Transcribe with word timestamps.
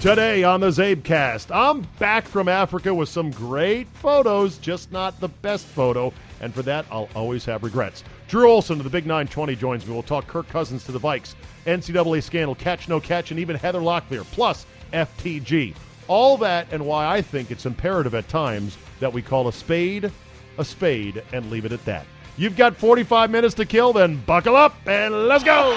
Today 0.00 0.44
on 0.44 0.60
the 0.60 0.68
Czabecast, 0.68 1.54
I'm 1.54 1.80
back 1.98 2.26
from 2.26 2.48
Africa 2.48 2.94
with 2.94 3.08
some 3.08 3.30
great 3.30 3.88
photos, 3.94 4.58
just 4.58 4.92
not 4.92 5.18
the 5.20 5.28
best 5.28 5.66
photo, 5.66 6.12
and 6.40 6.54
for 6.54 6.62
that, 6.62 6.86
I'll 6.90 7.08
always 7.14 7.44
have 7.46 7.64
regrets. 7.64 8.04
Drew 8.28 8.50
Olson 8.50 8.78
of 8.78 8.84
the 8.84 8.90
Big 8.90 9.06
920 9.06 9.56
joins 9.56 9.86
me. 9.86 9.94
We'll 9.94 10.02
talk 10.02 10.26
Kirk 10.26 10.48
Cousins 10.48 10.84
to 10.84 10.92
the 10.92 11.00
Vikes, 11.00 11.34
NCAA 11.66 12.22
scandal, 12.22 12.54
catch 12.54 12.88
no 12.88 13.00
catch, 13.00 13.30
and 13.30 13.40
even 13.40 13.56
Heather 13.56 13.80
Locklear, 13.80 14.24
plus 14.24 14.66
FTG. 14.92 15.74
All 16.08 16.36
that 16.36 16.68
and 16.70 16.86
why 16.86 17.06
I 17.06 17.22
think 17.22 17.50
it's 17.50 17.66
imperative 17.66 18.14
at 18.14 18.28
times 18.28 18.76
that 19.00 19.12
we 19.12 19.22
call 19.22 19.48
a 19.48 19.52
spade 19.52 20.12
a 20.58 20.64
spade 20.64 21.22
and 21.32 21.50
leave 21.50 21.64
it 21.64 21.72
at 21.72 21.84
that. 21.84 22.06
You've 22.36 22.56
got 22.56 22.76
45 22.76 23.30
minutes 23.30 23.54
to 23.54 23.64
kill, 23.64 23.92
then 23.92 24.16
buckle 24.26 24.56
up 24.56 24.76
and 24.86 25.26
let's 25.26 25.44
go! 25.44 25.72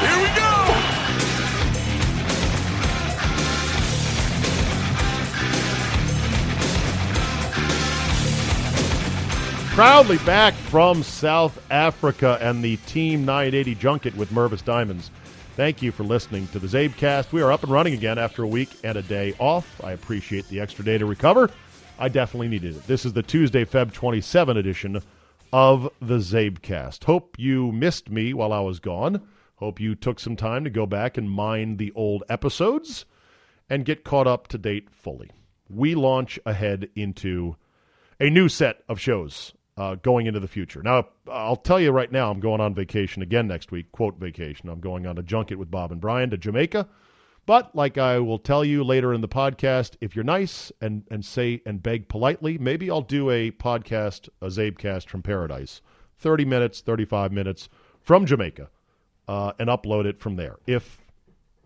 Here 0.00 0.18
we 0.18 0.28
go! 0.36 0.89
Proudly 9.80 10.18
back 10.18 10.52
from 10.52 11.02
South 11.02 11.58
Africa 11.70 12.36
and 12.42 12.62
the 12.62 12.76
Team 12.76 13.24
980 13.24 13.74
junket 13.76 14.14
with 14.14 14.30
Mervis 14.30 14.62
Diamonds. 14.62 15.10
Thank 15.56 15.80
you 15.80 15.90
for 15.90 16.04
listening 16.04 16.48
to 16.48 16.58
the 16.58 16.66
Czabecast. 16.66 17.32
We 17.32 17.40
are 17.40 17.50
up 17.50 17.62
and 17.62 17.72
running 17.72 17.94
again 17.94 18.18
after 18.18 18.42
a 18.42 18.46
week 18.46 18.68
and 18.84 18.98
a 18.98 19.02
day 19.02 19.32
off. 19.38 19.82
I 19.82 19.92
appreciate 19.92 20.46
the 20.48 20.60
extra 20.60 20.84
day 20.84 20.98
to 20.98 21.06
recover. 21.06 21.48
I 21.98 22.10
definitely 22.10 22.48
needed 22.48 22.76
it. 22.76 22.86
This 22.86 23.06
is 23.06 23.14
the 23.14 23.22
Tuesday, 23.22 23.64
Feb 23.64 23.94
27 23.94 24.58
edition 24.58 25.00
of 25.50 25.90
the 25.98 26.18
Czabecast. 26.18 27.04
Hope 27.04 27.38
you 27.38 27.72
missed 27.72 28.10
me 28.10 28.34
while 28.34 28.52
I 28.52 28.60
was 28.60 28.80
gone. 28.80 29.26
Hope 29.54 29.80
you 29.80 29.94
took 29.94 30.20
some 30.20 30.36
time 30.36 30.62
to 30.64 30.70
go 30.70 30.84
back 30.84 31.16
and 31.16 31.30
mine 31.30 31.78
the 31.78 31.90
old 31.92 32.22
episodes 32.28 33.06
and 33.70 33.86
get 33.86 34.04
caught 34.04 34.26
up 34.26 34.46
to 34.48 34.58
date 34.58 34.90
fully. 34.90 35.30
We 35.70 35.94
launch 35.94 36.38
ahead 36.44 36.90
into 36.94 37.56
a 38.20 38.28
new 38.28 38.50
set 38.50 38.82
of 38.86 39.00
shows 39.00 39.54
uh, 39.80 39.94
going 39.94 40.26
into 40.26 40.40
the 40.40 40.46
future. 40.46 40.82
Now, 40.82 41.08
I'll 41.26 41.56
tell 41.56 41.80
you 41.80 41.90
right 41.90 42.12
now, 42.12 42.30
I'm 42.30 42.38
going 42.38 42.60
on 42.60 42.74
vacation 42.74 43.22
again 43.22 43.48
next 43.48 43.72
week, 43.72 43.90
quote 43.92 44.18
vacation. 44.18 44.68
I'm 44.68 44.78
going 44.78 45.06
on 45.06 45.16
a 45.16 45.22
junket 45.22 45.56
with 45.56 45.70
Bob 45.70 45.90
and 45.90 46.02
Brian 46.02 46.28
to 46.30 46.36
Jamaica. 46.36 46.86
But 47.46 47.74
like 47.74 47.96
I 47.96 48.18
will 48.18 48.38
tell 48.38 48.62
you 48.62 48.84
later 48.84 49.14
in 49.14 49.22
the 49.22 49.28
podcast, 49.28 49.96
if 50.02 50.14
you're 50.14 50.22
nice 50.22 50.70
and, 50.82 51.04
and 51.10 51.24
say 51.24 51.62
and 51.64 51.82
beg 51.82 52.08
politely, 52.08 52.58
maybe 52.58 52.90
I'll 52.90 53.00
do 53.00 53.30
a 53.30 53.52
podcast, 53.52 54.28
a 54.42 54.48
Czabecast 54.48 55.08
from 55.08 55.22
paradise. 55.22 55.80
30 56.18 56.44
minutes, 56.44 56.82
35 56.82 57.32
minutes 57.32 57.70
from 58.02 58.26
Jamaica 58.26 58.68
uh, 59.28 59.52
and 59.58 59.70
upload 59.70 60.04
it 60.04 60.20
from 60.20 60.36
there. 60.36 60.58
If 60.66 60.98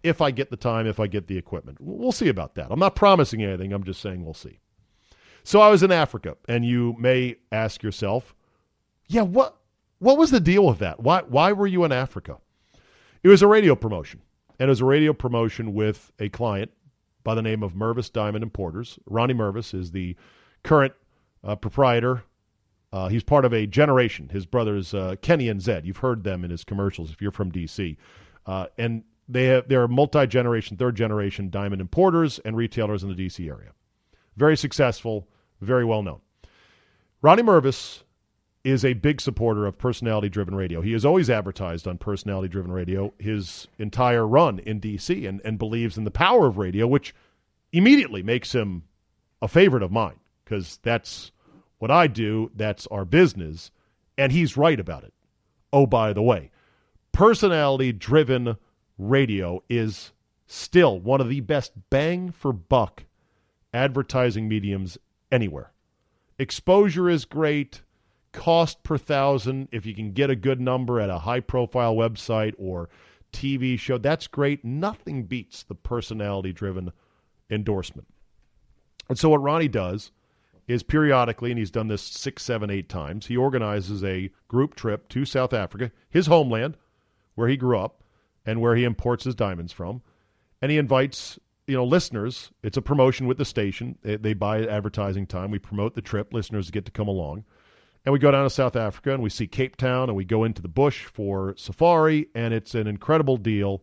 if 0.05 0.21
I 0.21 0.31
get 0.31 0.51
the 0.51 0.57
time, 0.57 0.87
if 0.87 1.01
I 1.01 1.09
get 1.09 1.27
the 1.27 1.37
equipment. 1.39 1.79
We'll 1.81 2.13
see 2.13 2.29
about 2.29 2.55
that. 2.55 2.69
I'm 2.71 2.79
not 2.79 2.95
promising 2.95 3.43
anything. 3.43 3.73
I'm 3.73 3.83
just 3.83 4.01
saying 4.01 4.25
we'll 4.25 4.35
see. 4.35 4.61
So 5.45 5.61
I 5.61 5.69
was 5.69 5.83
in 5.83 5.93
Africa, 5.93 6.37
and 6.49 6.65
you 6.65 6.97
may 6.99 7.37
ask 7.53 7.83
yourself, 7.83 8.35
yeah, 9.09 9.23
what 9.23 9.57
what 9.99 10.19
was 10.19 10.31
the 10.31 10.41
deal 10.41 10.67
with 10.67 10.79
that? 10.79 11.01
Why 11.01 11.21
why 11.21 11.53
were 11.53 11.67
you 11.67 11.85
in 11.85 11.93
Africa? 11.93 12.39
It 13.23 13.29
was 13.29 13.43
a 13.43 13.47
radio 13.47 13.77
promotion, 13.77 14.23
and 14.59 14.69
it 14.69 14.71
was 14.71 14.81
a 14.81 14.87
radio 14.87 15.13
promotion 15.13 15.75
with 15.75 16.11
a 16.19 16.31
client 16.31 16.71
by 17.25 17.35
the 17.35 17.43
name 17.43 17.63
of 17.63 17.75
Mervis 17.75 18.11
Diamond 18.11 18.43
Importers. 18.43 18.99
Ronnie 19.07 19.35
Mervis 19.35 19.75
is 19.75 19.91
the 19.91 20.17
current 20.63 20.95
uh, 21.43 21.57
proprietor. 21.57 22.25
Uh, 22.93 23.09
he's 23.09 23.23
part 23.23 23.45
of 23.45 23.53
a 23.53 23.67
generation. 23.67 24.31
His 24.31 24.47
brothers 24.47 24.95
uh, 24.95 25.17
Kenny 25.21 25.49
and 25.51 25.61
Zed. 25.61 25.85
You've 25.85 25.99
heard 25.99 26.25
them 26.25 26.45
in 26.45 26.51
his 26.51 26.65
commercials 26.65 27.11
if 27.11 27.21
you're 27.21 27.31
from 27.31 27.53
DC, 27.53 27.99
uh, 28.47 28.67
and 28.79 29.05
they 29.29 29.45
have 29.45 29.69
they're 29.69 29.89
multi 29.89 30.27
generation, 30.27 30.79
third 30.79 30.97
generation 30.97 31.51
diamond 31.51 31.83
importers 31.83 32.39
and 32.47 32.57
retailers 32.57 33.03
in 33.03 33.15
the 33.15 33.27
DC 33.27 33.47
area. 33.47 33.73
Very 34.37 34.57
successful 34.57 35.29
very 35.65 35.85
well 35.85 36.03
known. 36.03 36.21
Ronnie 37.23 37.43
Mervis 37.43 38.03
is 38.65 38.85
a 38.85 38.95
big 38.95 39.21
supporter 39.21 39.67
of 39.67 39.79
personality 39.79 40.29
driven 40.29 40.55
radio. 40.55 40.81
He 40.81 40.93
has 40.93 41.05
always 41.05 41.29
advertised 41.29 41.87
on 41.87 41.99
personality 41.99 42.49
driven 42.49 42.73
radio 42.73 43.13
his 43.19 43.69
entire 43.79 44.27
run 44.27 44.59
in 44.61 44.81
DC 44.81 45.29
and, 45.29 45.41
and 45.45 45.59
believes 45.59 45.99
in 45.99 46.05
the 46.05 46.11
power 46.11 46.47
of 46.47 46.57
radio, 46.57 46.87
which 46.87 47.15
immediately 47.73 48.23
makes 48.23 48.55
him 48.55 48.85
a 49.43 49.49
favorite 49.49 49.83
of 49.83 49.93
mine 49.93 50.19
because 50.45 50.79
that's 50.83 51.31
what 51.79 51.91
I 51.91 52.07
do, 52.07 52.51
that's 52.55 52.87
our 52.87 53.05
business, 53.05 53.71
and 54.17 54.33
he's 54.33 54.57
right 54.57 54.81
about 54.81 55.05
it. 55.05 55.13
Oh, 55.73 55.87
by 55.87 56.13
the 56.15 56.23
way, 56.23 56.51
personality 57.13 57.93
driven 57.93 58.57
radio 58.97 59.63
is 59.69 60.13
still 60.47 60.99
one 61.01 61.21
of 61.21 61.29
the 61.29 61.41
best 61.41 61.73
bang 61.91 62.31
for 62.31 62.53
buck 62.53 63.05
advertising 63.73 64.49
mediums 64.49 64.97
anywhere. 65.35 65.73
Exposure 66.39 67.11
is 67.11 67.25
great. 67.25 67.83
Cost 68.33 68.83
per 68.83 68.97
thousand, 68.99 69.69
if 69.71 69.85
you 69.87 69.95
can 69.95 70.13
get 70.13 70.31
a 70.31 70.37
good 70.37 70.61
number 70.61 71.01
at 71.01 71.11
a 71.11 71.19
high 71.19 71.41
profile 71.41 71.95
website 71.95 72.55
or 72.59 72.89
TV 73.33 73.79
show, 73.79 73.99
that's 73.99 74.27
great. 74.27 74.65
Nothing 74.65 75.25
beats 75.25 75.63
the 75.63 75.75
personality 75.75 76.53
driven 76.53 76.93
endorsement. 77.51 78.09
And 79.09 79.19
so, 79.19 79.29
what 79.29 79.43
Ronnie 79.43 79.69
does 79.69 80.11
is 80.67 80.83
periodically, 80.83 81.51
and 81.51 81.59
he's 81.59 81.71
done 81.71 81.89
this 81.89 82.03
six, 82.03 82.43
seven, 82.43 82.71
eight 82.71 82.89
times, 82.89 83.27
he 83.27 83.37
organizes 83.37 84.03
a 84.03 84.31
group 84.49 84.75
trip 84.75 85.09
to 85.11 85.25
South 85.25 85.53
Africa, 85.53 85.93
his 86.09 86.27
homeland, 86.27 86.77
where 87.35 87.49
he 87.49 87.57
grew 87.57 87.79
up 87.79 88.03
and 88.47 88.61
where 88.61 88.75
he 88.75 88.85
imports 88.85 89.25
his 89.25 89.35
diamonds 89.35 89.73
from. 89.73 90.03
And 90.63 90.71
he 90.71 90.79
invites 90.79 91.39
you 91.67 91.77
know, 91.77 91.85
listeners, 91.85 92.51
it's 92.63 92.77
a 92.77 92.83
promotion 92.83 93.27
with 93.27 93.39
the 93.39 93.45
station. 93.45 93.97
They, 94.03 94.17
they, 94.17 94.35
buy 94.35 94.67
advertising 94.67 95.27
time. 95.27 95.51
We 95.51 95.59
promote 95.59 95.95
the 95.95 96.03
trip. 96.03 96.33
Listeners 96.33 96.71
get 96.71 96.85
to 96.87 96.93
come 96.93 97.09
along. 97.09 97.45
And 98.05 98.13
we 98.13 98.19
go 98.19 98.31
down 98.31 98.45
to 98.45 98.51
South 98.51 98.77
Africa 98.77 99.15
and 99.15 99.23
we 99.23 99.31
see 99.31 99.47
Cape 99.47 99.77
Town 99.77 100.09
and 100.11 100.17
we 100.17 100.27
go 100.27 100.45
into 100.45 100.61
the 100.61 100.69
bush 100.69 101.05
for 101.07 101.55
safari. 101.57 102.29
And 102.35 102.53
it's 102.53 102.75
an 102.75 102.87
incredible 102.87 103.39
deal. 103.39 103.83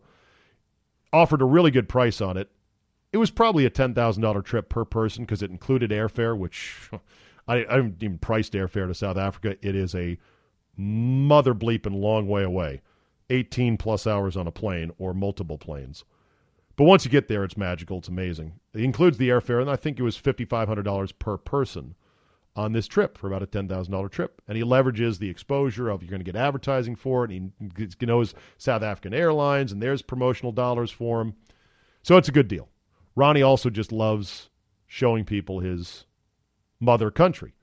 Offered 1.12 1.42
a 1.42 1.46
really 1.46 1.72
good 1.72 1.88
price 1.88 2.20
on 2.20 2.36
it. 2.36 2.50
It 3.12 3.18
was 3.18 3.30
probably 3.30 3.66
a 3.66 3.70
$10,000 3.70 4.44
trip 4.44 4.68
per 4.68 4.84
person 4.84 5.24
because 5.24 5.42
it 5.42 5.50
included 5.50 5.90
airfare, 5.90 6.38
which 6.38 6.88
I, 7.48 7.64
I 7.64 7.76
haven't 7.76 8.02
even 8.02 8.18
priced 8.18 8.52
airfare 8.52 8.86
to 8.86 8.94
South 8.94 9.16
Africa. 9.16 9.56
It 9.60 9.74
is 9.74 9.94
a 9.94 10.18
mother 10.76 11.52
bleeping 11.52 12.00
long 12.00 12.28
way 12.28 12.44
away 12.44 12.80
18 13.28 13.76
plus 13.76 14.06
hours 14.06 14.36
on 14.36 14.46
a 14.46 14.52
plane 14.52 14.92
or 14.98 15.12
multiple 15.12 15.58
planes. 15.58 16.04
But 16.76 16.84
once 16.84 17.04
you 17.04 17.10
get 17.10 17.28
there, 17.28 17.44
it's 17.44 17.56
magical. 17.56 17.98
It's 17.98 18.08
amazing. 18.08 18.54
It 18.74 18.80
includes 18.80 19.18
the 19.18 19.28
airfare, 19.28 19.60
and 19.60 19.70
I 19.70 19.76
think 19.76 19.98
it 19.98 20.02
was 20.02 20.16
$5,500 20.16 21.12
per 21.18 21.36
person 21.36 21.94
on 22.56 22.72
this 22.72 22.86
trip 22.86 23.16
for 23.16 23.26
about 23.26 23.42
a 23.42 23.46
$10,000 23.46 24.10
trip. 24.10 24.42
And 24.48 24.56
he 24.56 24.62
leverages 24.62 25.18
the 25.18 25.28
exposure 25.28 25.88
of 25.88 26.02
you're 26.02 26.10
going 26.10 26.20
to 26.20 26.24
get 26.24 26.36
advertising 26.36 26.96
for 26.96 27.24
it. 27.24 27.30
He 27.30 28.06
knows 28.06 28.34
South 28.58 28.82
African 28.82 29.14
Airlines, 29.14 29.72
and 29.72 29.82
there's 29.82 30.02
promotional 30.02 30.52
dollars 30.52 30.90
for 30.90 31.20
him. 31.20 31.34
So 32.02 32.16
it's 32.16 32.28
a 32.28 32.32
good 32.32 32.48
deal. 32.48 32.68
Ronnie 33.14 33.42
also 33.42 33.70
just 33.70 33.92
loves 33.92 34.48
showing 34.86 35.24
people 35.24 35.60
his 35.60 36.04
mother 36.80 37.10
country. 37.10 37.54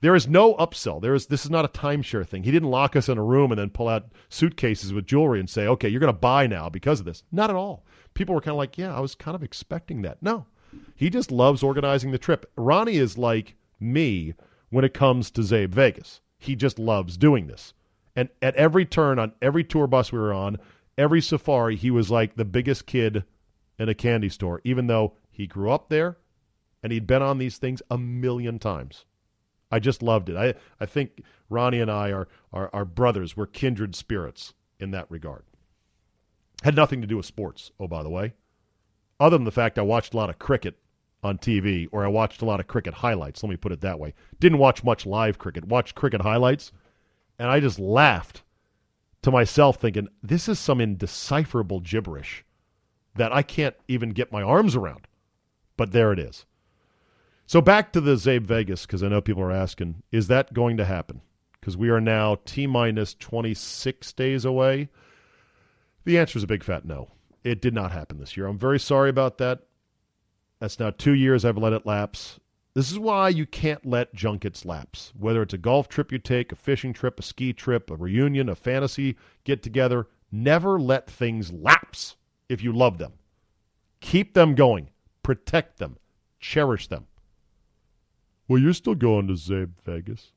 There 0.00 0.14
is 0.14 0.28
no 0.28 0.54
upsell. 0.54 1.00
There 1.02 1.14
is 1.14 1.26
this 1.26 1.44
is 1.44 1.50
not 1.50 1.64
a 1.64 1.68
timeshare 1.68 2.26
thing. 2.26 2.44
He 2.44 2.52
didn't 2.52 2.70
lock 2.70 2.94
us 2.94 3.08
in 3.08 3.18
a 3.18 3.22
room 3.22 3.50
and 3.50 3.58
then 3.58 3.70
pull 3.70 3.88
out 3.88 4.12
suitcases 4.28 4.92
with 4.92 5.06
jewelry 5.06 5.40
and 5.40 5.50
say, 5.50 5.66
"Okay, 5.66 5.88
you're 5.88 6.00
going 6.00 6.12
to 6.12 6.18
buy 6.18 6.46
now 6.46 6.68
because 6.68 7.00
of 7.00 7.06
this." 7.06 7.24
Not 7.32 7.50
at 7.50 7.56
all. 7.56 7.84
People 8.14 8.34
were 8.34 8.40
kind 8.40 8.52
of 8.52 8.58
like, 8.58 8.78
"Yeah, 8.78 8.94
I 8.94 9.00
was 9.00 9.14
kind 9.14 9.34
of 9.34 9.42
expecting 9.42 10.02
that." 10.02 10.22
No. 10.22 10.46
He 10.94 11.10
just 11.10 11.32
loves 11.32 11.62
organizing 11.62 12.10
the 12.10 12.18
trip. 12.18 12.50
Ronnie 12.56 12.96
is 12.96 13.18
like 13.18 13.56
me 13.80 14.34
when 14.70 14.84
it 14.84 14.94
comes 14.94 15.30
to 15.32 15.40
Czabe 15.40 15.70
Vegas. 15.70 16.20
He 16.38 16.54
just 16.54 16.78
loves 16.78 17.16
doing 17.16 17.46
this. 17.46 17.74
And 18.14 18.28
at 18.42 18.54
every 18.54 18.84
turn 18.84 19.18
on 19.18 19.32
every 19.42 19.64
tour 19.64 19.86
bus 19.86 20.12
we 20.12 20.18
were 20.18 20.32
on, 20.32 20.58
every 20.96 21.20
safari, 21.20 21.76
he 21.76 21.90
was 21.90 22.10
like 22.10 22.36
the 22.36 22.44
biggest 22.44 22.86
kid 22.86 23.24
in 23.78 23.88
a 23.88 23.94
candy 23.94 24.28
store, 24.28 24.60
even 24.64 24.86
though 24.86 25.14
he 25.30 25.46
grew 25.46 25.70
up 25.70 25.88
there 25.88 26.18
and 26.82 26.92
he'd 26.92 27.06
been 27.06 27.22
on 27.22 27.38
these 27.38 27.58
things 27.58 27.82
a 27.90 27.98
million 27.98 28.58
times. 28.58 29.04
I 29.70 29.78
just 29.78 30.02
loved 30.02 30.28
it. 30.28 30.36
I, 30.36 30.54
I 30.80 30.86
think 30.86 31.22
Ronnie 31.50 31.80
and 31.80 31.90
I 31.90 32.12
are, 32.12 32.28
are, 32.52 32.70
are 32.72 32.84
brothers. 32.84 33.36
We're 33.36 33.46
kindred 33.46 33.94
spirits 33.94 34.54
in 34.80 34.90
that 34.92 35.10
regard. 35.10 35.44
Had 36.62 36.76
nothing 36.76 37.00
to 37.00 37.06
do 37.06 37.16
with 37.16 37.26
sports, 37.26 37.70
oh, 37.78 37.86
by 37.86 38.02
the 38.02 38.10
way, 38.10 38.34
other 39.20 39.36
than 39.36 39.44
the 39.44 39.50
fact 39.50 39.78
I 39.78 39.82
watched 39.82 40.14
a 40.14 40.16
lot 40.16 40.30
of 40.30 40.38
cricket 40.38 40.78
on 41.22 41.38
TV, 41.38 41.88
or 41.92 42.04
I 42.04 42.08
watched 42.08 42.42
a 42.42 42.44
lot 42.44 42.60
of 42.60 42.66
cricket 42.66 42.94
highlights. 42.94 43.42
Let 43.42 43.50
me 43.50 43.56
put 43.56 43.72
it 43.72 43.80
that 43.80 43.98
way. 43.98 44.14
Didn't 44.40 44.58
watch 44.58 44.84
much 44.84 45.04
live 45.04 45.38
cricket, 45.38 45.64
watched 45.66 45.94
cricket 45.94 46.22
highlights, 46.22 46.72
and 47.38 47.50
I 47.50 47.60
just 47.60 47.78
laughed 47.78 48.42
to 49.22 49.30
myself, 49.30 49.76
thinking, 49.76 50.08
this 50.22 50.48
is 50.48 50.58
some 50.58 50.80
indecipherable 50.80 51.80
gibberish 51.80 52.44
that 53.16 53.32
I 53.32 53.42
can't 53.42 53.74
even 53.88 54.10
get 54.10 54.32
my 54.32 54.42
arms 54.42 54.76
around. 54.76 55.06
But 55.76 55.92
there 55.92 56.12
it 56.12 56.18
is. 56.18 56.46
So 57.48 57.62
back 57.62 57.94
to 57.94 58.02
the 58.02 58.16
Czabe 58.16 58.42
Vegas, 58.42 58.84
because 58.84 59.02
I 59.02 59.08
know 59.08 59.22
people 59.22 59.42
are 59.42 59.50
asking, 59.50 60.02
is 60.12 60.26
that 60.26 60.52
going 60.52 60.76
to 60.76 60.84
happen? 60.84 61.22
Because 61.58 61.78
we 61.78 61.88
are 61.88 61.98
now 61.98 62.36
T 62.44 62.66
minus 62.66 63.14
26 63.14 64.12
days 64.12 64.44
away. 64.44 64.90
The 66.04 66.18
answer 66.18 66.36
is 66.36 66.44
a 66.44 66.46
big 66.46 66.62
fat 66.62 66.84
no. 66.84 67.08
It 67.44 67.62
did 67.62 67.72
not 67.72 67.90
happen 67.90 68.18
this 68.18 68.36
year. 68.36 68.46
I'm 68.46 68.58
very 68.58 68.78
sorry 68.78 69.08
about 69.08 69.38
that. 69.38 69.60
That's 70.60 70.78
now 70.78 70.90
two 70.90 71.14
years 71.14 71.46
I've 71.46 71.56
let 71.56 71.72
it 71.72 71.86
lapse. 71.86 72.38
This 72.74 72.92
is 72.92 72.98
why 72.98 73.30
you 73.30 73.46
can't 73.46 73.86
let 73.86 74.12
junkets 74.12 74.66
lapse. 74.66 75.14
Whether 75.18 75.40
it's 75.40 75.54
a 75.54 75.58
golf 75.58 75.88
trip 75.88 76.12
you 76.12 76.18
take, 76.18 76.52
a 76.52 76.56
fishing 76.56 76.92
trip, 76.92 77.18
a 77.18 77.22
ski 77.22 77.54
trip, 77.54 77.90
a 77.90 77.96
reunion, 77.96 78.50
a 78.50 78.54
fantasy 78.54 79.16
get 79.44 79.62
together, 79.62 80.06
never 80.30 80.78
let 80.78 81.08
things 81.08 81.50
lapse 81.50 82.16
if 82.50 82.62
you 82.62 82.72
love 82.72 82.98
them. 82.98 83.14
Keep 84.02 84.34
them 84.34 84.54
going, 84.54 84.90
protect 85.22 85.78
them, 85.78 85.96
cherish 86.40 86.88
them. 86.88 87.06
Well, 88.48 88.60
you're 88.60 88.72
still 88.72 88.94
going 88.94 89.28
to 89.28 89.34
Czabe 89.34 89.72
Vegas. 89.84 90.32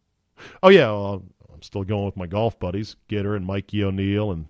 Oh, 0.62 0.70
yeah, 0.70 0.88
well, 0.88 1.24
I'm 1.54 1.62
still 1.62 1.84
going 1.84 2.06
with 2.06 2.18
my 2.18 2.28
golf 2.28 2.60
buddies, 2.60 2.96
Gitter 3.10 3.36
and 3.36 3.46
Mikey 3.46 3.84
O'Neill 3.84 4.32
and 4.32 4.48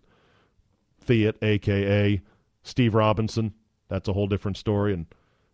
Fiat, 0.99 1.35
a.k.a. 1.41 2.21
Steve 2.63 2.95
Robinson. 2.95 3.53
That's 3.87 4.07
a 4.07 4.13
whole 4.13 4.27
different 4.27 4.57
story. 4.57 4.93
And 4.93 5.05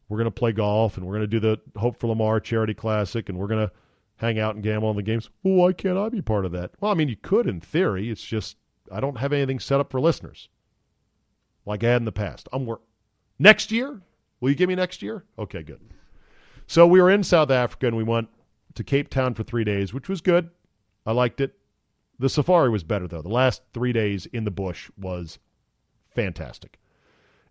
we're 0.09 0.17
going 0.17 0.25
to 0.25 0.31
play 0.31 0.51
golf 0.51 0.97
and 0.97 1.05
we're 1.05 1.13
going 1.13 1.21
to 1.21 1.27
do 1.27 1.39
the 1.39 1.59
Hope 1.79 1.99
for 1.99 2.07
Lamar 2.07 2.39
Charity 2.39 2.73
Classic 2.73 3.27
and 3.29 3.37
we're 3.37 3.47
going 3.47 3.67
to 3.67 3.73
hang 4.17 4.39
out 4.39 4.55
and 4.55 4.63
gamble 4.63 4.89
on 4.89 4.95
the 4.95 5.03
games. 5.03 5.29
Well, 5.43 5.55
why 5.55 5.73
can't 5.73 5.97
I 5.97 6.09
be 6.09 6.21
part 6.21 6.45
of 6.45 6.51
that? 6.53 6.71
Well, 6.79 6.91
I 6.91 6.95
mean, 6.95 7.09
you 7.09 7.15
could 7.15 7.47
in 7.47 7.59
theory. 7.59 8.09
It's 8.09 8.23
just 8.23 8.57
I 8.91 8.99
don't 8.99 9.17
have 9.17 9.33
anything 9.33 9.59
set 9.59 9.79
up 9.79 9.91
for 9.91 9.99
listeners 9.99 10.49
like 11.65 11.83
I 11.83 11.89
had 11.89 12.01
in 12.01 12.05
the 12.05 12.11
past. 12.11 12.47
I'm 12.53 12.65
work 12.65 12.81
next 13.39 13.71
year. 13.71 14.01
Will 14.39 14.49
you 14.49 14.55
give 14.55 14.69
me 14.69 14.75
next 14.75 15.01
year? 15.01 15.23
Okay, 15.37 15.63
good. 15.63 15.81
So 16.67 16.85
we 16.85 17.01
were 17.01 17.09
in 17.09 17.23
South 17.23 17.49
Africa 17.49 17.87
and 17.87 17.95
we 17.95 18.03
went 18.03 18.27
to 18.75 18.83
Cape 18.83 19.09
Town 19.09 19.33
for 19.33 19.43
three 19.43 19.63
days, 19.63 19.93
which 19.93 20.09
was 20.09 20.19
good. 20.19 20.49
I 21.05 21.13
liked 21.13 21.39
it. 21.39 21.53
The 22.19 22.29
safari 22.29 22.69
was 22.69 22.83
better, 22.83 23.07
though. 23.07 23.21
The 23.21 23.29
last 23.29 23.61
three 23.73 23.93
days 23.93 24.25
in 24.27 24.43
the 24.43 24.51
bush 24.51 24.89
was 24.97 25.39
fantastic. 26.13 26.77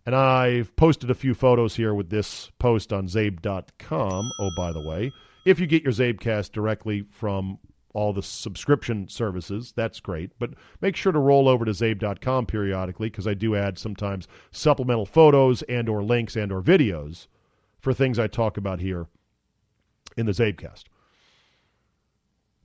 And 0.05 0.15
I've 0.15 0.73
posted 0.75 1.09
a 1.09 1.15
few 1.15 1.33
photos 1.33 1.75
here 1.75 1.93
with 1.93 2.09
this 2.09 2.51
post 2.59 2.93
on 2.93 3.07
czabe.com. 3.07 4.31
Oh, 4.39 4.51
by 4.55 4.71
the 4.71 4.87
way, 4.87 5.11
if 5.45 5.59
you 5.59 5.65
get 5.65 5.83
your 5.83 5.93
Czabecast 5.93 6.51
directly 6.51 7.01
from 7.09 7.57
all 7.93 8.13
the 8.13 8.21
subscription 8.21 9.09
services, 9.09 9.73
that's 9.75 9.99
great. 9.99 10.31
But 10.37 10.51
make 10.79 10.95
sure 10.95 11.11
to 11.11 11.19
roll 11.19 11.49
over 11.49 11.65
to 11.65 11.71
czabe.com 11.71 12.45
periodically 12.45 13.09
because 13.09 13.27
I 13.27 13.33
do 13.33 13.55
add 13.55 13.79
sometimes 13.79 14.27
supplemental 14.51 15.07
photos 15.07 15.63
and 15.63 15.89
or 15.89 16.03
links 16.03 16.35
and 16.35 16.51
or 16.51 16.61
videos 16.61 17.27
for 17.87 17.93
things 17.93 18.19
I 18.19 18.27
talk 18.27 18.57
about 18.57 18.81
here 18.81 19.07
in 20.17 20.25
the 20.25 20.33
Czabecast. 20.33 20.83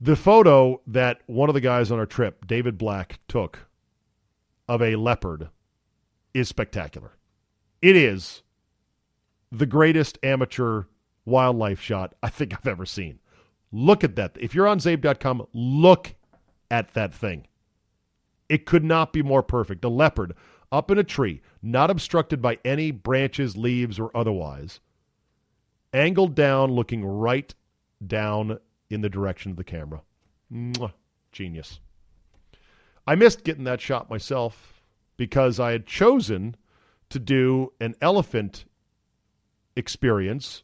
The 0.01 0.17
photo 0.17 0.81
that 0.85 1.21
one 1.27 1.47
of 1.47 1.55
the 1.55 1.61
guys 1.61 1.91
on 1.93 1.97
our 1.97 2.05
trip, 2.05 2.45
David 2.45 2.77
Black, 2.77 3.19
took 3.29 3.59
of 4.67 4.81
a 4.81 4.97
leopard 4.97 5.47
is 6.33 6.49
spectacular. 6.49 7.13
It 7.81 7.95
is 7.95 8.43
the 9.49 9.65
greatest 9.65 10.19
amateur 10.23 10.83
wildlife 11.23 11.79
shot 11.79 12.15
I 12.21 12.27
think 12.27 12.53
I've 12.53 12.67
ever 12.67 12.85
seen. 12.85 13.21
Look 13.71 14.03
at 14.03 14.17
that. 14.17 14.35
If 14.41 14.53
you're 14.53 14.67
on 14.67 14.79
Czabe.com, 14.79 15.47
look 15.53 16.15
at 16.69 16.93
that 16.95 17.13
thing. 17.13 17.47
It 18.49 18.65
could 18.65 18.83
not 18.83 19.13
be 19.13 19.23
more 19.23 19.41
perfect. 19.41 19.85
A 19.85 19.89
leopard 19.89 20.33
up 20.69 20.91
in 20.91 20.97
a 20.97 21.03
tree, 21.05 21.41
not 21.61 21.89
obstructed 21.89 22.41
by 22.41 22.57
any 22.65 22.91
branches, 22.91 23.55
leaves, 23.55 24.01
or 24.01 24.11
otherwise, 24.13 24.81
angled 25.93 26.35
down, 26.35 26.71
looking 26.71 27.05
right 27.05 27.53
down 28.05 28.59
in 28.89 29.01
the 29.01 29.09
direction 29.09 29.51
of 29.51 29.57
the 29.57 29.63
camera. 29.63 30.01
Mwah. 30.51 30.93
Genius. 31.31 31.79
I 33.05 33.15
missed 33.15 33.43
getting 33.43 33.65
that 33.65 33.81
shot 33.81 34.09
myself 34.09 34.81
because 35.17 35.59
I 35.59 35.71
had 35.71 35.85
chosen 35.85 36.55
to 37.09 37.19
do 37.19 37.73
an 37.79 37.95
elephant 38.01 38.65
experience 39.75 40.63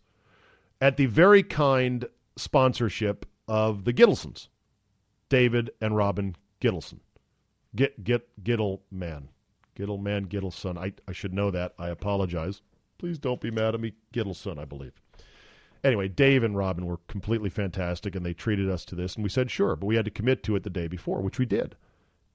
at 0.79 0.97
the 0.97 1.07
very 1.07 1.43
kind 1.43 2.05
sponsorship 2.37 3.25
of 3.47 3.83
the 3.83 3.93
Gittlesons, 3.93 4.47
David 5.27 5.71
and 5.81 5.95
Robin 5.95 6.35
Gittleson. 6.61 6.99
Get 7.75 8.03
get 8.03 8.27
Gittleman. 8.43 9.27
Gittleman 9.75 10.27
Gittleson. 10.27 10.77
I, 10.77 10.93
I 11.07 11.11
should 11.11 11.33
know 11.33 11.51
that. 11.51 11.73
I 11.77 11.89
apologize. 11.89 12.61
Please 12.97 13.17
don't 13.17 13.41
be 13.41 13.51
mad 13.51 13.75
at 13.75 13.81
me. 13.81 13.93
Gittleson, 14.13 14.57
I 14.59 14.65
believe 14.65 14.93
anyway, 15.83 16.07
Dave 16.07 16.43
and 16.43 16.55
Robin 16.57 16.85
were 16.85 16.99
completely 17.07 17.49
fantastic, 17.49 18.15
and 18.15 18.25
they 18.25 18.33
treated 18.33 18.69
us 18.69 18.85
to 18.85 18.95
this, 18.95 19.15
and 19.15 19.23
we 19.23 19.29
said 19.29 19.49
sure, 19.49 19.75
but 19.75 19.85
we 19.85 19.95
had 19.95 20.05
to 20.05 20.11
commit 20.11 20.43
to 20.43 20.55
it 20.55 20.63
the 20.63 20.69
day 20.69 20.87
before, 20.87 21.21
which 21.21 21.39
we 21.39 21.45
did. 21.45 21.75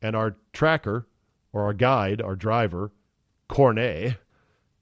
And 0.00 0.16
our 0.16 0.36
tracker, 0.52 1.06
or 1.52 1.62
our 1.62 1.74
guide, 1.74 2.22
our 2.22 2.36
driver, 2.36 2.92
Cornet, 3.48 4.16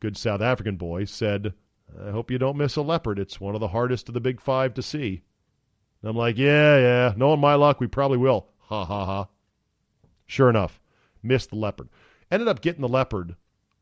good 0.01 0.17
South 0.17 0.41
African 0.41 0.77
boy, 0.77 1.05
said, 1.05 1.55
"I 2.01 2.11
hope 2.11 2.31
you 2.31 2.39
don't 2.39 2.57
miss 2.57 2.77
a 2.77 2.83
leopard. 2.83 3.19
It's 3.19 3.41
one 3.41 3.55
of 3.55 3.61
the 3.61 3.69
hardest 3.69 4.09
of 4.09 4.15
the 4.15 4.21
big 4.21 4.41
five 4.41 4.75
to 4.75 4.83
see." 4.83 5.23
And 6.01 6.11
I'm 6.11 6.17
like, 6.17 6.39
"Yeah, 6.39 6.79
yeah. 6.79 7.15
Knowing 7.17 7.41
my 7.41 7.55
luck, 7.55 7.81
we 7.81 7.87
probably 7.87 8.19
will." 8.19 8.49
Ha 8.59 8.85
ha 8.85 9.05
ha. 9.05 9.29
Sure 10.27 10.49
enough, 10.49 10.81
missed 11.23 11.51
the 11.51 11.57
leopard. 11.57 11.89
Ended 12.31 12.49
up 12.49 12.63
getting 12.63 12.81
the 12.81 12.89
leopard, 12.89 13.37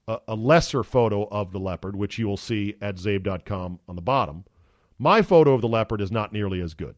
a, 0.08 0.18
a 0.26 0.34
lesser 0.34 0.82
photo 0.82 1.28
of 1.28 1.52
the 1.52 1.60
leopard, 1.60 1.94
which 1.94 2.18
you 2.18 2.26
will 2.26 2.36
see 2.36 2.74
at 2.80 2.96
czabe.com 2.96 3.78
on 3.86 3.96
the 3.96 4.02
bottom 4.02 4.44
my 5.00 5.22
photo 5.22 5.54
of 5.54 5.62
the 5.62 5.68
leopard 5.68 6.02
is 6.02 6.12
not 6.12 6.30
nearly 6.30 6.60
as 6.60 6.74
good. 6.74 6.94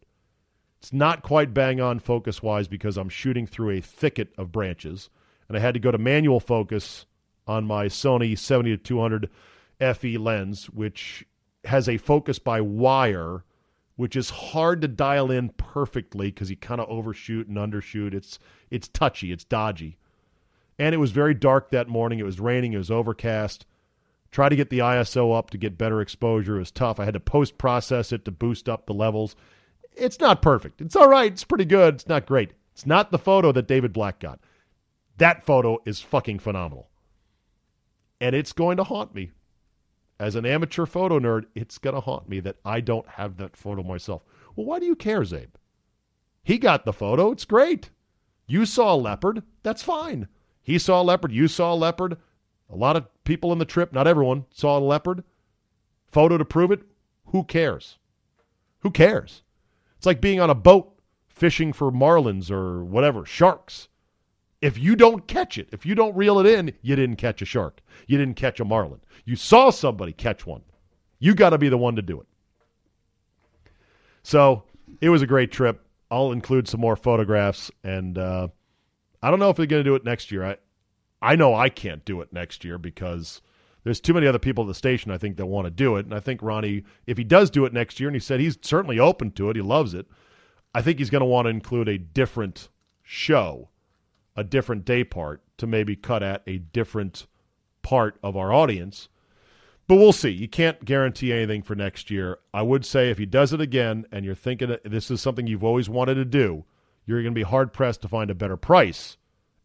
It's 0.81 0.93
not 0.93 1.23
quite 1.23 1.55
bang 1.55 1.81
on 1.81 2.01
focus 2.01 2.43
wise 2.43 2.67
because 2.67 2.97
I'm 2.97 3.09
shooting 3.09 3.47
through 3.47 3.71
a 3.71 3.81
thicket 3.81 4.33
of 4.37 4.51
branches, 4.51 5.09
and 5.47 5.57
I 5.57 5.61
had 5.61 5.75
to 5.75 5.81
go 5.81 5.93
to 5.93 5.99
manual 5.99 6.41
focus 6.41 7.07
on 7.47 7.65
my 7.65 7.87
Sony 7.87 8.37
70 8.37 8.77
to 8.77 8.83
200 8.83 9.31
FE 9.95 10.19
lens, 10.19 10.67
which 10.67 11.25
has 11.63 11.89
a 11.89 11.97
focus 11.97 12.41
by 12.41 12.61
wire, 12.61 13.45
which 13.95 14.17
is 14.17 14.31
hard 14.31 14.81
to 14.81 14.89
dial 14.89 15.31
in 15.31 15.51
perfectly 15.51 16.33
because 16.33 16.51
you 16.51 16.57
kind 16.57 16.81
of 16.81 16.89
overshoot 16.89 17.47
and 17.47 17.57
undershoot. 17.57 18.15
It's 18.15 18.41
it's 18.69 18.89
touchy, 18.89 19.31
it's 19.31 19.45
dodgy, 19.45 19.97
and 20.77 20.93
it 20.93 20.99
was 20.99 21.13
very 21.13 21.35
dark 21.35 21.71
that 21.71 21.87
morning. 21.87 22.19
It 22.19 22.25
was 22.25 22.41
raining. 22.41 22.73
It 22.73 22.79
was 22.79 22.91
overcast. 22.91 23.65
Try 24.33 24.49
to 24.49 24.57
get 24.57 24.71
the 24.71 24.79
ISO 24.79 25.37
up 25.37 25.51
to 25.51 25.59
get 25.59 25.79
better 25.79 26.01
exposure 26.01 26.59
is 26.59 26.71
tough. 26.71 26.99
I 26.99 27.05
had 27.05 27.15
to 27.15 27.21
post 27.21 27.59
process 27.59 28.13
it 28.13 28.25
to 28.25 28.31
boost 28.31 28.67
up 28.67 28.87
the 28.87 28.95
levels. 28.95 29.37
It's 29.95 30.19
not 30.19 30.41
perfect. 30.41 30.81
It's 30.81 30.97
all 30.97 31.09
right. 31.09 31.31
It's 31.31 31.45
pretty 31.45 31.67
good. 31.67 31.97
It's 31.97 32.09
not 32.09 32.27
great. 32.27 32.53
It's 32.73 32.87
not 32.87 33.11
the 33.11 33.19
photo 33.19 33.53
that 33.53 33.69
David 33.69 33.93
Black 33.93 34.19
got. 34.21 34.41
That 35.19 35.45
photo 35.45 35.79
is 35.85 36.01
fucking 36.01 36.39
phenomenal. 36.39 36.89
And 38.23 38.35
it's 38.35 38.55
going 38.55 38.79
to 38.79 38.85
haunt 38.85 39.15
me. 39.15 39.33
As 40.19 40.35
an 40.35 40.47
amateur 40.47 40.87
photo 40.87 41.19
nerd, 41.19 41.45
it's 41.55 41.77
going 41.77 41.95
to 41.95 42.01
haunt 42.01 42.27
me 42.29 42.41
that 42.41 42.57
I 42.65 42.81
don't 42.81 43.07
have 43.07 43.37
that 43.37 43.57
photo 43.57 43.83
myself. 43.83 44.25
Well, 44.57 44.65
why 44.65 44.79
do 44.79 44.87
you 44.87 44.97
care, 44.97 45.21
Czabe? 45.21 45.51
He 46.43 46.57
got 46.57 46.87
the 46.87 46.93
photo. 46.95 47.33
It's 47.33 47.45
great. 47.45 47.91
You 48.47 48.65
saw 48.65 48.95
a 48.95 48.97
leopard. 48.97 49.43
That's 49.63 49.83
fine. 49.83 50.29
He 50.63 50.79
saw 50.79 51.03
a 51.03 51.05
leopard. 51.05 51.33
You 51.33 51.49
saw 51.49 51.75
a 51.75 51.77
leopard. 51.77 52.17
A 52.71 52.77
lot 52.77 52.97
of 52.97 53.07
people 53.25 53.51
on 53.51 53.59
the 53.59 53.65
trip, 53.65 53.93
not 53.93 54.07
everyone, 54.07 54.45
saw 54.51 54.79
a 54.79 54.81
leopard. 54.81 55.25
Photo 56.09 56.39
to 56.39 56.45
prove 56.45 56.71
it. 56.71 56.83
Who 57.27 57.45
cares? 57.45 57.99
Who 58.81 58.91
cares? 58.91 59.43
It's 59.97 60.07
like 60.07 60.21
being 60.21 60.41
on 60.41 60.51
a 60.51 60.55
boat 60.55 60.99
fishing 61.29 61.73
for 61.73 61.91
marlins 61.91 62.51
or 62.51 62.85
whatever, 62.85 63.25
sharks. 63.25 63.89
If 64.61 64.79
you 64.79 64.95
don't 64.95 65.27
catch 65.27 65.59
it, 65.59 65.69
if 65.73 65.85
you 65.85 65.95
don't 65.95 66.15
reel 66.15 66.39
it 66.39 66.47
in, 66.47 66.73
you 66.83 66.95
didn't 66.95 67.17
catch 67.17 67.43
a 67.43 67.45
shark. 67.45 67.81
You 68.07 68.19
didn't 68.19 68.37
catch 68.37 68.61
a 68.61 68.65
marlin. 68.65 69.01
You 69.25 69.37
saw 69.37 69.71
somebody 69.71 70.13
catch 70.13 70.47
one. 70.47 70.63
You 71.19 71.35
got 71.35 71.51
to 71.51 71.59
be 71.59 71.69
the 71.69 71.79
one 71.79 71.97
to 71.97 72.03
do 72.03 72.21
it. 72.21 72.27
So 74.23 74.65
it 75.01 75.09
was 75.09 75.23
a 75.23 75.27
great 75.27 75.51
trip. 75.51 75.85
I'll 76.11 76.33
include 76.33 76.69
some 76.69 76.81
more 76.81 76.95
photographs, 76.95 77.71
and 77.83 78.19
uh, 78.19 78.49
I 79.23 79.31
don't 79.31 79.39
know 79.39 79.51
if 79.51 79.57
they're 79.57 79.67
going 79.67 79.83
to 79.83 79.89
do 79.89 79.95
it 79.95 80.05
next 80.05 80.31
year. 80.31 80.45
I, 80.45 80.57
I 81.23 81.37
know 81.37 81.55
I 81.55 81.69
can't 81.69 82.05
do 82.05 82.21
it 82.21 82.33
next 82.33 82.65
year 82.65 82.79
because 82.79 83.41
there's 83.85 84.01
too 84.01 84.13
many 84.15 84.27
other 84.27 84.39
people 84.39 84.65
at 84.65 84.69
the 84.69 84.75
station. 84.75 85.11
I 85.11 85.19
think 85.19 85.37
that 85.37 85.47
want 85.47 85.67
to 85.67 85.71
do 85.71 85.97
it, 85.97 86.05
and 86.05 86.15
I 86.15 86.21
think 86.21 86.43
Ronnie, 86.43 86.85
if 87.07 87.17
he 87.17 87.25
does 87.25 87.51
do 87.51 87.65
it 87.65 87.73
next 87.73 88.01
year, 88.01 88.09
and 88.09 88.17
he 88.17 88.21
said 88.21 88.41
he's 88.41 88.59
certainly 88.63 88.99
open 88.99 89.31
to 89.33 89.49
it, 89.51 89.57
he 89.57 89.63
loves 89.63 89.95
it. 89.95 90.07
I 90.75 90.83
think 90.83 90.99
he's 90.99 91.11
going 91.11 91.21
to 91.21 91.27
want 91.27 91.47
to 91.47 91.51
include 91.51 91.89
a 91.89 91.99
different 91.99 92.69
show, 93.03 93.69
a 94.37 94.45
different 94.45 94.85
day 94.85 95.05
part 95.05 95.43
to 95.59 95.67
maybe 95.67 95.97
cut 95.97 96.23
at 96.23 96.43
a 96.47 96.59
different 96.59 97.27
part 97.83 98.19
of 98.23 98.37
our 98.37 98.53
audience 98.53 99.09
but 99.93 99.97
we'll 99.97 100.13
see. 100.13 100.31
You 100.31 100.49
can't 100.49 100.85
guarantee 100.85 101.33
anything 101.33 101.63
for 101.63 101.75
next 101.75 102.11
year. 102.11 102.39
I 102.55 102.63
would 102.63 102.87
say 102.87 103.11
if 103.11 103.19
he 103.19 103.27
does 103.27 103.53
it 103.53 103.61
again 103.61 104.07
and 104.13 104.25
you're 104.25 104.35
thinking 104.35 104.77
this 104.85 105.11
is 105.11 105.21
something 105.21 105.47
you've 105.47 105.65
always 105.65 105.89
wanted 105.89 106.15
to 106.15 106.25
do, 106.25 106.65
you're 107.05 107.21
going 107.21 107.35
to 107.35 107.39
be 107.39 107.43
hard 107.43 107.73
pressed 107.73 108.01
to 108.03 108.09
find 108.09 108.31
a 108.31 108.35
better 108.35 108.57
price 108.57 109.19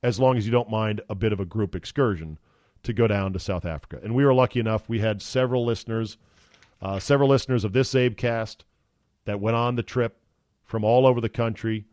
as 0.08 0.22
long 0.22 0.38
as 0.38 0.46
you 0.46 0.52
don't 0.54 0.70
mind 0.70 1.02
a 1.10 1.16
bit 1.16 1.34
of 1.34 1.42
a 1.42 1.46
group 1.46 1.76
excursion 1.76 2.40
to 2.82 2.94
go 2.94 3.08
down 3.08 3.34
to 3.34 3.40
South 3.40 3.66
Africa. 3.66 4.00
And 4.02 4.16
we 4.16 4.24
were 4.24 4.34
lucky 4.34 4.62
enough. 4.62 4.88
We 4.88 5.00
had 5.00 5.22
several 5.22 5.66
listeners, 5.66 6.18
uh, 6.82 6.98
several 6.98 7.28
listeners 7.28 7.66
of 7.66 7.74
this 7.74 7.94
Czabecast 7.94 8.64
that 9.26 9.42
went 9.42 9.58
on 9.58 9.76
the 9.76 9.84
trip 9.84 10.18
from 10.64 10.86
all 10.86 11.06
over 11.06 11.20
the 11.20 11.28
country, 11.28 11.84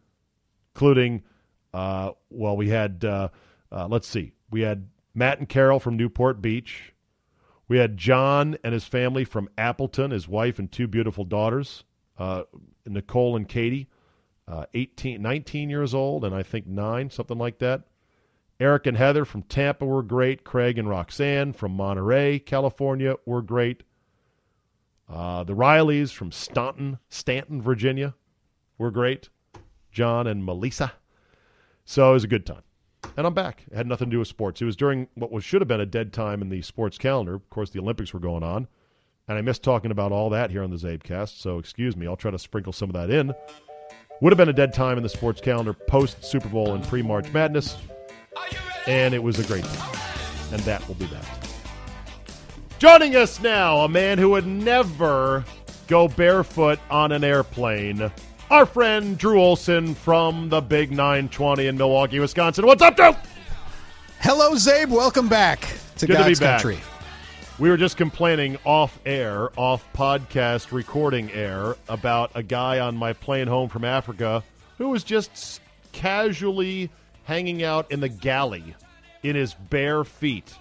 including, 0.73 1.25
uh, 1.73 2.13
well, 2.31 2.57
we 2.57 2.69
had, 2.69 3.05
uh, 3.05 3.29
uh 3.73 3.89
let's 3.89 4.07
see, 4.07 4.33
we 4.49 4.61
had 4.61 4.87
Matt 5.13 5.41
and 5.41 5.49
Carol 5.49 5.81
from 5.81 5.97
Newport 5.97 6.41
Beach. 6.41 6.93
We 7.67 7.79
had 7.79 7.97
John 7.97 8.57
and 8.63 8.73
his 8.73 8.85
family 8.85 9.25
from 9.25 9.49
Appleton, 9.59 10.13
his 10.13 10.29
wife 10.29 10.61
and 10.61 10.71
two 10.71 10.87
beautiful 10.87 11.25
daughters, 11.25 11.83
uh, 12.17 12.45
Nicole 12.87 13.35
and 13.35 13.49
Katie, 13.49 13.89
uh, 14.47 14.67
18, 14.73 15.21
19 15.21 15.69
years 15.69 15.95
old, 15.95 16.25
and 16.25 16.33
I 16.33 16.45
think 16.45 16.69
nine, 16.69 17.11
something 17.11 17.39
like 17.39 17.59
that. 17.59 17.83
Eric 18.65 18.87
and 18.87 18.97
Heather 18.97 19.27
from 19.27 19.43
Tampa 19.43 19.85
were 19.85 20.03
great. 20.03 20.43
Craig 20.43 20.79
and 20.79 20.89
Roxanne 20.89 21.53
from 21.53 21.73
Monterey, 21.73 22.39
California 22.39 23.17
were 23.27 23.43
great. 23.43 23.83
Uh, 25.07 25.45
the 25.45 25.55
Rileys 25.55 26.11
from 26.11 26.33
Staunton, 26.33 26.99
Stanton, 27.11 27.61
Virginia 27.61 28.15
were 28.79 28.91
great. 28.91 29.29
John 29.93 30.27
and 30.27 30.43
Melissa. 30.43 30.95
So 31.85 32.09
it 32.09 32.15
was 32.15 32.25
a 32.25 32.29
good 32.29 32.47
time. 32.47 32.63
And 33.19 33.27
I'm 33.27 33.35
back. 33.35 33.65
It 33.71 33.77
had 33.77 33.87
nothing 33.87 34.09
to 34.09 34.13
do 34.13 34.19
with 34.21 34.29
sports. 34.29 34.63
It 34.63 34.65
was 34.65 34.77
during 34.77 35.09
what 35.13 35.31
was 35.31 35.45
should 35.45 35.61
have 35.61 35.69
been 35.69 35.83
a 35.83 35.87
dead 35.87 36.15
time 36.15 36.41
in 36.41 36.49
the 36.49 36.63
sports 36.63 36.97
calendar. 36.97 37.35
Of 37.35 37.51
course, 37.51 37.69
the 37.69 37.81
Olympics 37.81 38.15
were 38.15 38.21
going 38.21 38.43
on. 38.43 38.67
And 39.29 39.37
I 39.37 39.43
missed 39.43 39.63
talking 39.63 39.91
about 39.91 40.11
all 40.11 40.31
that 40.31 40.51
here 40.51 40.63
on 40.63 40.71
the 40.71 40.79
Czabecast, 40.79 41.39
so 41.39 41.59
excuse 41.59 41.99
me. 41.99 42.07
I'll 42.07 42.17
try 42.17 42.31
to 42.31 42.39
sprinkle 42.39 42.73
some 42.73 42.89
of 42.89 42.95
that 42.95 43.11
in. 43.11 43.35
Would 44.23 44.33
have 44.33 44.39
been 44.39 44.49
a 44.49 44.55
dead 44.55 44.73
time 44.73 44.97
in 44.97 45.03
the 45.03 45.11
sports 45.11 45.43
calendar 45.43 45.75
post 45.75 46.25
Super 46.25 46.49
Bowl 46.49 46.73
and 46.73 46.83
pre 46.83 47.03
March 47.03 47.31
Madness. 47.31 47.77
And 48.87 49.15
it 49.15 49.23
was 49.23 49.39
a 49.39 49.45
great 49.45 49.65
time. 49.65 49.99
And 50.53 50.61
that 50.63 50.87
will 50.87 50.95
be 50.95 51.07
that. 51.07 51.49
Joining 52.79 53.17
us 53.17 53.41
now, 53.41 53.79
a 53.79 53.89
man 53.89 54.19
who 54.19 54.31
would 54.31 54.47
never 54.47 55.45
go 55.87 56.09
barefoot 56.09 56.79
on 56.91 57.13
an 57.13 57.25
airplane 57.25 58.11
our 58.51 58.67
friend 58.67 59.17
Drew 59.19 59.41
Olson 59.41 59.95
from 59.95 60.49
the 60.49 60.61
Big 60.61 60.91
920 60.91 61.67
in 61.67 61.77
Milwaukee, 61.77 62.21
Wisconsin. 62.21 62.67
What's 62.67 62.83
up, 62.83 62.95
Drew? 62.95 63.13
Hello, 64.21 64.53
Czabe. 64.53 64.91
Welcome 64.91 65.29
back 65.29 65.67
to 65.97 66.07
Good 66.07 66.13
God's 66.15 66.39
to 66.39 66.45
be 66.45 66.47
back. 66.47 66.63
country. 66.63 66.79
We 67.59 67.71
were 67.71 67.77
just 67.77 67.97
complaining 67.97 68.59
off 68.65 68.99
air, 69.07 69.51
off 69.59 69.85
podcast 69.93 70.73
recording 70.73 71.33
air, 71.33 71.75
about 71.89 72.33
a 72.35 72.43
guy 72.43 72.81
on 72.81 72.97
my 72.97 73.13
plane 73.13 73.47
home 73.47 73.69
from 73.69 73.85
Africa 73.85 74.45
who 74.79 74.91
was 74.91 75.05
just 75.05 75.61
casually 75.93 76.91
hanging 77.25 77.63
out 77.63 77.91
in 77.91 78.01
the 78.01 78.09
galley 78.09 78.75
in 79.23 79.37
his 79.37 79.55
bare 79.55 80.05
feet 80.05 80.55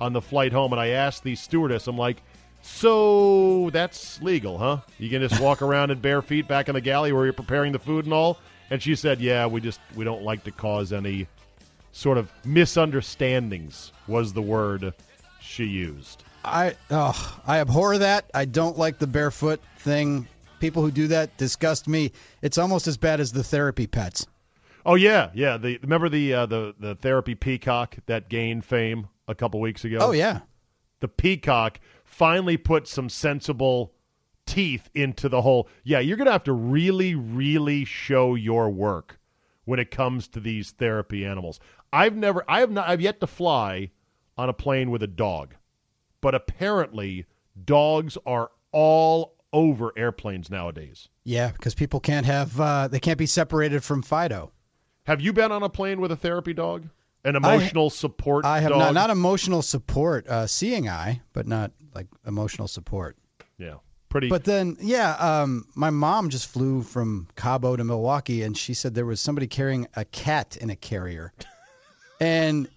on 0.00 0.12
the 0.12 0.20
flight 0.20 0.52
home. 0.52 0.72
And 0.72 0.80
I 0.80 0.88
asked 0.88 1.22
the 1.22 1.36
stewardess, 1.36 1.86
I'm 1.86 1.98
like, 1.98 2.22
so 2.62 3.70
that's 3.70 4.20
legal, 4.20 4.58
huh? 4.58 4.78
You 4.98 5.08
can 5.08 5.26
just 5.26 5.40
walk 5.40 5.62
around 5.62 5.90
in 5.90 6.00
bare 6.00 6.22
feet 6.22 6.48
back 6.48 6.68
in 6.68 6.74
the 6.74 6.80
galley 6.80 7.12
where 7.12 7.24
you're 7.24 7.32
preparing 7.32 7.72
the 7.72 7.78
food 7.78 8.04
and 8.04 8.12
all. 8.12 8.38
And 8.70 8.82
she 8.82 8.96
said, 8.96 9.20
"Yeah, 9.20 9.46
we 9.46 9.60
just 9.60 9.78
we 9.94 10.04
don't 10.04 10.22
like 10.22 10.42
to 10.44 10.50
cause 10.50 10.92
any 10.92 11.28
sort 11.92 12.18
of 12.18 12.32
misunderstandings." 12.44 13.92
Was 14.08 14.32
the 14.32 14.42
word 14.42 14.92
she 15.40 15.64
used. 15.64 16.24
I 16.44 16.74
oh, 16.90 17.40
I 17.46 17.60
abhor 17.60 17.98
that. 17.98 18.28
I 18.34 18.44
don't 18.44 18.76
like 18.76 18.98
the 18.98 19.06
barefoot 19.06 19.60
thing. 19.78 20.26
People 20.58 20.82
who 20.82 20.90
do 20.90 21.06
that 21.08 21.36
disgust 21.36 21.86
me. 21.86 22.10
It's 22.42 22.58
almost 22.58 22.88
as 22.88 22.96
bad 22.96 23.20
as 23.20 23.30
the 23.30 23.44
therapy 23.44 23.86
pets. 23.86 24.26
Oh 24.86 24.94
yeah, 24.94 25.30
yeah. 25.34 25.56
The 25.56 25.78
remember 25.82 26.08
the 26.08 26.32
uh, 26.32 26.46
the 26.46 26.74
the 26.78 26.94
therapy 26.94 27.34
peacock 27.34 27.96
that 28.06 28.28
gained 28.28 28.64
fame 28.64 29.08
a 29.28 29.34
couple 29.34 29.60
weeks 29.60 29.84
ago. 29.84 29.98
Oh 30.00 30.12
yeah, 30.12 30.40
the 31.00 31.08
peacock 31.08 31.80
finally 32.04 32.56
put 32.56 32.86
some 32.86 33.08
sensible 33.08 33.92
teeth 34.46 34.88
into 34.94 35.28
the 35.28 35.42
whole. 35.42 35.68
Yeah, 35.84 35.98
you're 35.98 36.16
going 36.16 36.26
to 36.26 36.32
have 36.32 36.44
to 36.44 36.52
really, 36.52 37.14
really 37.14 37.84
show 37.84 38.34
your 38.36 38.70
work 38.70 39.18
when 39.64 39.78
it 39.78 39.90
comes 39.90 40.28
to 40.28 40.40
these 40.40 40.70
therapy 40.70 41.26
animals. 41.26 41.60
I've 41.92 42.16
never, 42.16 42.44
I 42.48 42.60
have 42.60 42.70
not, 42.70 42.88
I've 42.88 43.00
yet 43.00 43.20
to 43.20 43.26
fly 43.26 43.90
on 44.38 44.48
a 44.48 44.52
plane 44.52 44.90
with 44.90 45.02
a 45.02 45.08
dog, 45.08 45.54
but 46.20 46.34
apparently 46.34 47.26
dogs 47.64 48.16
are 48.24 48.50
all 48.72 49.34
over 49.52 49.92
airplanes 49.96 50.50
nowadays. 50.50 51.08
Yeah, 51.24 51.50
because 51.50 51.74
people 51.74 52.00
can't 52.00 52.26
have, 52.26 52.60
uh, 52.60 52.88
they 52.88 53.00
can't 53.00 53.18
be 53.18 53.26
separated 53.26 53.82
from 53.82 54.02
Fido. 54.02 54.52
Have 55.06 55.20
you 55.20 55.32
been 55.32 55.52
on 55.52 55.62
a 55.62 55.68
plane 55.68 56.00
with 56.00 56.10
a 56.10 56.16
therapy 56.16 56.52
dog? 56.52 56.88
An 57.24 57.36
emotional 57.36 57.86
I, 57.86 57.88
support. 57.88 58.44
I 58.44 58.60
have 58.60 58.70
dog? 58.70 58.78
not 58.78 58.94
not 58.94 59.10
emotional 59.10 59.62
support, 59.62 60.26
uh, 60.28 60.46
seeing 60.46 60.88
eye, 60.88 61.22
but 61.32 61.46
not 61.46 61.72
like 61.94 62.06
emotional 62.26 62.68
support. 62.68 63.16
Yeah, 63.58 63.74
pretty. 64.08 64.28
But 64.28 64.44
then, 64.44 64.76
yeah, 64.80 65.12
um, 65.14 65.66
my 65.74 65.90
mom 65.90 66.28
just 66.28 66.48
flew 66.48 66.82
from 66.82 67.28
Cabo 67.36 67.76
to 67.76 67.84
Milwaukee, 67.84 68.42
and 68.42 68.56
she 68.56 68.74
said 68.74 68.94
there 68.94 69.06
was 69.06 69.20
somebody 69.20 69.46
carrying 69.46 69.86
a 69.94 70.04
cat 70.06 70.56
in 70.56 70.70
a 70.70 70.76
carrier. 70.76 71.32
and 72.20 72.68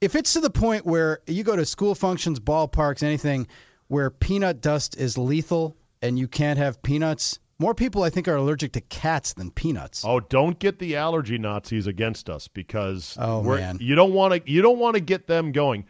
if 0.00 0.14
it's 0.16 0.32
to 0.32 0.40
the 0.40 0.50
point 0.50 0.84
where 0.86 1.20
you 1.26 1.44
go 1.44 1.54
to 1.56 1.64
school 1.64 1.94
functions, 1.94 2.40
ballparks, 2.40 3.02
anything 3.02 3.46
where 3.88 4.10
peanut 4.10 4.60
dust 4.60 4.96
is 4.96 5.18
lethal 5.18 5.76
and 6.00 6.18
you 6.18 6.26
can't 6.26 6.58
have 6.58 6.82
peanuts, 6.82 7.38
more 7.58 7.74
people, 7.74 8.02
I 8.02 8.10
think, 8.10 8.28
are 8.28 8.36
allergic 8.36 8.72
to 8.72 8.80
cats 8.80 9.32
than 9.34 9.50
peanuts. 9.50 10.04
Oh, 10.04 10.20
don't 10.20 10.58
get 10.58 10.78
the 10.78 10.96
allergy 10.96 11.38
Nazis 11.38 11.86
against 11.86 12.28
us 12.28 12.48
because 12.48 13.16
oh 13.20 13.42
man, 13.42 13.78
you 13.80 13.94
don't 13.94 14.12
want 14.12 14.34
to. 14.34 14.50
You 14.50 14.62
don't 14.62 14.78
want 14.78 14.94
to 14.94 15.00
get 15.00 15.26
them 15.26 15.52
going. 15.52 15.86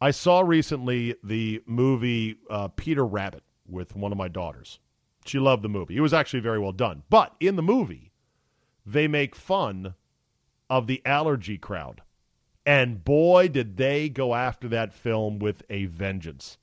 I 0.00 0.12
saw 0.12 0.40
recently 0.40 1.16
the 1.24 1.62
movie 1.66 2.36
uh, 2.48 2.68
Peter 2.68 3.04
Rabbit 3.04 3.42
with 3.68 3.96
one 3.96 4.12
of 4.12 4.18
my 4.18 4.28
daughters. 4.28 4.78
She 5.26 5.38
loved 5.38 5.62
the 5.62 5.68
movie. 5.68 5.96
It 5.96 6.00
was 6.00 6.14
actually 6.14 6.40
very 6.40 6.58
well 6.58 6.72
done. 6.72 7.02
But 7.10 7.34
in 7.40 7.56
the 7.56 7.62
movie, 7.62 8.12
they 8.86 9.08
make 9.08 9.34
fun 9.34 9.94
of 10.70 10.86
the 10.86 11.02
allergy 11.04 11.58
crowd. 11.58 12.02
And 12.64 13.04
boy, 13.04 13.48
did 13.48 13.76
they 13.76 14.08
go 14.08 14.34
after 14.34 14.68
that 14.68 14.92
film 14.92 15.38
with 15.38 15.62
a 15.68 15.86
vengeance. 15.86 16.58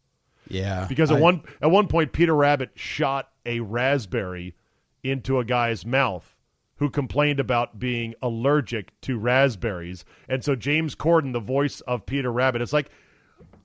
Yeah. 0.47 0.85
Because 0.87 1.11
at 1.11 1.17
I, 1.17 1.21
one 1.21 1.43
at 1.61 1.71
one 1.71 1.87
point 1.87 2.11
Peter 2.11 2.35
Rabbit 2.35 2.71
shot 2.75 3.29
a 3.45 3.59
raspberry 3.59 4.55
into 5.03 5.39
a 5.39 5.45
guy's 5.45 5.85
mouth 5.85 6.35
who 6.77 6.89
complained 6.89 7.39
about 7.39 7.79
being 7.79 8.13
allergic 8.21 8.99
to 9.01 9.17
raspberries. 9.17 10.03
And 10.27 10.43
so 10.43 10.55
James 10.55 10.95
Corden, 10.95 11.31
the 11.31 11.39
voice 11.39 11.79
of 11.81 12.05
Peter 12.05 12.31
Rabbit, 12.31 12.61
is 12.61 12.73
like, 12.73 12.89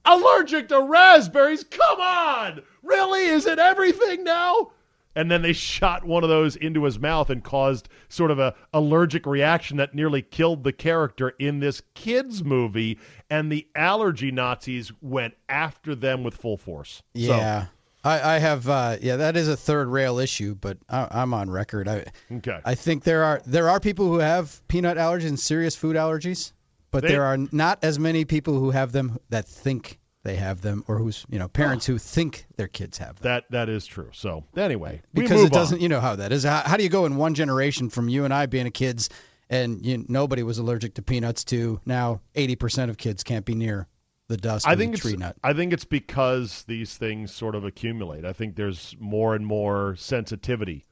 allergic 0.05 0.69
to 0.69 0.81
raspberries? 0.81 1.65
Come 1.65 2.01
on! 2.01 2.63
Really? 2.83 3.27
Is 3.27 3.47
it 3.47 3.59
everything 3.59 4.25
now? 4.25 4.71
and 5.17 5.31
then 5.31 5.43
they 5.43 5.53
shot 5.55 6.05
one 6.05 6.23
of 6.23 6.29
those 6.31 6.57
into 6.57 6.85
his 6.85 6.99
mouth 6.99 7.31
and 7.31 7.43
caused 7.43 7.89
sort 8.09 8.31
of 8.31 8.39
a 8.39 8.55
allergic 8.73 9.27
reaction 9.27 9.77
that 9.77 9.95
nearly 9.95 10.23
killed 10.23 10.65
the 10.65 10.73
character 10.73 11.31
in 11.39 11.61
this 11.61 11.83
kids 11.95 12.45
movie 12.45 12.99
and 13.31 13.51
the 13.51 13.67
allergy 13.75 14.31
nazis 14.31 14.93
went 15.01 15.35
after 15.49 15.95
them 15.95 16.23
with 16.23 16.35
full 16.35 16.57
force 16.57 17.03
yeah 17.15 17.65
so, 17.65 17.71
I, 18.03 18.37
I, 18.37 18.39
have 18.39 18.67
uh, 18.67 18.97
yeah 19.03 19.17
that 19.17 19.37
is 19.37 19.49
a 19.49 19.57
third 19.57 19.89
rail 19.89 20.19
issue 20.19 20.55
but 20.55 20.79
I, 20.89 21.23
am 21.23 21.35
on 21.35 21.51
record 21.51 21.87
I, 21.87 22.07
okay 22.33 22.59
I 22.65 22.75
think 22.75 23.05
there 23.05 23.25
are 23.25 23.43
there 23.47 23.69
are 23.69 23.79
people 23.79 24.07
who 24.07 24.19
have 24.19 24.67
peanut 24.69 24.97
allergies 24.97 25.29
and 25.29 25.39
serious 25.39 25.77
food 25.77 25.97
allergies 25.97 26.53
but 26.91 27.03
they, 27.03 27.09
there 27.09 27.25
are 27.25 27.37
not 27.53 27.79
as 27.83 27.99
many 27.99 28.25
people 28.25 28.59
who 28.59 28.71
have 28.71 28.93
them 28.93 29.19
that 29.29 29.47
think 29.47 30.01
they 30.23 30.37
have 30.37 30.61
them, 30.61 30.85
or 30.87 30.99
who's 30.99 31.25
you 31.31 31.39
know 31.39 31.49
parents 31.49 31.87
who 31.87 31.99
think 31.99 32.47
their 32.57 32.69
kids 32.69 32.99
have 32.99 33.17
them. 33.17 33.23
That 33.23 33.45
that 33.51 33.69
is 33.69 33.87
true. 33.87 34.11
So 34.13 34.45
anyway, 34.57 35.01
because 35.15 35.43
it 35.43 35.53
doesn't. 35.53 35.79
on. 35.79 35.83
You 35.83 35.89
know 35.89 36.01
how 36.01 36.17
that 36.17 36.33
is. 36.33 36.45
How, 36.45 36.63
how 36.65 36.77
do 36.77 36.83
you 36.83 36.89
go 36.89 37.07
in 37.07 37.17
one 37.17 37.35
generation 37.35 37.89
from 37.89 38.09
you 38.09 38.25
and 38.25 38.35
I 38.35 38.47
being 38.47 38.67
a 38.67 38.71
kids, 38.71 39.09
and 39.51 39.85
you, 39.85 40.05
nobody 40.09 40.43
was 40.43 40.59
allergic 40.59 40.95
to 40.95 41.03
peanuts 41.03 41.45
to 41.45 41.81
now 41.85 42.21
eighty 42.35 42.57
percent 42.57 42.91
of 42.91 42.97
kids 42.97 43.23
can't 43.23 43.45
be 43.45 43.55
near 43.55 43.87
the 44.29 44.37
dust. 44.37 44.67
I 44.67 44.77
think 44.77 44.97
tree 44.97 45.17
nut. 45.17 45.37
I 45.43 45.53
think 45.53 45.73
it's 45.73 45.85
because 45.85 46.65
these 46.69 46.97
things 46.97 47.35
sort 47.35 47.55
of 47.55 47.65
accumulate. 47.65 48.25
I 48.25 48.33
think 48.33 48.57
there's 48.57 48.97
more 48.99 49.35
and 49.35 49.45
more 49.45 49.97
sensitivity 49.97 50.87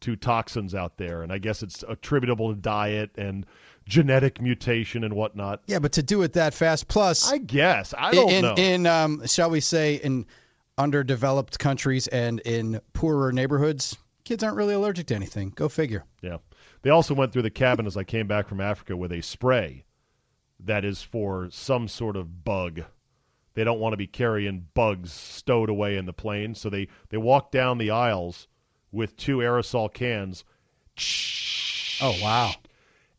to 0.00 0.14
toxins 0.14 0.74
out 0.74 0.96
there, 0.96 1.22
and 1.22 1.32
I 1.32 1.38
guess 1.38 1.62
it's 1.62 1.84
attributable 1.88 2.54
to 2.54 2.60
diet 2.60 3.10
and 3.16 3.44
genetic 3.86 4.40
mutation 4.40 5.04
and 5.04 5.14
whatnot. 5.14 5.62
Yeah, 5.66 5.80
but 5.80 5.92
to 5.92 6.02
do 6.02 6.22
it 6.22 6.32
that 6.34 6.54
fast, 6.54 6.86
plus 6.88 7.30
I 7.30 7.38
guess 7.38 7.92
I 7.96 8.12
don't 8.12 8.30
in 8.30 8.42
know. 8.42 8.54
in 8.54 8.86
um, 8.86 9.26
shall 9.26 9.50
we 9.50 9.60
say 9.60 9.96
in 9.96 10.26
underdeveloped 10.78 11.58
countries 11.58 12.06
and 12.08 12.40
in 12.40 12.80
poorer 12.92 13.32
neighborhoods, 13.32 13.96
kids 14.24 14.44
aren't 14.44 14.56
really 14.56 14.74
allergic 14.74 15.06
to 15.06 15.14
anything. 15.14 15.50
Go 15.56 15.68
figure. 15.68 16.04
Yeah. 16.22 16.36
They 16.82 16.90
also 16.90 17.14
went 17.14 17.32
through 17.32 17.42
the 17.42 17.50
cabin 17.50 17.86
as 17.86 17.96
I 17.96 18.04
came 18.04 18.26
back 18.26 18.48
from 18.48 18.60
Africa 18.60 18.96
with 18.96 19.12
a 19.12 19.22
spray 19.22 19.84
that 20.60 20.84
is 20.84 21.02
for 21.02 21.48
some 21.50 21.88
sort 21.88 22.16
of 22.16 22.44
bug. 22.44 22.82
They 23.54 23.64
don't 23.64 23.80
want 23.80 23.92
to 23.94 23.98
be 23.98 24.06
carrying 24.06 24.68
bugs 24.74 25.12
stowed 25.12 25.70
away 25.70 25.96
in 25.96 26.06
the 26.06 26.12
plane, 26.12 26.54
so 26.54 26.68
they 26.68 26.88
they 27.08 27.16
walk 27.16 27.50
down 27.50 27.78
the 27.78 27.90
aisles 27.90 28.48
with 28.92 29.16
two 29.16 29.38
aerosol 29.38 29.92
cans. 29.92 30.44
Oh 32.00 32.18
wow. 32.22 32.52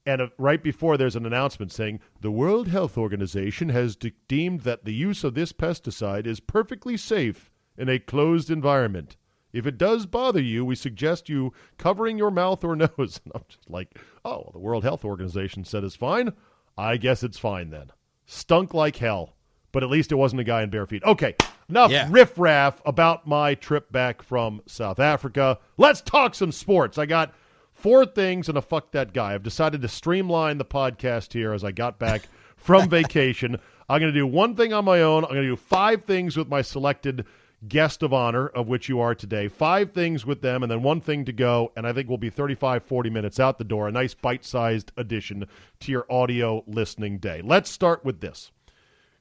And 0.06 0.22
uh, 0.22 0.28
right 0.38 0.64
before 0.64 0.96
there's 0.96 1.16
an 1.16 1.26
announcement 1.26 1.72
saying 1.72 2.00
the 2.22 2.32
World 2.32 2.70
Health 2.70 2.98
Organization 2.98 3.70
has 3.70 3.96
de- 3.96 4.14
deemed 4.28 4.62
that 4.62 4.86
the 4.86 4.94
use 4.94 5.24
of 5.24 5.34
this 5.34 5.52
pesticide 5.52 6.26
is 6.26 6.40
perfectly 6.40 6.96
safe 6.96 7.52
in 7.78 7.90
a 7.90 8.00
closed 8.00 8.50
environment. 8.50 9.18
If 9.58 9.66
it 9.68 9.78
does 9.78 10.06
bother 10.06 10.42
you, 10.42 10.64
we 10.64 10.76
suggest 10.76 11.30
you 11.30 11.54
covering 11.78 12.18
your 12.18 12.32
mouth 12.32 12.64
or 12.64 12.76
nose. 12.76 13.20
And 13.24 13.32
I'm 13.36 13.44
just 13.50 13.70
like, 13.70 13.98
oh, 14.24 14.50
the 14.54 14.60
World 14.60 14.84
Health 14.84 15.04
Organization 15.04 15.64
said 15.66 15.84
it's 15.84 15.96
fine. 15.96 16.32
I 16.78 16.98
guess 16.98 17.24
it's 17.24 17.40
fine 17.40 17.70
then. 17.72 17.92
Stunk 18.26 18.74
like 18.74 18.98
hell, 18.98 19.36
but 19.72 19.84
at 19.84 19.90
least 19.90 20.12
it 20.12 20.16
wasn't 20.16 20.42
a 20.42 20.46
guy 20.46 20.62
in 20.64 20.70
bare 20.70 20.86
feet. 20.86 21.04
Okay, 21.04 21.36
enough 21.70 21.92
Yeah. 21.92 22.08
riffraff 22.10 22.82
about 22.86 23.26
my 23.26 23.56
trip 23.56 23.92
back 23.92 24.22
from 24.22 24.62
South 24.68 25.00
Africa. 25.00 25.58
Let's 25.78 26.02
talk 26.02 26.36
some 26.36 26.52
sports. 26.52 26.98
I 26.98 27.06
got 27.06 27.34
four 27.74 28.06
things 28.06 28.50
and 28.50 28.58
a 28.58 28.62
fuck 28.62 28.92
that 28.92 29.14
guy. 29.14 29.34
I've 29.34 29.44
decided 29.44 29.82
to 29.82 29.88
streamline 29.88 30.58
the 30.58 30.66
podcast 30.66 31.34
here 31.34 31.54
as 31.54 31.64
I 31.64 31.72
got 31.72 31.98
back 32.00 32.24
from 32.58 32.90
vacation. 32.90 33.58
I'm 33.90 34.02
going 34.02 34.12
to 34.14 34.20
do 34.20 34.28
one 34.28 34.56
thing 34.56 34.74
on 34.74 34.84
my 34.84 35.02
own. 35.02 35.24
I'm 35.24 35.30
going 35.32 35.44
to 35.44 35.48
do 35.50 35.56
five 35.56 36.04
things 36.04 36.36
with 36.36 36.50
my 36.50 36.62
selected 36.62 37.26
guest 37.68 38.04
of 38.04 38.14
honor, 38.14 38.48
of 38.48 38.68
which 38.68 38.90
you 38.90 39.00
are 39.00 39.16
today. 39.16 39.48
Five 39.48 39.92
things 39.92 40.26
with 40.26 40.42
them, 40.42 40.64
and 40.64 40.72
then 40.72 40.84
one 40.84 41.02
thing 41.02 41.26
to 41.26 41.32
go. 41.32 41.72
And 41.76 41.88
I 41.88 41.94
think 41.94 42.08
we'll 42.08 42.18
be 42.18 42.30
35, 42.30 42.84
40 42.84 43.10
minutes 43.10 43.40
out 43.40 43.58
the 43.58 43.64
door. 43.64 43.88
A 43.88 43.92
nice 43.92 44.14
bite 44.14 44.46
sized 44.46 44.92
addition 44.98 45.46
to 45.80 45.92
your 45.92 46.06
audio 46.12 46.64
listening 46.68 47.18
day. 47.18 47.42
Let's 47.44 47.70
start 47.70 48.06
with 48.06 48.22
this. 48.22 48.52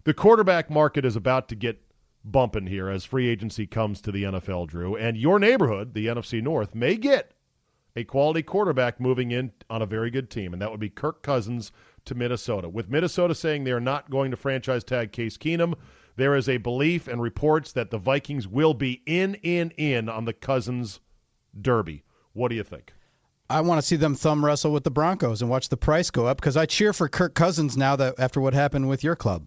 The 0.05 0.14
quarterback 0.14 0.71
market 0.71 1.05
is 1.05 1.16
about 1.16 1.49
to 1.49 1.55
get 1.55 1.83
bumping 2.25 2.66
here 2.66 2.88
as 2.88 3.05
free 3.05 3.28
agency 3.28 3.66
comes 3.66 4.00
to 4.02 4.12
the 4.12 4.25
NFL, 4.25 4.69
Drew. 4.69 4.97
And 4.97 5.16
your 5.16 5.38
neighborhood, 5.38 5.95
the 5.95 6.07
NFC 6.07 6.43
North, 6.43 6.75
may 6.75 6.97
get 6.97 7.33
a 7.95 8.05
quality 8.05 8.43
quarterback 8.43 9.00
moving 9.00 9.31
in 9.31 9.52
on 9.71 9.81
a 9.81 9.87
very 9.87 10.11
good 10.11 10.31
team, 10.31 10.52
and 10.52 10.61
that 10.61 10.71
would 10.71 10.81
be 10.81 10.90
Kirk 10.90 11.23
Cousins 11.23 11.73
to 12.05 12.14
Minnesota. 12.14 12.69
With 12.69 12.90
Minnesota 12.90 13.35
saying 13.35 13.64
they 13.64 13.73
are 13.73 13.81
not 13.81 14.11
going 14.11 14.31
to 14.31 14.37
franchise 14.37 14.85
tag 14.85 15.12
Case 15.12 15.38
Keenum, 15.38 15.75
there 16.16 16.35
is 16.35 16.49
a 16.49 16.56
belief 16.56 17.08
and 17.08 17.20
reports 17.23 17.73
that 17.73 17.90
the 17.90 17.99
Vikings 17.99 18.49
will 18.49 18.75
be 18.75 19.02
in, 19.06 19.35
in, 19.37 19.70
in 19.76 20.08
on 20.08 20.25
the 20.25 20.32
Cousins 20.32 21.00
Derby. 21.61 22.02
What 22.32 22.49
do 22.49 22.54
you 22.56 22.62
think? 22.62 22.92
I 23.49 23.61
want 23.61 23.80
to 23.80 23.87
see 23.87 23.96
them 23.96 24.14
thumb 24.14 24.44
wrestle 24.44 24.73
with 24.73 24.82
the 24.85 24.90
Broncos 24.90 25.40
and 25.40 25.50
watch 25.50 25.68
the 25.68 25.76
price 25.76 26.11
go 26.11 26.26
up 26.26 26.38
because 26.40 26.56
I 26.56 26.66
cheer 26.66 26.92
for 26.92 27.08
Kirk 27.08 27.35
Cousins 27.35 27.76
now 27.76 27.94
that 27.96 28.14
after 28.18 28.40
what 28.40 28.54
happened 28.54 28.88
with 28.88 29.04
your 29.04 29.14
club 29.16 29.46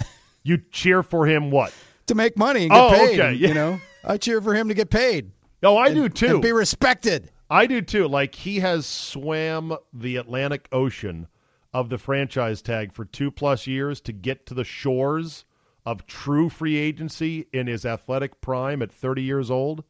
You 0.44 0.58
cheer 0.70 1.02
for 1.02 1.26
him 1.26 1.50
what? 1.50 1.72
to 2.06 2.14
make 2.14 2.36
money 2.36 2.62
and 2.64 2.70
get 2.70 2.80
Oh, 2.80 2.90
paid. 2.90 3.18
okay, 3.20 3.32
yeah. 3.34 3.48
You 3.48 3.54
know, 3.54 3.80
I 4.04 4.16
cheer 4.16 4.40
for 4.40 4.54
him 4.54 4.68
to 4.68 4.74
get 4.74 4.90
paid. 4.90 5.30
Oh, 5.62 5.76
I 5.76 5.86
and- 5.86 5.94
do 5.94 6.08
too. 6.08 6.26
and 6.34 6.42
be 6.42 6.52
respected. 6.52 7.30
I 7.50 7.66
do 7.66 7.80
too. 7.82 8.08
Like 8.08 8.34
he 8.34 8.60
has 8.60 8.86
swam 8.86 9.76
the 9.92 10.16
Atlantic 10.16 10.68
Ocean 10.72 11.26
of 11.74 11.88
the 11.90 11.98
franchise 11.98 12.62
tag 12.62 12.92
for 12.92 13.04
two 13.04 13.30
plus 13.30 13.66
years 13.66 14.00
to 14.02 14.12
get 14.12 14.46
to 14.46 14.54
the 14.54 14.64
shores 14.64 15.44
of 15.84 16.06
true 16.06 16.48
free 16.48 16.76
agency 16.76 17.46
in 17.52 17.66
his 17.66 17.84
athletic 17.84 18.40
prime 18.40 18.82
at 18.82 18.92
30 18.92 19.22
years 19.22 19.50
old. 19.50 19.84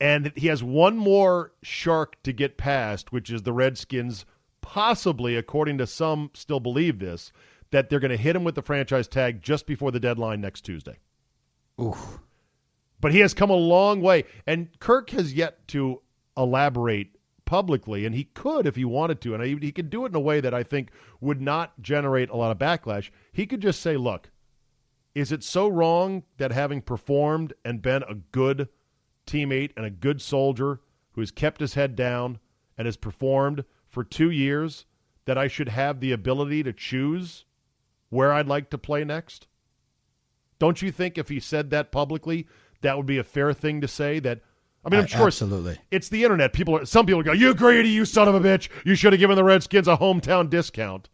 And 0.00 0.32
he 0.34 0.46
has 0.46 0.62
one 0.62 0.96
more 0.96 1.52
shark 1.62 2.22
to 2.22 2.32
get 2.32 2.56
past, 2.56 3.12
which 3.12 3.30
is 3.30 3.42
the 3.42 3.52
Redskins, 3.52 4.24
possibly, 4.62 5.36
according 5.36 5.78
to 5.78 5.86
some, 5.86 6.30
still 6.34 6.60
believe 6.60 6.98
this, 6.98 7.32
that 7.70 7.90
they're 7.90 8.00
going 8.00 8.10
to 8.10 8.16
hit 8.16 8.36
him 8.36 8.44
with 8.44 8.54
the 8.54 8.62
franchise 8.62 9.08
tag 9.08 9.42
just 9.42 9.66
before 9.66 9.90
the 9.90 10.00
deadline 10.00 10.40
next 10.40 10.62
Tuesday. 10.62 10.96
Oof. 11.80 12.18
But 13.00 13.12
he 13.12 13.20
has 13.20 13.34
come 13.34 13.50
a 13.50 13.54
long 13.54 14.00
way. 14.00 14.24
And 14.46 14.68
Kirk 14.78 15.10
has 15.10 15.32
yet 15.32 15.66
to 15.68 16.02
elaborate 16.36 17.16
publicly, 17.44 18.06
and 18.06 18.14
he 18.14 18.24
could 18.24 18.66
if 18.66 18.76
he 18.76 18.84
wanted 18.84 19.20
to. 19.22 19.34
And 19.34 19.42
he, 19.42 19.56
he 19.56 19.72
could 19.72 19.90
do 19.90 20.04
it 20.04 20.10
in 20.10 20.14
a 20.14 20.20
way 20.20 20.40
that 20.40 20.54
I 20.54 20.62
think 20.62 20.90
would 21.20 21.40
not 21.40 21.80
generate 21.82 22.30
a 22.30 22.36
lot 22.36 22.50
of 22.50 22.58
backlash. 22.58 23.10
He 23.32 23.46
could 23.46 23.60
just 23.60 23.80
say, 23.80 23.96
look, 23.96 24.30
is 25.14 25.32
it 25.32 25.42
so 25.42 25.68
wrong 25.68 26.22
that 26.38 26.52
having 26.52 26.80
performed 26.80 27.52
and 27.64 27.82
been 27.82 28.02
a 28.04 28.14
good 28.14 28.68
teammate 29.26 29.72
and 29.76 29.84
a 29.84 29.90
good 29.90 30.20
soldier 30.20 30.80
who 31.12 31.20
has 31.20 31.30
kept 31.30 31.60
his 31.60 31.74
head 31.74 31.96
down 31.96 32.38
and 32.78 32.86
has 32.86 32.96
performed 32.96 33.64
for 33.88 34.04
two 34.04 34.30
years 34.30 34.86
that 35.24 35.36
I 35.36 35.48
should 35.48 35.68
have 35.68 36.00
the 36.00 36.12
ability 36.12 36.62
to 36.62 36.72
choose 36.72 37.44
where 38.08 38.32
I'd 38.32 38.46
like 38.48 38.70
to 38.70 38.78
play 38.78 39.04
next? 39.04 39.46
Don't 40.58 40.82
you 40.82 40.90
think 40.92 41.16
if 41.18 41.28
he 41.28 41.40
said 41.40 41.70
that 41.70 41.90
publicly, 41.92 42.46
that 42.82 42.96
would 42.96 43.06
be 43.06 43.18
a 43.18 43.24
fair 43.24 43.52
thing 43.52 43.80
to 43.80 43.88
say? 43.88 44.18
That 44.20 44.40
I 44.84 44.90
mean, 44.90 45.00
I'm 45.00 45.04
I- 45.04 45.08
sure 45.08 45.26
absolutely. 45.26 45.78
it's 45.90 46.08
the 46.08 46.22
internet. 46.22 46.52
People, 46.52 46.76
are, 46.76 46.84
some 46.84 47.06
people 47.06 47.22
go, 47.22 47.32
"You 47.32 47.54
greedy, 47.54 47.88
you 47.88 48.04
son 48.04 48.28
of 48.28 48.34
a 48.34 48.40
bitch! 48.40 48.68
You 48.84 48.94
should 48.94 49.12
have 49.12 49.20
given 49.20 49.36
the 49.36 49.44
Redskins 49.44 49.88
a 49.88 49.96
hometown 49.96 50.48
discount." 50.50 51.08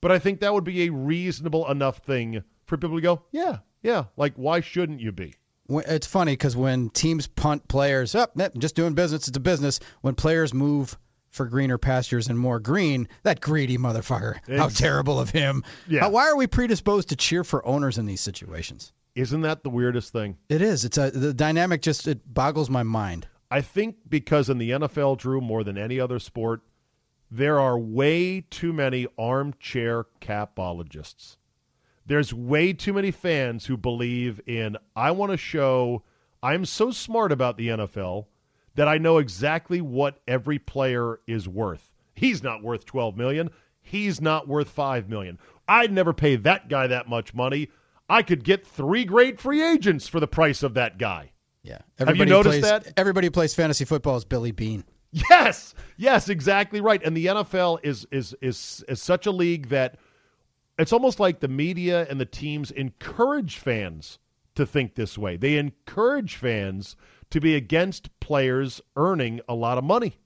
But 0.00 0.10
I 0.10 0.18
think 0.18 0.40
that 0.40 0.52
would 0.52 0.64
be 0.64 0.82
a 0.82 0.90
reasonable 0.90 1.68
enough 1.70 1.98
thing 1.98 2.42
for 2.72 2.78
people 2.78 2.96
to 2.96 3.02
go, 3.02 3.22
"Yeah, 3.32 3.58
yeah." 3.82 4.04
Like, 4.16 4.32
why 4.36 4.60
shouldn't 4.60 5.00
you 5.00 5.12
be? 5.12 5.34
It's 5.68 6.06
funny 6.06 6.32
because 6.32 6.56
when 6.56 6.88
teams 6.90 7.26
punt 7.26 7.68
players 7.68 8.14
up, 8.14 8.32
just 8.56 8.74
doing 8.74 8.94
business, 8.94 9.28
it's 9.28 9.36
a 9.36 9.40
business. 9.40 9.78
When 10.00 10.14
players 10.14 10.54
move 10.54 10.96
for 11.28 11.44
greener 11.46 11.76
pastures 11.76 12.28
and 12.28 12.38
more 12.38 12.58
green, 12.60 13.08
that 13.24 13.40
greedy 13.42 13.76
motherfucker. 13.76 14.36
How 14.56 14.68
terrible 14.68 15.20
of 15.20 15.28
him. 15.30 15.62
Yeah. 15.86 16.00
How- 16.00 16.10
why 16.10 16.28
are 16.28 16.36
we 16.36 16.46
predisposed 16.46 17.08
to 17.10 17.16
cheer 17.16 17.44
for 17.44 17.64
owners 17.66 17.98
in 17.98 18.06
these 18.06 18.20
situations? 18.22 18.92
Isn't 19.14 19.42
that 19.42 19.62
the 19.62 19.70
weirdest 19.70 20.12
thing? 20.12 20.38
It 20.48 20.62
is. 20.62 20.86
It's 20.86 20.96
a 20.96 21.10
the 21.10 21.34
dynamic. 21.34 21.82
Just 21.82 22.08
it 22.08 22.20
boggles 22.32 22.70
my 22.70 22.82
mind. 22.82 23.28
I 23.50 23.60
think 23.60 23.96
because 24.08 24.48
in 24.48 24.56
the 24.56 24.70
NFL, 24.70 25.18
Drew, 25.18 25.42
more 25.42 25.62
than 25.62 25.76
any 25.76 26.00
other 26.00 26.18
sport, 26.18 26.62
there 27.30 27.60
are 27.60 27.78
way 27.78 28.40
too 28.50 28.72
many 28.72 29.06
armchair 29.18 30.06
capologists. 30.22 31.36
There's 32.06 32.34
way 32.34 32.72
too 32.72 32.92
many 32.92 33.10
fans 33.10 33.66
who 33.66 33.76
believe 33.76 34.40
in, 34.46 34.76
I 34.96 35.12
want 35.12 35.32
to 35.32 35.36
show 35.36 36.02
I'm 36.42 36.64
so 36.64 36.90
smart 36.90 37.30
about 37.30 37.56
the 37.56 37.68
NFL 37.68 38.26
that 38.74 38.88
I 38.88 38.98
know 38.98 39.18
exactly 39.18 39.80
what 39.80 40.20
every 40.26 40.58
player 40.58 41.20
is 41.26 41.48
worth. 41.48 41.92
He's 42.14 42.42
not 42.42 42.62
worth 42.62 42.84
12 42.84 43.16
million. 43.16 43.50
He's 43.80 44.20
not 44.20 44.48
worth 44.48 44.68
5 44.68 45.08
million. 45.08 45.38
I'd 45.68 45.92
never 45.92 46.12
pay 46.12 46.36
that 46.36 46.68
guy 46.68 46.88
that 46.88 47.08
much 47.08 47.34
money. 47.34 47.68
I 48.08 48.22
could 48.22 48.44
get 48.44 48.66
three 48.66 49.04
great 49.04 49.40
free 49.40 49.62
agents 49.62 50.08
for 50.08 50.20
the 50.20 50.26
price 50.26 50.62
of 50.62 50.74
that 50.74 50.98
guy. 50.98 51.32
Yeah. 51.62 51.78
Have 51.98 52.16
you 52.16 52.26
noticed 52.26 52.60
plays, 52.60 52.62
that? 52.62 52.92
Everybody 52.96 53.28
who 53.28 53.30
plays 53.30 53.54
fantasy 53.54 53.84
football 53.84 54.16
is 54.16 54.24
Billy 54.24 54.50
Beane. 54.50 54.84
Yes, 55.30 55.74
yes, 55.98 56.30
exactly 56.30 56.80
right. 56.80 57.02
And 57.04 57.14
the 57.14 57.26
NFL 57.26 57.80
is 57.82 58.06
is 58.10 58.34
is 58.40 58.82
is 58.88 59.00
such 59.00 59.26
a 59.26 59.30
league 59.30 59.68
that 59.68 59.98
it's 60.78 60.92
almost 60.92 61.20
like 61.20 61.40
the 61.40 61.48
media 61.48 62.06
and 62.08 62.20
the 62.20 62.26
teams 62.26 62.70
encourage 62.70 63.56
fans 63.58 64.18
to 64.54 64.66
think 64.66 64.94
this 64.94 65.16
way. 65.16 65.36
They 65.36 65.56
encourage 65.56 66.36
fans 66.36 66.96
to 67.30 67.40
be 67.40 67.54
against 67.54 68.08
players 68.20 68.80
earning 68.96 69.40
a 69.48 69.54
lot 69.54 69.78
of 69.78 69.84
money. 69.84 70.18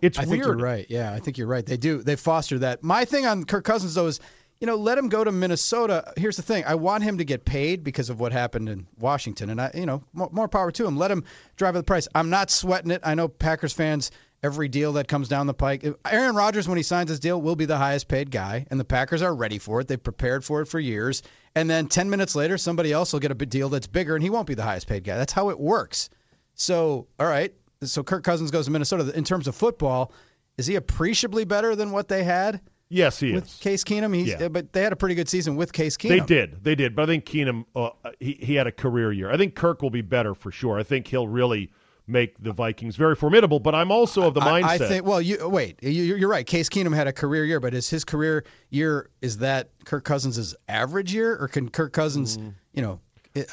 It's 0.00 0.18
I 0.18 0.22
weird. 0.22 0.30
think 0.30 0.44
you're 0.44 0.56
right. 0.56 0.86
Yeah, 0.88 1.12
I 1.12 1.18
think 1.18 1.38
you're 1.38 1.48
right. 1.48 1.66
They 1.66 1.76
do. 1.76 2.02
They 2.02 2.16
foster 2.16 2.58
that. 2.60 2.84
My 2.84 3.04
thing 3.04 3.26
on 3.26 3.44
Kirk 3.44 3.64
Cousins 3.64 3.94
though 3.94 4.06
is, 4.06 4.20
you 4.60 4.66
know, 4.66 4.76
let 4.76 4.96
him 4.96 5.08
go 5.08 5.24
to 5.24 5.32
Minnesota. 5.32 6.12
Here's 6.16 6.36
the 6.36 6.42
thing: 6.42 6.64
I 6.66 6.76
want 6.76 7.02
him 7.02 7.18
to 7.18 7.24
get 7.24 7.44
paid 7.44 7.82
because 7.82 8.08
of 8.08 8.20
what 8.20 8.32
happened 8.32 8.68
in 8.68 8.86
Washington, 9.00 9.50
and 9.50 9.60
I, 9.60 9.70
you 9.74 9.86
know, 9.86 10.04
more, 10.12 10.28
more 10.30 10.48
power 10.48 10.70
to 10.70 10.86
him. 10.86 10.96
Let 10.96 11.10
him 11.10 11.24
drive 11.56 11.74
the 11.74 11.82
price. 11.82 12.06
I'm 12.14 12.30
not 12.30 12.50
sweating 12.50 12.90
it. 12.92 13.00
I 13.02 13.14
know 13.14 13.26
Packers 13.26 13.72
fans 13.72 14.10
every 14.42 14.68
deal 14.68 14.92
that 14.94 15.08
comes 15.08 15.28
down 15.28 15.46
the 15.46 15.54
pike. 15.54 15.84
Aaron 16.10 16.34
Rodgers, 16.36 16.68
when 16.68 16.76
he 16.76 16.82
signs 16.82 17.10
his 17.10 17.18
deal, 17.20 17.40
will 17.42 17.56
be 17.56 17.64
the 17.64 17.76
highest 17.76 18.08
paid 18.08 18.30
guy, 18.30 18.66
and 18.70 18.78
the 18.78 18.84
Packers 18.84 19.22
are 19.22 19.34
ready 19.34 19.58
for 19.58 19.80
it. 19.80 19.88
They've 19.88 20.02
prepared 20.02 20.44
for 20.44 20.60
it 20.60 20.66
for 20.66 20.78
years. 20.78 21.22
And 21.54 21.68
then 21.68 21.88
10 21.88 22.08
minutes 22.08 22.34
later, 22.36 22.56
somebody 22.56 22.92
else 22.92 23.12
will 23.12 23.20
get 23.20 23.30
a 23.30 23.34
big 23.34 23.50
deal 23.50 23.68
that's 23.68 23.86
bigger, 23.86 24.14
and 24.14 24.22
he 24.22 24.30
won't 24.30 24.46
be 24.46 24.54
the 24.54 24.62
highest 24.62 24.86
paid 24.86 25.04
guy. 25.04 25.16
That's 25.16 25.32
how 25.32 25.50
it 25.50 25.58
works. 25.58 26.10
So, 26.54 27.06
all 27.18 27.26
right. 27.26 27.52
So 27.82 28.02
Kirk 28.02 28.24
Cousins 28.24 28.50
goes 28.50 28.64
to 28.66 28.70
Minnesota. 28.70 29.16
In 29.16 29.24
terms 29.24 29.46
of 29.48 29.54
football, 29.54 30.12
is 30.56 30.66
he 30.66 30.74
appreciably 30.76 31.44
better 31.44 31.76
than 31.76 31.92
what 31.92 32.08
they 32.08 32.24
had? 32.24 32.60
Yes, 32.90 33.20
he 33.20 33.32
with 33.34 33.46
is. 33.46 33.54
Case 33.56 33.84
Keenum. 33.84 34.14
He's, 34.14 34.28
Yeah. 34.28 34.48
but 34.48 34.72
they 34.72 34.82
had 34.82 34.92
a 34.92 34.96
pretty 34.96 35.14
good 35.14 35.28
season 35.28 35.56
with 35.56 35.72
Case 35.72 35.96
Keenum. 35.96 36.08
They 36.08 36.20
did, 36.20 36.64
they 36.64 36.74
did. 36.74 36.96
But 36.96 37.02
I 37.02 37.06
think 37.06 37.24
Keenum, 37.26 37.66
uh, 37.76 37.90
he 38.18 38.38
he 38.40 38.54
had 38.54 38.66
a 38.66 38.72
career 38.72 39.12
year. 39.12 39.30
I 39.30 39.36
think 39.36 39.54
Kirk 39.54 39.82
will 39.82 39.90
be 39.90 40.00
better 40.00 40.34
for 40.34 40.50
sure. 40.50 40.78
I 40.78 40.82
think 40.82 41.06
he'll 41.06 41.28
really 41.28 41.70
make 42.08 42.42
the 42.42 42.52
Vikings 42.52 42.96
very 42.96 43.14
formidable. 43.14 43.60
But 43.60 43.74
I'm 43.74 43.90
also 43.90 44.22
of 44.22 44.34
the 44.34 44.40
I- 44.40 44.62
mindset. 44.62 44.64
I, 44.64 44.78
think. 44.78 45.04
Well, 45.06 45.20
you 45.20 45.48
wait. 45.48 45.82
You, 45.82 46.16
you're 46.16 46.28
right. 46.28 46.46
Case 46.46 46.68
Keenum 46.68 46.94
had 46.94 47.06
a 47.06 47.12
career 47.12 47.44
year, 47.44 47.60
but 47.60 47.74
is 47.74 47.88
his 47.88 48.04
career 48.04 48.44
year 48.70 49.10
is 49.20 49.38
that 49.38 49.70
Kirk 49.84 50.04
Cousins' 50.04 50.54
average 50.68 51.12
year, 51.12 51.36
or 51.40 51.48
can 51.48 51.68
Kirk 51.68 51.92
Cousins, 51.92 52.38
you 52.72 52.82
know, 52.82 53.00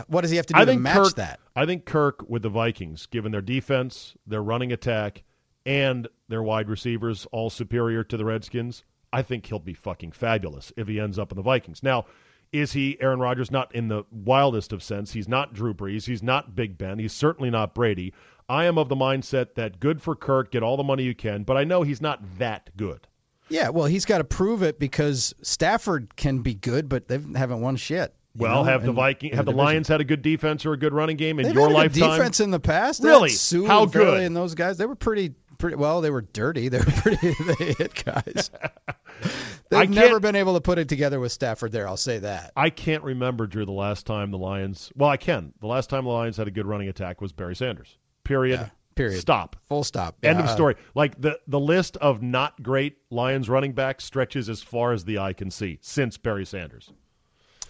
what 0.07 0.21
does 0.21 0.31
he 0.31 0.37
have 0.37 0.45
to 0.47 0.53
do 0.53 0.57
Mm. 0.57 0.61
I 0.61 0.65
to 0.65 0.71
think 0.71 0.81
match 0.81 0.95
Kirk, 0.95 1.15
that? 1.15 1.39
I 1.55 1.65
think 1.65 1.85
Kirk 1.85 2.27
with 2.27 2.41
the 2.41 2.49
Vikings, 2.49 3.05
given 3.05 3.31
their 3.31 3.41
defense, 3.41 4.15
their 4.25 4.41
running 4.41 4.71
attack, 4.71 5.23
and 5.65 6.07
their 6.29 6.43
wide 6.43 6.69
receivers, 6.69 7.27
all 7.31 7.49
superior 7.49 8.03
to 8.03 8.17
the 8.17 8.25
Redskins. 8.25 8.83
I 9.13 9.21
think 9.21 9.45
he'll 9.45 9.59
be 9.59 9.73
fucking 9.73 10.11
fabulous 10.11 10.73
if 10.75 10.87
he 10.87 10.99
ends 10.99 11.17
up 11.19 11.31
in 11.31 11.35
the 11.35 11.41
Vikings. 11.41 11.81
Now, 11.83 12.05
is 12.51 12.73
he 12.73 12.97
Aaron 13.01 13.19
Rodgers? 13.19 13.49
Not 13.51 13.73
in 13.73 13.87
the 13.87 14.03
wildest 14.11 14.71
of 14.73 14.83
sense. 14.83 15.13
He's 15.13 15.27
not 15.27 15.53
Drew 15.53 15.73
Brees. 15.73 16.05
He's 16.05 16.23
not 16.23 16.55
Big 16.55 16.77
Ben. 16.77 16.99
He's 16.99 17.13
certainly 17.13 17.49
not 17.49 17.73
Brady. 17.73 18.13
I 18.47 18.65
am 18.65 18.77
of 18.77 18.89
the 18.89 18.95
mindset 18.95 19.55
that 19.55 19.79
good 19.79 20.01
for 20.01 20.15
Kirk, 20.15 20.51
get 20.51 20.63
all 20.63 20.77
the 20.77 20.83
money 20.83 21.03
you 21.03 21.15
can, 21.15 21.43
but 21.43 21.57
I 21.57 21.63
know 21.63 21.81
he's 21.83 22.01
not 22.01 22.21
that 22.37 22.69
good. 22.77 23.07
Yeah, 23.49 23.69
well, 23.69 23.85
he's 23.85 24.05
got 24.05 24.19
to 24.19 24.23
prove 24.23 24.63
it 24.63 24.79
because 24.79 25.33
Stafford 25.41 26.15
can 26.15 26.39
be 26.39 26.55
good, 26.55 26.89
but 26.89 27.07
they 27.07 27.19
haven't 27.35 27.61
won 27.61 27.75
shit. 27.75 28.13
Well, 28.37 28.63
know, 28.63 28.71
have 28.71 28.83
the 28.83 28.89
in- 28.89 28.95
Viking, 28.95 29.29
have 29.33 29.45
the 29.45 29.51
division. 29.51 29.65
Lions 29.65 29.87
had 29.87 30.01
a 30.01 30.03
good 30.03 30.21
defense 30.21 30.65
or 30.65 30.73
a 30.73 30.77
good 30.77 30.93
running 30.93 31.15
game 31.15 31.39
in 31.39 31.45
They've 31.45 31.53
your 31.55 31.69
had 31.69 31.85
a 31.85 31.89
good 31.89 32.01
lifetime? 32.01 32.17
defense 32.17 32.39
in 32.39 32.51
the 32.51 32.59
past. 32.59 33.01
Really? 33.03 33.29
Suh 33.29 33.65
How 33.65 33.83
and 33.83 33.93
Fairley 33.93 34.11
good? 34.11 34.23
And 34.23 34.35
those 34.35 34.55
guys, 34.55 34.77
they 34.77 34.85
were 34.85 34.95
pretty, 34.95 35.33
pretty. 35.57 35.77
Well, 35.77 36.01
they 36.01 36.09
were 36.09 36.21
dirty. 36.21 36.67
They 36.67 36.79
were 36.79 36.85
pretty. 36.85 37.33
they 37.59 37.73
hit 37.73 38.03
guys. 38.03 38.49
They've 39.69 39.89
never 39.89 40.19
been 40.19 40.35
able 40.35 40.53
to 40.55 40.61
put 40.61 40.77
it 40.77 40.89
together 40.89 41.19
with 41.19 41.31
Stafford. 41.31 41.71
There, 41.71 41.87
I'll 41.87 41.97
say 41.97 42.19
that. 42.19 42.51
I 42.55 42.69
can't 42.69 43.03
remember, 43.03 43.47
Drew, 43.47 43.65
the 43.65 43.71
last 43.71 44.05
time 44.05 44.31
the 44.31 44.37
Lions. 44.37 44.91
Well, 44.95 45.09
I 45.09 45.17
can. 45.17 45.53
The 45.61 45.67
last 45.67 45.89
time 45.89 46.03
the 46.03 46.11
Lions 46.11 46.37
had 46.37 46.47
a 46.47 46.51
good 46.51 46.65
running 46.67 46.89
attack 46.89 47.21
was 47.21 47.31
Barry 47.31 47.55
Sanders. 47.55 47.97
Period. 48.25 48.59
Yeah, 48.59 48.69
period. 48.95 49.21
Stop. 49.21 49.55
Full 49.67 49.85
stop. 49.85 50.17
End 50.21 50.37
Yeah, 50.39 50.43
of 50.43 50.49
uh, 50.49 50.53
story. 50.53 50.75
Like 50.93 51.19
the 51.21 51.39
the 51.47 51.59
list 51.59 51.95
of 51.97 52.21
not 52.21 52.61
great 52.61 52.97
Lions 53.09 53.47
running 53.47 53.71
backs 53.71 54.03
stretches 54.03 54.49
as 54.49 54.61
far 54.61 54.91
as 54.91 55.05
the 55.05 55.17
eye 55.19 55.31
can 55.33 55.49
see 55.49 55.79
since 55.81 56.17
Barry 56.17 56.45
Sanders. 56.45 56.91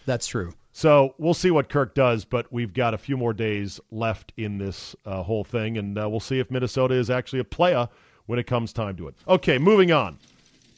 That's 0.08 0.26
true. 0.28 0.54
So 0.72 1.16
we'll 1.18 1.34
see 1.34 1.52
what 1.52 1.70
Kirk 1.70 1.96
does, 1.96 2.26
but 2.26 2.52
we've 2.52 2.74
got 2.74 2.94
a 2.94 2.98
few 2.98 3.16
more 3.16 3.34
days 3.34 3.80
left 3.92 4.34
in 4.36 4.58
this 4.58 4.94
uh, 5.06 5.24
whole 5.24 5.44
thing, 5.46 5.78
and 5.78 5.98
uh, 5.98 6.10
we'll 6.10 6.20
see 6.20 6.40
if 6.40 6.52
Minnesota 6.52 6.96
is 6.96 7.10
actually 7.10 7.40
a 7.40 7.46
playa 7.46 7.88
when 8.26 8.40
it 8.40 8.46
comes 8.46 8.74
time 8.74 8.98
to 8.98 9.08
it. 9.08 9.16
Okay, 9.28 9.58
moving 9.58 9.94
on. 9.94 10.18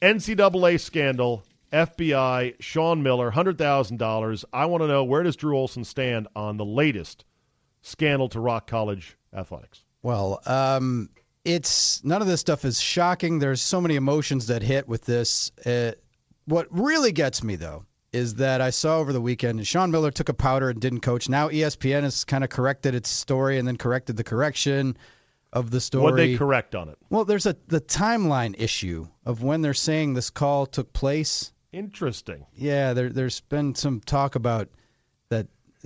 NCAA 0.04 0.80
scandal, 0.80 1.44
FBI, 1.74 2.56
Sean 2.60 3.02
Miller, 3.02 3.32
$100,000. 3.32 4.46
I 4.54 4.66
want 4.66 4.84
to 4.84 4.88
know 4.88 5.04
where 5.04 5.24
does 5.24 5.36
Drew 5.36 5.58
Olson 5.58 5.84
stand 5.84 6.28
on 6.36 6.58
the 6.58 6.66
latest 6.66 7.26
scandal 7.88 8.30
to 8.30 8.40
rock 8.40 8.68
college 8.68 9.18
athletics? 9.34 9.84
Well, 10.04 10.42
um, 10.46 11.10
it's 11.46 12.04
none 12.04 12.22
of 12.22 12.28
this 12.28 12.42
stuff 12.42 12.66
is 12.66 12.80
shocking. 12.80 13.40
There's 13.40 13.62
so 13.62 13.80
many 13.80 13.96
emotions 13.96 14.48
that 14.48 14.62
hit 14.62 14.88
with 14.88 15.06
this. 15.06 15.52
Uh, 15.66 15.94
what 16.46 16.68
really 16.70 17.12
gets 17.12 17.44
me 17.44 17.56
though 17.56 17.86
is 18.14 18.36
that 18.36 18.62
I 18.62 18.70
saw 18.70 18.98
over 18.98 19.12
the 19.12 19.22
weekend 19.22 19.66
Sean 19.68 19.92
Miller 19.92 20.12
took 20.12 20.30
a 20.30 20.34
powder 20.34 20.70
and 20.70 20.80
didn't 20.80 21.02
coach. 21.02 21.30
Now 21.30 21.50
ESPN 21.50 22.04
has 22.04 22.24
kind 22.24 22.44
of 22.44 22.50
corrected 22.50 22.96
its 22.96 23.10
story 23.10 23.58
and 23.58 23.68
then 23.68 23.78
corrected 23.78 24.18
the 24.18 24.24
correction 24.24 24.98
of 25.54 25.72
the 25.72 25.82
story. 25.82 26.04
What 26.04 26.16
they 26.16 26.36
correct 26.36 26.76
on 26.76 26.90
it? 26.90 26.98
well, 27.10 27.26
there's 27.26 27.46
a 27.46 27.56
the 27.68 27.82
timeline 27.82 28.56
issue 28.58 29.08
of 29.26 29.44
when 29.44 29.62
they're 29.62 29.74
saying 29.74 30.14
this 30.14 30.30
call 30.30 30.66
took 30.66 30.92
place. 30.94 31.54
Interesting. 31.74 32.46
Yeah, 32.56 32.94
there, 32.94 33.10
there's 33.10 33.42
been 33.42 33.76
some 33.76 34.02
talk 34.02 34.36
about 34.36 34.70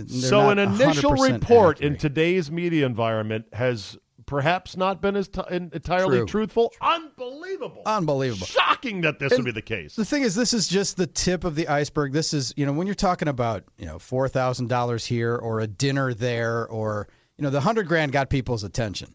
So, 0.09 0.49
an 0.49 0.59
initial 0.59 1.11
100% 1.11 1.33
report 1.33 1.81
in 1.81 1.97
today's 1.97 2.51
media 2.51 2.85
environment 2.85 3.45
has 3.53 3.97
perhaps 4.25 4.77
not 4.77 5.01
been 5.01 5.15
as 5.17 5.27
t- 5.27 5.41
entirely 5.49 6.19
True. 6.19 6.25
truthful. 6.25 6.73
Unbelievable. 6.81 7.81
unbelievable. 7.85 8.45
Shocking 8.45 9.01
that 9.01 9.19
this 9.19 9.31
would 9.31 9.43
be 9.43 9.51
the 9.51 9.61
case. 9.61 9.95
The 9.95 10.05
thing 10.05 10.23
is, 10.23 10.35
this 10.35 10.53
is 10.53 10.67
just 10.67 10.95
the 10.95 11.07
tip 11.07 11.43
of 11.43 11.55
the 11.55 11.67
iceberg. 11.67 12.13
This 12.13 12.33
is, 12.33 12.53
you 12.55 12.65
know, 12.65 12.71
when 12.71 12.87
you're 12.87 12.93
talking 12.93 13.27
about, 13.27 13.63
you 13.77 13.85
know, 13.85 13.99
four 13.99 14.27
thousand 14.29 14.69
dollars 14.69 15.05
here 15.05 15.35
or 15.35 15.59
a 15.59 15.67
dinner 15.67 16.13
there, 16.13 16.67
or 16.67 17.09
you 17.37 17.43
know, 17.43 17.49
the 17.49 17.59
hundred 17.61 17.87
grand 17.87 18.11
got 18.11 18.29
people's 18.29 18.63
attention. 18.63 19.13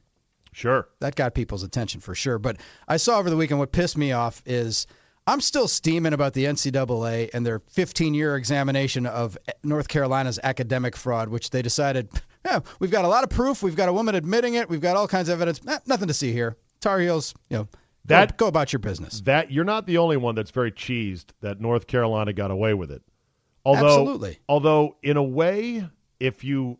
Sure. 0.52 0.88
That 1.00 1.16
got 1.16 1.34
people's 1.34 1.62
attention 1.62 2.00
for 2.00 2.14
sure. 2.14 2.38
But 2.38 2.58
I 2.88 2.96
saw 2.96 3.18
over 3.18 3.30
the 3.30 3.36
weekend 3.36 3.58
what 3.58 3.72
pissed 3.72 3.96
me 3.96 4.12
off 4.12 4.42
is 4.46 4.86
I'm 5.26 5.40
still 5.40 5.66
steaming 5.66 6.12
about 6.12 6.34
the 6.34 6.44
NCAA 6.44 7.30
and 7.34 7.44
their 7.44 7.58
15 7.58 8.14
year 8.14 8.36
examination 8.36 9.06
of 9.06 9.36
North 9.64 9.88
Carolina's 9.88 10.38
academic 10.42 10.96
fraud, 10.96 11.28
which 11.28 11.50
they 11.50 11.62
decided, 11.62 12.08
yeah, 12.44 12.60
we've 12.78 12.90
got 12.92 13.04
a 13.04 13.08
lot 13.08 13.24
of 13.24 13.30
proof, 13.30 13.62
we've 13.62 13.76
got 13.76 13.88
a 13.88 13.92
woman 13.92 14.14
admitting 14.14 14.54
it, 14.54 14.68
we've 14.68 14.80
got 14.80 14.96
all 14.96 15.08
kinds 15.08 15.28
of 15.28 15.34
evidence. 15.34 15.60
Eh, 15.66 15.78
nothing 15.86 16.08
to 16.08 16.14
see 16.14 16.32
here. 16.32 16.56
Tar 16.80 17.00
Heels, 17.00 17.34
you 17.50 17.58
know, 17.58 17.68
That- 18.04 18.36
go, 18.36 18.44
go 18.44 18.48
about 18.48 18.72
your 18.72 18.78
business. 18.80 19.20
That 19.22 19.50
you're 19.50 19.64
not 19.64 19.86
the 19.86 19.98
only 19.98 20.16
one 20.16 20.36
that's 20.36 20.52
very 20.52 20.70
cheesed 20.70 21.26
that 21.40 21.60
North 21.60 21.86
Carolina 21.88 22.32
got 22.32 22.50
away 22.52 22.74
with 22.74 22.92
it. 22.92 23.02
Although, 23.64 23.86
Absolutely. 23.86 24.38
Although, 24.48 24.96
in 25.02 25.16
a 25.16 25.22
way, 25.22 25.88
if 26.20 26.44
you, 26.44 26.78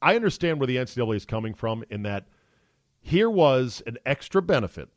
I 0.00 0.14
understand 0.14 0.60
where 0.60 0.68
the 0.68 0.76
NCAA 0.76 1.16
is 1.16 1.24
coming 1.24 1.52
from 1.52 1.84
in 1.90 2.02
that 2.04 2.26
here 3.00 3.28
was 3.28 3.82
an 3.86 3.96
extra 4.06 4.40
benefit, 4.40 4.88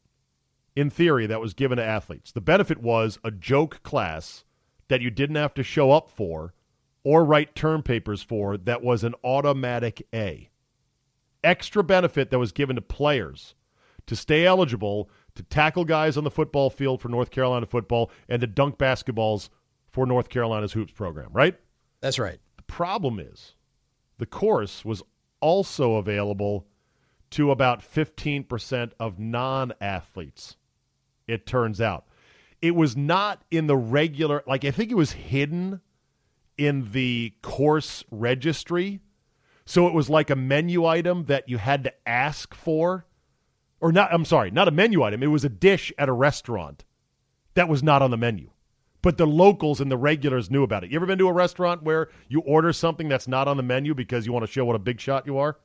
in 0.76 0.90
theory, 0.90 1.28
that 1.28 1.42
was 1.42 1.54
given 1.54 1.78
to 1.78 1.84
athletes. 1.84 2.32
The 2.32 2.42
benefit 2.42 2.80
was 2.80 3.20
a 3.24 3.32
joke 3.32 3.82
class 3.84 4.46
that 4.88 5.02
you 5.02 5.10
didn't 5.10 5.36
have 5.36 5.54
to 5.56 5.64
show 5.64 5.92
up 5.92 6.10
for 6.10 6.54
or 7.04 7.26
write 7.26 7.56
term 7.56 7.84
papers 7.84 8.22
for 8.22 8.58
that 8.58 8.84
was 8.84 9.04
an 9.04 9.16
automatic 9.24 10.08
A. 10.14 10.50
Extra 11.44 11.84
benefit 11.84 12.30
that 12.30 12.40
was 12.40 12.52
given 12.52 12.76
to 12.76 12.82
players 12.82 13.56
to 14.06 14.16
stay 14.16 14.46
eligible 14.46 15.10
to 15.36 15.44
tackle 15.44 15.86
guys 15.86 16.18
on 16.18 16.24
the 16.24 16.32
football 16.32 16.70
field 16.70 17.02
for 17.02 17.10
North 17.10 17.32
Carolina 17.32 17.66
football 17.66 18.12
and 18.30 18.42
to 18.42 18.48
dunk 18.48 18.78
basketballs 18.78 19.50
for 19.90 20.06
North 20.06 20.30
Carolina's 20.30 20.74
hoops 20.74 20.94
program, 20.94 21.30
right? 21.32 21.58
That's 22.02 22.20
right. 22.20 22.40
The 22.58 22.64
problem 22.64 23.20
is 23.20 23.56
the 24.18 24.26
course 24.26 24.86
was 24.86 25.02
also 25.40 25.96
available 25.96 26.68
to 27.32 27.52
about 27.52 27.82
15% 27.82 28.92
of 29.00 29.20
non 29.20 29.74
athletes, 29.82 30.58
it 31.32 31.46
turns 31.46 31.82
out. 31.82 32.06
It 32.62 32.76
was 32.76 32.96
not 32.96 33.44
in 33.50 33.67
the 33.67 33.78
regular, 33.78 34.44
like, 34.46 34.65
I 34.65 34.72
think 34.72 34.91
it 34.91 34.96
was 34.96 35.12
hidden 35.12 35.82
in 36.58 36.91
the 36.91 37.34
course 37.41 38.04
registry. 38.12 39.00
So 39.65 39.88
it 39.88 39.94
was 39.94 40.10
like 40.10 40.30
a 40.30 40.36
menu 40.36 40.86
item 40.86 41.26
that 41.26 41.50
you 41.50 41.58
had 41.58 41.86
to 41.86 41.94
ask 42.06 42.54
for. 42.54 43.06
Or 43.80 43.91
not, 43.91 44.13
I'm 44.13 44.26
sorry, 44.26 44.52
not 44.52 44.67
a 44.67 44.72
menu 44.72 45.02
item. 45.02 45.24
It 45.24 45.28
was 45.28 45.44
a 45.44 45.50
dish 45.50 45.91
at 45.98 46.08
a 46.08 46.13
restaurant 46.13 46.84
that 47.56 47.67
was 47.67 47.82
not 47.82 48.02
on 48.02 48.12
the 48.12 48.17
menu. 48.17 48.52
But 49.02 49.17
the 49.17 49.26
locals 49.26 49.82
and 49.82 49.91
the 49.91 49.98
regulars 49.98 50.52
knew 50.52 50.62
about 50.62 50.84
it. 50.84 50.91
You 50.91 50.98
ever 50.98 51.08
been 51.08 51.17
to 51.17 51.28
a 51.28 51.34
restaurant 51.34 51.82
where 51.82 52.10
you 52.28 52.41
order 52.41 52.72
something 52.72 53.10
that's 53.10 53.28
not 53.28 53.48
on 53.48 53.58
the 53.58 53.63
menu 53.63 53.96
because 53.96 54.28
you 54.28 54.34
want 54.34 54.46
to 54.46 54.52
show 54.52 54.63
what 54.65 54.76
a 54.76 54.80
big 54.80 55.00
shot 55.00 55.26
you 55.26 55.39
are? 55.39 55.58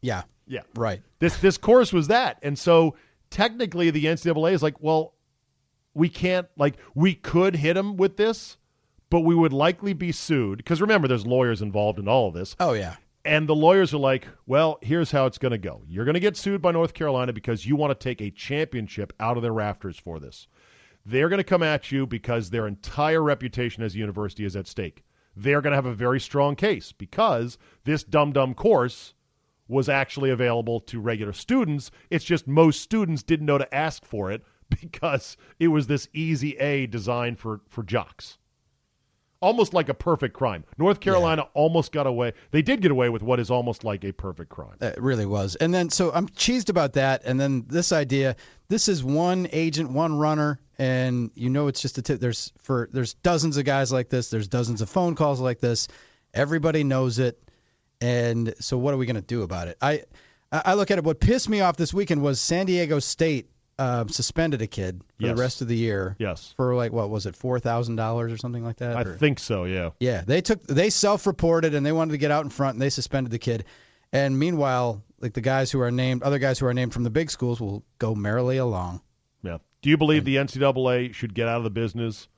Yeah. 0.00 0.22
Yeah. 0.48 0.62
Right. 0.74 1.02
This 1.20 1.36
this 1.36 1.56
course 1.56 1.92
was 1.92 2.08
that. 2.08 2.38
And 2.42 2.58
so 2.58 2.96
technically 3.30 3.90
the 3.90 4.04
NCAA 4.04 4.52
is 4.52 4.62
like, 4.62 4.80
well, 4.80 5.14
we 5.94 6.08
can't 6.08 6.46
like 6.56 6.76
we 6.94 7.14
could 7.14 7.56
hit 7.56 7.74
them 7.74 7.96
with 7.96 8.16
this, 8.16 8.56
but 9.08 9.20
we 9.20 9.34
would 9.34 9.52
likely 9.52 9.92
be 9.92 10.12
sued 10.12 10.58
because 10.58 10.80
remember 10.80 11.08
there's 11.08 11.26
lawyers 11.26 11.62
involved 11.62 11.98
in 11.98 12.08
all 12.08 12.28
of 12.28 12.34
this. 12.34 12.54
Oh 12.60 12.72
yeah. 12.72 12.96
And 13.24 13.46
the 13.48 13.54
lawyers 13.54 13.92
are 13.92 13.98
like, 13.98 14.26
well, 14.46 14.78
here's 14.80 15.10
how 15.10 15.26
it's 15.26 15.36
going 15.36 15.52
to 15.52 15.58
go. 15.58 15.82
You're 15.86 16.06
going 16.06 16.14
to 16.14 16.20
get 16.20 16.38
sued 16.38 16.62
by 16.62 16.72
North 16.72 16.94
Carolina 16.94 17.34
because 17.34 17.66
you 17.66 17.76
want 17.76 17.90
to 17.90 18.02
take 18.02 18.22
a 18.22 18.30
championship 18.30 19.12
out 19.20 19.36
of 19.36 19.42
their 19.42 19.52
rafters 19.52 19.98
for 19.98 20.18
this. 20.18 20.46
They're 21.04 21.28
going 21.28 21.38
to 21.38 21.44
come 21.44 21.62
at 21.62 21.92
you 21.92 22.06
because 22.06 22.48
their 22.48 22.66
entire 22.66 23.22
reputation 23.22 23.82
as 23.82 23.94
a 23.94 23.98
university 23.98 24.46
is 24.46 24.56
at 24.56 24.66
stake. 24.66 25.04
They're 25.36 25.60
going 25.60 25.72
to 25.72 25.76
have 25.76 25.86
a 25.86 25.94
very 25.94 26.18
strong 26.18 26.56
case 26.56 26.92
because 26.92 27.58
this 27.84 28.04
dumb 28.04 28.32
dumb 28.32 28.54
course 28.54 29.14
was 29.70 29.88
actually 29.88 30.30
available 30.30 30.80
to 30.80 31.00
regular 31.00 31.32
students. 31.32 31.90
It's 32.10 32.24
just 32.24 32.46
most 32.46 32.82
students 32.82 33.22
didn't 33.22 33.46
know 33.46 33.58
to 33.58 33.74
ask 33.74 34.04
for 34.04 34.30
it 34.32 34.42
because 34.80 35.36
it 35.58 35.68
was 35.68 35.86
this 35.86 36.08
easy 36.12 36.56
A 36.58 36.86
designed 36.86 37.38
for 37.38 37.60
for 37.68 37.82
jocks. 37.84 38.38
almost 39.42 39.72
like 39.72 39.88
a 39.88 39.94
perfect 39.94 40.34
crime. 40.34 40.64
North 40.76 41.00
Carolina 41.00 41.48
almost 41.54 41.92
got 41.92 42.06
away. 42.06 42.32
They 42.50 42.60
did 42.60 42.82
get 42.82 42.90
away 42.90 43.08
with 43.08 43.22
what 43.22 43.40
is 43.40 43.50
almost 43.50 43.84
like 43.84 44.04
a 44.04 44.12
perfect 44.12 44.50
crime. 44.50 44.76
It 44.82 45.00
really 45.00 45.24
was. 45.24 45.56
And 45.56 45.72
then, 45.72 45.88
so 45.88 46.12
I'm 46.12 46.28
cheesed 46.28 46.68
about 46.68 46.92
that. 46.94 47.22
And 47.24 47.40
then 47.40 47.64
this 47.68 47.90
idea 47.92 48.36
this 48.68 48.86
is 48.88 49.02
one 49.02 49.48
agent, 49.52 49.90
one 49.90 50.16
runner, 50.18 50.60
and 50.78 51.30
you 51.34 51.48
know 51.50 51.68
it's 51.68 51.80
just 51.80 51.98
a 51.98 52.02
tip. 52.02 52.20
There's 52.20 52.52
for 52.58 52.88
there's 52.92 53.14
dozens 53.14 53.56
of 53.56 53.64
guys 53.64 53.92
like 53.92 54.10
this. 54.10 54.30
There's 54.30 54.46
dozens 54.48 54.82
of 54.82 54.90
phone 54.90 55.14
calls 55.14 55.40
like 55.40 55.60
this. 55.60 55.88
Everybody 56.34 56.84
knows 56.84 57.18
it. 57.18 57.49
And 58.00 58.54
so, 58.60 58.78
what 58.78 58.94
are 58.94 58.96
we 58.96 59.06
going 59.06 59.16
to 59.16 59.22
do 59.22 59.42
about 59.42 59.68
it? 59.68 59.76
I 59.82 60.02
I 60.52 60.74
look 60.74 60.90
at 60.90 60.98
it. 60.98 61.04
What 61.04 61.20
pissed 61.20 61.48
me 61.48 61.60
off 61.60 61.76
this 61.76 61.92
weekend 61.94 62.22
was 62.22 62.40
San 62.40 62.66
Diego 62.66 62.98
State 62.98 63.50
uh, 63.78 64.04
suspended 64.08 64.60
a 64.62 64.66
kid 64.66 65.00
for 65.18 65.26
Yes. 65.26 65.36
the 65.36 65.40
rest 65.42 65.60
of 65.62 65.68
the 65.68 65.76
year. 65.76 66.16
Yes. 66.18 66.52
For 66.56 66.74
like 66.74 66.92
what 66.92 67.08
was 67.10 67.26
it, 67.26 67.36
four 67.36 67.58
thousand 67.60 67.96
dollars 67.96 68.32
or 68.32 68.36
something 68.36 68.64
like 68.64 68.76
that? 68.78 68.96
I 68.96 69.02
Or- 69.02 69.16
think 69.16 69.38
so, 69.38 69.64
yeah. 69.64 69.90
yeah, 70.00 70.22
they 70.26 70.40
took 70.40 70.62
they 70.66 70.90
self-reported 70.90 71.74
and 71.74 71.84
they 71.84 71.92
wanted 71.92 72.12
to 72.12 72.18
get 72.18 72.30
out 72.30 72.44
in 72.44 72.50
front 72.50 72.74
and 72.74 72.82
they 72.82 72.90
suspended 72.90 73.30
the 73.30 73.38
kid. 73.38 73.64
And 74.12 74.38
meanwhile, 74.38 75.02
like 75.20 75.34
the 75.34 75.40
guys 75.40 75.70
who 75.70 75.80
are 75.80 75.90
named, 75.90 76.22
other 76.22 76.38
guys 76.38 76.58
who 76.58 76.66
are 76.66 76.74
named 76.74 76.92
from 76.92 77.04
the 77.04 77.10
big 77.10 77.30
schools 77.30 77.60
will 77.60 77.84
go 77.98 78.14
merrily 78.14 78.56
along. 78.56 79.02
Yeah. 79.42 79.58
Do 79.82 79.88
you 79.88 79.96
believe 79.96 80.24
the 80.24 80.36
NCAA 80.36 81.14
should 81.14 81.32
get 81.34 81.48
out 81.48 81.58
of 81.58 81.64
the 81.64 81.70
business 81.70 82.28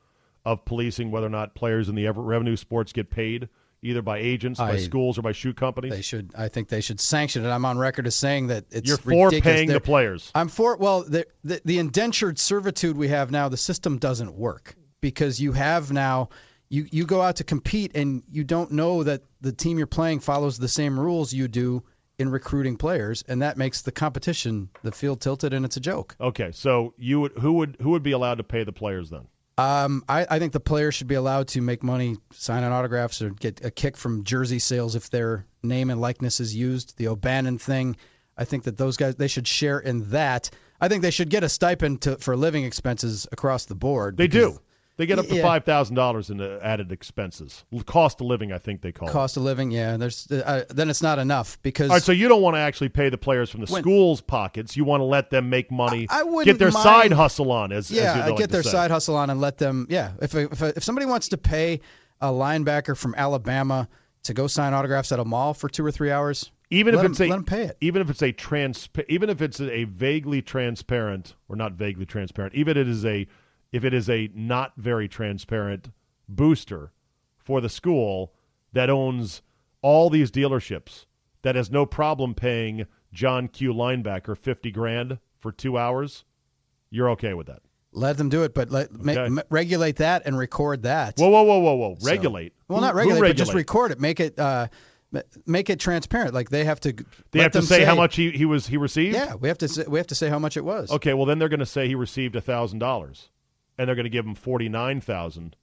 of 0.44 0.64
policing 0.64 1.10
whether 1.10 1.26
or 1.26 1.30
not 1.30 1.54
players 1.54 1.88
in 1.88 1.94
the 1.94 2.06
revenue 2.08 2.56
sports 2.56 2.92
get 2.92 3.10
paid, 3.10 3.48
either 3.82 4.00
by 4.02 4.18
agents, 4.18 4.58
by 4.60 4.76
schools, 4.78 5.18
or 5.18 5.22
by 5.22 5.32
shoe 5.32 5.52
companies? 5.52 5.92
They 5.92 6.02
should. 6.02 6.30
I 6.36 6.48
think 6.48 6.68
they 6.68 6.80
should 6.80 7.00
sanction 7.00 7.44
it. 7.44 7.48
I'm 7.50 7.64
on 7.64 7.78
record 7.78 8.06
as 8.06 8.14
saying 8.14 8.46
that 8.48 8.64
it's 8.70 8.88
You're 8.88 8.96
for 8.98 9.26
ridiculous. 9.26 9.42
paying 9.42 9.66
the 9.66 9.72
They're- 9.74 9.80
players. 9.80 10.30
I'm 10.34 10.48
for. 10.48 10.76
Well, 10.76 11.02
the, 11.02 11.26
the 11.44 11.60
the 11.64 11.78
indentured 11.78 12.38
servitude 12.38 12.96
we 12.96 13.08
have 13.08 13.30
now, 13.30 13.48
the 13.48 13.56
system 13.56 13.98
doesn't 13.98 14.34
work 14.34 14.74
because 15.00 15.40
you 15.40 15.52
have 15.52 15.92
now. 15.92 16.28
You, 16.68 16.86
you 16.90 17.04
go 17.04 17.20
out 17.20 17.36
to 17.36 17.44
compete 17.44 17.94
and 17.94 18.22
you 18.30 18.44
don't 18.44 18.70
know 18.72 19.02
that 19.02 19.20
the 19.42 19.52
team 19.52 19.76
you're 19.76 19.86
playing 19.86 20.20
follows 20.20 20.56
the 20.56 20.68
same 20.68 20.98
rules 20.98 21.30
you 21.34 21.46
do 21.46 21.82
in 22.18 22.30
recruiting 22.30 22.78
players, 22.78 23.22
and 23.28 23.42
that 23.42 23.58
makes 23.58 23.82
the 23.82 23.92
competition 23.92 24.70
the 24.82 24.90
field 24.92 25.20
tilted 25.20 25.52
and 25.52 25.66
it's 25.66 25.76
a 25.76 25.80
joke. 25.80 26.16
Okay, 26.18 26.50
so 26.50 26.94
you 26.96 27.20
would 27.20 27.32
who 27.32 27.52
would 27.54 27.76
who 27.82 27.90
would 27.90 28.02
be 28.02 28.12
allowed 28.12 28.36
to 28.38 28.44
pay 28.44 28.64
the 28.64 28.72
players 28.72 29.10
then? 29.10 29.26
Um, 29.58 30.04
I, 30.08 30.26
I 30.30 30.38
think 30.38 30.52
the 30.52 30.60
players 30.60 30.94
should 30.94 31.08
be 31.08 31.14
allowed 31.14 31.48
to 31.48 31.60
make 31.60 31.82
money, 31.82 32.16
sign 32.32 32.64
on 32.64 32.72
autographs, 32.72 33.20
or 33.20 33.30
get 33.30 33.64
a 33.64 33.70
kick 33.70 33.96
from 33.96 34.24
jersey 34.24 34.58
sales 34.58 34.96
if 34.96 35.10
their 35.10 35.46
name 35.62 35.90
and 35.90 36.00
likeness 36.00 36.40
is 36.40 36.54
used. 36.56 36.96
The 36.96 37.08
O'Bannon 37.08 37.58
thing, 37.58 37.96
I 38.36 38.44
think 38.44 38.64
that 38.64 38.78
those 38.78 38.96
guys 38.96 39.16
they 39.16 39.28
should 39.28 39.46
share 39.46 39.78
in 39.78 40.08
that. 40.10 40.50
I 40.80 40.88
think 40.88 41.02
they 41.02 41.10
should 41.10 41.28
get 41.28 41.44
a 41.44 41.48
stipend 41.48 42.02
to, 42.02 42.16
for 42.16 42.36
living 42.36 42.64
expenses 42.64 43.26
across 43.30 43.66
the 43.66 43.74
board. 43.74 44.16
They 44.16 44.26
do. 44.26 44.58
They 45.02 45.06
get 45.06 45.18
up 45.18 45.26
to 45.26 45.34
Yeah. 45.34 45.42
five 45.42 45.64
thousand 45.64 45.96
dollars 45.96 46.30
in 46.30 46.40
uh, 46.40 46.60
added 46.62 46.92
expenses, 46.92 47.64
cost 47.86 48.20
of 48.20 48.28
living. 48.28 48.52
I 48.52 48.58
think 48.58 48.82
they 48.82 48.92
call 48.92 49.08
it. 49.08 49.10
Cost 49.10 49.36
of 49.36 49.42
living, 49.42 49.72
yeah. 49.72 49.96
There's 49.96 50.30
uh, 50.30 50.62
then 50.70 50.88
it's 50.88 51.02
not 51.02 51.18
enough 51.18 51.58
because 51.62 51.90
All 51.90 51.96
right, 51.96 52.02
so 52.04 52.12
you 52.12 52.28
don't 52.28 52.40
want 52.40 52.54
to 52.54 52.60
actually 52.60 52.88
pay 52.90 53.08
the 53.08 53.18
players 53.18 53.50
from 53.50 53.62
the 53.64 53.72
When- 53.72 53.82
school's 53.82 54.20
pockets. 54.20 54.76
You 54.76 54.84
want 54.84 55.00
to 55.00 55.04
let 55.04 55.30
them 55.30 55.50
make 55.50 55.72
money, 55.72 56.06
I- 56.08 56.20
I 56.20 56.22
wouldn't 56.22 56.44
get 56.44 56.60
their 56.60 56.70
mind- 56.70 56.84
side 56.84 57.12
hustle 57.12 57.50
on, 57.50 57.72
as 57.72 57.90
as 57.90 57.96
yeah, 57.96 58.14
you'd 58.26 58.30
like 58.30 58.38
get 58.38 58.50
their 58.50 58.62
say. 58.62 58.70
side 58.70 58.92
hustle 58.92 59.16
on 59.16 59.28
and 59.28 59.40
let 59.40 59.58
them. 59.58 59.88
Yeah, 59.90 60.12
if 60.22 60.36
if 60.36 60.62
if 60.62 60.84
somebody 60.84 61.06
wants 61.08 61.28
to 61.30 61.36
pay 61.36 61.80
a 62.20 62.28
linebacker 62.28 62.96
from 62.96 63.16
Alabama 63.16 63.88
to 64.22 64.32
go 64.34 64.46
sign 64.46 64.72
autographs 64.72 65.10
at 65.10 65.18
a 65.18 65.24
mall 65.24 65.52
for 65.52 65.68
two 65.68 65.84
or 65.84 65.90
three 65.90 66.12
hours, 66.12 66.52
even 66.70 66.94
if 66.94 66.98
let 66.98 67.06
it's 67.06 67.18
them, 67.18 67.26
a 67.26 67.30
let 67.30 67.36
them 67.38 67.44
pay 67.44 67.62
it. 67.62 67.76
even 67.80 68.00
if 68.00 68.08
it's 68.08 68.22
a 68.22 68.30
trans 68.30 68.88
even 69.08 69.28
if 69.28 69.42
it's 69.42 69.60
a 69.60 69.82
vaguely 69.82 70.40
transparent 70.40 71.34
or 71.48 71.56
not 71.56 71.72
vaguely 71.72 72.06
transparent 72.06 72.54
even 72.54 72.76
if 72.76 72.86
it 72.86 72.88
is 72.88 73.04
a 73.04 73.26
if 73.72 73.84
it 73.84 73.94
is 73.94 74.08
a 74.10 74.30
not 74.34 74.72
very 74.76 75.08
transparent 75.08 75.90
booster 76.28 76.92
for 77.38 77.60
the 77.60 77.68
school 77.68 78.32
that 78.72 78.88
owns 78.90 79.42
all 79.82 80.08
these 80.10 80.30
dealerships 80.30 81.06
that 81.42 81.56
has 81.56 81.70
no 81.70 81.84
problem 81.84 82.34
paying 82.34 82.86
John 83.12 83.48
Q 83.48 83.72
linebacker 83.74 84.36
50 84.38 84.70
grand 84.70 85.18
for 85.40 85.50
2 85.52 85.76
hours 85.76 86.24
you're 86.90 87.10
okay 87.10 87.34
with 87.34 87.46
that 87.48 87.62
Let 87.92 88.16
them 88.18 88.28
do 88.28 88.42
it, 88.44 88.54
but 88.54 88.70
let 88.70 88.90
Okay. 88.94 89.28
ma- 89.28 89.42
regulate 89.50 89.96
that 89.96 90.22
and 90.24 90.36
record 90.38 90.82
that. 90.84 91.18
whoa 91.18 91.28
whoa 91.28 91.42
whoa 91.42 91.58
whoa 91.58 91.74
whoa 91.74 91.96
So- 91.98 92.06
regulate 92.10 92.52
well, 92.68 92.80
not 92.80 92.92
who 92.92 92.98
regulate, 93.00 93.20
but 93.30 93.36
just 93.36 93.54
record 93.54 93.90
it. 93.92 94.00
Make 94.00 94.20
it 94.20 94.38
uh, 94.38 94.68
make 95.46 95.68
it 95.68 95.78
transparent. 95.78 96.32
Like 96.32 96.48
they 96.48 96.64
have 96.64 96.80
to. 96.80 96.94
they 97.32 97.40
have 97.42 97.52
to 97.52 97.58
them 97.58 97.66
say, 97.66 97.84
how 97.84 97.94
much 97.94 98.16
he, 98.16 98.30
he 98.30 98.46
was 98.46 98.66
he 98.66 98.78
received 98.78 99.14
Yeah, 99.14 99.34
we 99.34 99.48
have 99.48 99.58
to. 99.58 99.68
Say, 99.68 99.84
we 99.86 99.98
have 99.98 100.06
to 100.06 100.14
say 100.14 100.30
how 100.30 100.38
much 100.38 100.56
it 100.56 100.64
was. 100.64 100.90
Okay, 100.90 101.12
well 101.12 101.26
then 101.26 101.38
they're 101.38 101.50
going 101.50 101.60
to 101.60 101.66
say 101.66 101.86
he 101.86 101.94
received 101.94 102.34
a 102.34 102.40
thousand 102.40 102.78
dollars, 102.78 103.28
and 103.78 103.88
they're 103.88 103.94
going 103.94 104.04
to 104.04 104.10
give 104.10 104.26
him 104.26 104.34
forty 104.34 104.68
nine 104.68 105.00
thousand 105.00 105.56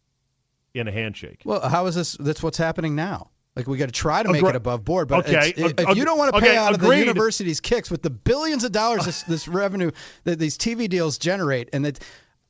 in 0.74 0.88
a 0.88 0.91
handshake. 0.91 1.41
Well, 1.45 1.67
how 1.67 1.86
is 1.88 1.95
this? 1.95 2.13
That's 2.19 2.43
what's 2.43 2.58
happening 2.58 2.95
now. 2.95 3.30
Like 3.56 3.67
we 3.67 3.78
got 3.78 3.88
to 3.88 3.91
try 3.91 4.24
to 4.24 4.32
make 4.32 4.41
Agre- 4.43 4.52
it 4.52 4.56
above 4.56 4.86
board, 4.86 5.08
but 5.08 5.28
Okay, 5.28 5.54
ag- 5.58 5.80
if 5.80 5.98
you 5.98 6.06
don't 6.06 6.17
want 6.17 6.32
to 6.32 6.38
okay, 6.38 6.50
pay 6.52 6.58
out 6.58 6.74
of 6.74 6.80
the 6.80 6.98
university's 6.98 7.60
kicks 7.60 7.89
with 7.91 8.02
the 8.04 8.10
billions 8.10 8.63
of 8.63 8.72
dollars 8.72 9.04
this, 9.06 9.24
this 9.24 9.48
revenue 9.48 9.91
that 10.24 10.39
these 10.39 10.58
TV 10.58 10.88
deals 10.88 11.17
generate, 11.17 11.67
and 11.74 11.84
that 11.84 12.00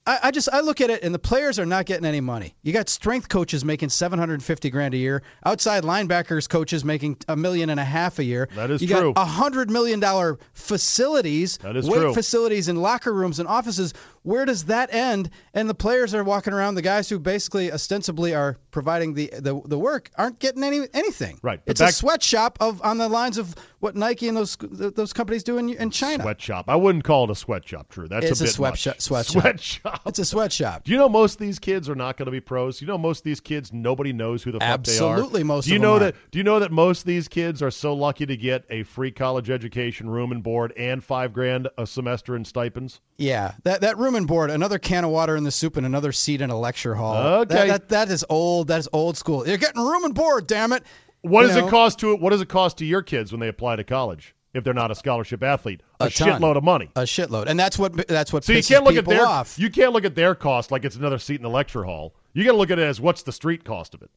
I, 0.05 0.19
I 0.23 0.31
just 0.31 0.49
I 0.51 0.59
look 0.59 0.81
at 0.81 0.89
it, 0.89 1.01
and 1.03 1.15
the 1.15 1.19
players 1.19 1.57
are 1.57 1.65
not 1.65 1.85
getting 1.85 2.05
any 2.05 2.21
money. 2.21 2.55
You 2.63 2.73
got 2.73 2.89
strength 2.89 3.27
coaches 3.29 3.65
making 3.65 3.89
seven 3.89 4.19
hundred 4.19 4.35
and 4.35 4.43
fifty 4.43 4.69
grand 4.69 4.93
a 4.93 4.97
year, 4.97 5.23
outside 5.45 5.83
linebackers 5.83 6.47
coaches 6.47 6.85
making 6.85 7.17
a 7.27 7.35
million 7.35 7.69
and 7.71 7.79
a 7.79 7.85
half 7.85 8.19
a 8.19 8.23
year. 8.23 8.47
That 8.55 8.69
is 8.69 8.81
you 8.81 8.87
true. 8.89 9.13
a 9.15 9.25
hundred 9.25 9.71
million 9.71 9.99
dollar 9.99 10.37
facilities, 10.53 11.57
That 11.59 11.75
is 11.75 11.87
weight 11.89 11.99
true. 12.01 12.13
facilities, 12.13 12.67
and 12.67 12.81
locker 12.81 13.13
rooms 13.13 13.39
and 13.39 13.47
offices. 13.47 13.93
Where 14.29 14.45
does 14.45 14.65
that 14.65 14.93
end? 14.93 15.31
And 15.55 15.67
the 15.67 15.73
players 15.73 16.13
are 16.13 16.23
walking 16.23 16.53
around. 16.53 16.75
The 16.75 16.83
guys 16.83 17.09
who 17.09 17.17
basically 17.17 17.71
ostensibly 17.71 18.35
are 18.35 18.57
providing 18.69 19.15
the 19.15 19.31
the, 19.39 19.59
the 19.65 19.79
work 19.79 20.11
aren't 20.17 20.37
getting 20.37 20.63
any 20.63 20.81
anything. 20.93 21.39
Right, 21.41 21.59
It's 21.65 21.79
back- 21.81 21.89
a 21.89 21.93
sweatshop 21.93 22.57
of 22.61 22.79
on 22.83 22.99
the 22.99 23.09
lines 23.09 23.37
of 23.39 23.55
what 23.79 23.95
Nike 23.95 24.27
and 24.27 24.37
those 24.37 24.55
those 24.59 25.13
companies 25.13 25.43
do 25.43 25.57
in, 25.57 25.69
in 25.69 25.89
China. 25.89 26.21
Sweatshop. 26.23 26.65
I 26.67 26.75
wouldn't 26.75 27.05
call 27.05 27.23
it 27.23 27.31
a 27.31 27.35
sweatshop, 27.35 27.89
True. 27.89 28.07
That's 28.07 28.25
It's 28.27 28.41
a 28.41 28.43
a 28.43 28.47
bit 28.47 28.53
sweatshop- 28.53 28.95
much. 28.95 29.01
sweatshop. 29.01 29.41
Sweatshop. 29.41 30.01
It's 30.05 30.19
a 30.19 30.25
sweatshop. 30.25 30.83
Do 30.83 30.91
you 30.91 30.97
know 30.97 31.09
most 31.09 31.33
of 31.33 31.39
these 31.39 31.57
kids 31.57 31.89
are 31.89 31.95
not 31.95 32.17
going 32.17 32.25
to 32.27 32.31
be 32.31 32.39
pros? 32.41 32.81
You 32.81 32.87
know 32.87 32.97
most 32.99 33.19
of 33.19 33.23
these 33.23 33.39
kids 33.39 33.73
nobody 33.73 34.13
knows 34.13 34.43
who 34.43 34.51
the 34.51 34.59
fuck 34.59 34.83
they 34.83 34.99
are. 34.99 35.13
Absolutely, 35.13 35.43
most 35.43 35.65
Do 35.65 35.71
you 35.71 35.77
of 35.77 35.81
know 35.81 35.97
that? 35.99 36.15
Do 36.29 36.37
you 36.37 36.43
know 36.43 36.59
that 36.59 36.71
most 36.71 36.99
of 36.99 37.05
these 37.05 37.27
kids 37.27 37.63
are 37.63 37.71
so 37.71 37.95
lucky 37.95 38.25
to 38.27 38.37
get 38.37 38.63
a 38.69 38.83
free 38.83 39.11
college 39.11 39.49
education, 39.49 40.07
room 40.09 40.31
and 40.31 40.43
board, 40.43 40.71
and 40.77 41.03
five 41.03 41.33
grand 41.33 41.67
a 41.79 41.87
semester 41.87 42.35
in 42.35 42.45
stipends? 42.45 43.01
Yeah, 43.17 43.53
that 43.63 43.81
that 43.81 43.97
room 43.97 44.15
and 44.19 44.27
board, 44.27 44.51
another 44.51 44.77
can 44.77 45.03
of 45.03 45.09
water 45.09 45.35
in 45.35 45.43
the 45.43 45.51
soup, 45.51 45.75
and 45.77 45.85
another 45.85 46.11
seat 46.11 46.41
in 46.41 46.51
a 46.51 46.59
lecture 46.59 46.93
hall. 46.93 47.17
Okay. 47.41 47.55
that, 47.55 47.67
that, 47.67 47.89
that 47.89 48.09
is 48.11 48.23
old. 48.29 48.67
That 48.67 48.79
is 48.79 48.87
old 48.93 49.17
school. 49.17 49.47
You're 49.47 49.57
getting 49.57 49.81
room 49.81 50.03
and 50.05 50.13
board, 50.13 50.45
damn 50.45 50.71
it. 50.73 50.83
What 51.21 51.41
You 51.41 51.47
does 51.47 51.57
know? 51.57 51.67
it 51.67 51.71
cost 51.71 51.99
to 51.99 52.15
What 52.15 52.29
does 52.29 52.41
it 52.41 52.47
cost 52.49 52.77
to 52.77 52.85
your 52.85 53.01
kids 53.01 53.31
when 53.31 53.39
they 53.41 53.47
apply 53.47 53.75
to 53.77 53.83
college 53.83 54.35
if 54.53 54.63
they're 54.63 54.73
not 54.73 54.89
a 54.91 54.95
scholarship 54.95 55.43
athlete? 55.43 55.81
A, 55.99 56.05
A 56.05 56.07
shitload 56.07 56.55
of 56.55 56.63
money. 56.63 56.89
A 56.95 57.01
shitload, 57.01 57.47
and 57.47 57.59
that's 57.59 57.77
what 57.79 58.07
that's 58.07 58.31
what 58.31 58.43
So 58.45 58.53
you 58.53 58.63
can't 58.63 58.83
look 58.85 58.95
at 58.95 59.05
their 59.05 59.25
off. 59.25 59.57
you 59.59 59.69
can't 59.69 59.91
look 59.91 60.05
at 60.05 60.15
their 60.15 60.35
cost 60.35 60.71
like 60.71 60.85
it's 60.85 60.95
another 60.95 61.17
seat 61.17 61.35
in 61.37 61.43
the 61.43 61.49
lecture 61.49 61.83
hall. 61.83 62.13
You 62.33 62.45
got 62.45 62.51
to 62.51 62.57
look 62.57 62.71
at 62.71 62.79
it 62.79 62.83
as 62.83 63.01
what's 63.01 63.23
the 63.23 63.31
street 63.31 63.63
cost 63.65 63.93
of 63.93 64.01
it. 64.01 64.11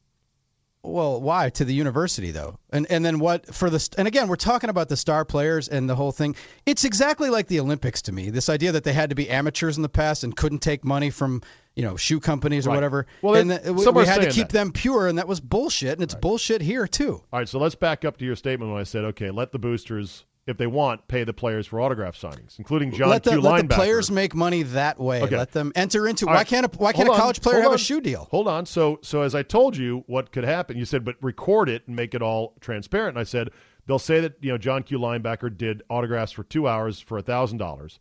Well, 0.85 1.21
why 1.21 1.49
to 1.51 1.65
the 1.65 1.73
university 1.75 2.33
though? 2.33 2.59
And 2.71 2.87
and 2.91 3.05
then 3.05 3.21
what 3.21 3.47
for 3.55 3.71
the 3.71 3.89
and 3.97 4.09
again, 4.09 4.27
we're 4.27 4.35
talking 4.37 4.69
about 4.69 4.89
the 4.89 4.97
star 4.97 5.25
players 5.25 5.69
and 5.69 5.89
the 5.89 5.95
whole 5.95 6.11
thing. 6.11 6.35
It's 6.67 6.85
exactly 6.85 7.31
like 7.31 7.47
the 7.47 7.61
Olympics 7.61 8.03
to 8.03 8.13
me. 8.13 8.31
This 8.31 8.49
idea 8.49 8.73
that 8.73 8.83
they 8.83 8.93
had 8.93 9.09
to 9.11 9.15
be 9.15 9.31
amateurs 9.31 9.77
in 9.77 9.83
the 9.83 9.89
past 9.89 10.25
and 10.25 10.37
couldn't 10.37 10.59
take 10.59 10.85
money 10.85 11.09
from 11.11 11.41
you 11.77 11.85
know 11.85 11.97
shoe 11.97 12.19
companies 12.19 12.67
or 12.67 12.71
Right. 12.71 12.77
whatever. 12.77 13.07
Well, 13.23 13.37
and 13.37 13.53
it- 13.53 13.63
that 13.63 13.73
we, 13.75 13.87
we 13.93 14.07
had 14.07 14.23
to 14.23 14.31
keep 14.31 14.49
that. 14.49 14.53
them 14.53 14.73
pure, 14.73 15.07
and 15.07 15.19
that 15.19 15.29
was 15.29 15.41
bullshit. 15.41 15.93
And 15.95 16.03
it's 16.03 16.17
bullshit 16.17 16.61
here 16.63 16.89
too. 16.89 17.23
All 17.33 17.39
right, 17.39 17.49
so 17.49 17.61
let's 17.61 17.77
back 17.77 18.05
up 18.05 18.17
to 18.19 18.25
your 18.25 18.35
statement 18.37 18.73
when 18.73 18.81
I 18.81 18.85
said, 18.85 19.05
okay, 19.05 19.31
let 19.31 19.53
the 19.53 19.61
boosters, 19.61 20.25
if 20.47 20.57
they 20.59 20.67
want, 20.67 21.07
pay 21.07 21.23
the 21.23 21.33
players 21.33 21.69
for 21.69 21.81
autograph 21.81 22.17
signings, 22.17 22.59
including 22.59 22.91
John 22.93 23.11
let 23.11 23.23
the, 23.23 23.31
Q. 23.33 23.41
let 23.41 23.69
the 23.69 23.75
players 23.75 24.11
make 24.11 24.35
money 24.35 24.65
that 24.65 24.99
way. 24.99 25.23
Okay. 25.23 25.37
Let 25.37 25.53
them 25.53 25.73
enter 25.77 26.09
into. 26.09 26.27
All 26.27 26.33
why 26.33 26.41
right. 26.41 26.47
can't 26.47 26.67
a, 26.67 26.79
why 26.79 26.93
can't 26.93 27.07
Hold 27.07 27.11
a 27.11 27.13
on. 27.13 27.21
college 27.21 27.41
player 27.41 27.57
Hold 27.57 27.65
have 27.65 27.73
on. 27.73 27.77
a 27.77 27.79
shoe 27.79 28.01
deal? 28.01 28.27
Hold 28.31 28.49
on. 28.49 28.67
So, 28.67 28.99
so 29.03 29.23
as 29.23 29.35
I 29.35 29.43
told 29.43 29.77
you, 29.77 30.03
what 30.07 30.33
could 30.33 30.45
happen? 30.45 30.77
You 30.77 30.85
said, 30.85 31.05
but 31.05 31.17
record 31.21 31.69
it 31.69 31.87
and 31.87 31.95
make 31.95 32.15
it 32.15 32.23
all 32.23 32.55
transparent. 32.61 33.11
And 33.17 33.21
I 33.21 33.25
said 33.25 33.51
they'll 33.87 34.01
say 34.01 34.21
that 34.21 34.35
you 34.41 34.51
know 34.51 34.59
John 34.59 34.83
Q. 34.83 34.99
linebacker 34.99 35.57
did 35.57 35.83
autographs 35.89 36.33
for 36.33 36.43
two 36.43 36.67
hours 36.67 36.99
for 36.99 37.19
a 37.19 37.23
thousand 37.23 37.59
dollars, 37.59 38.01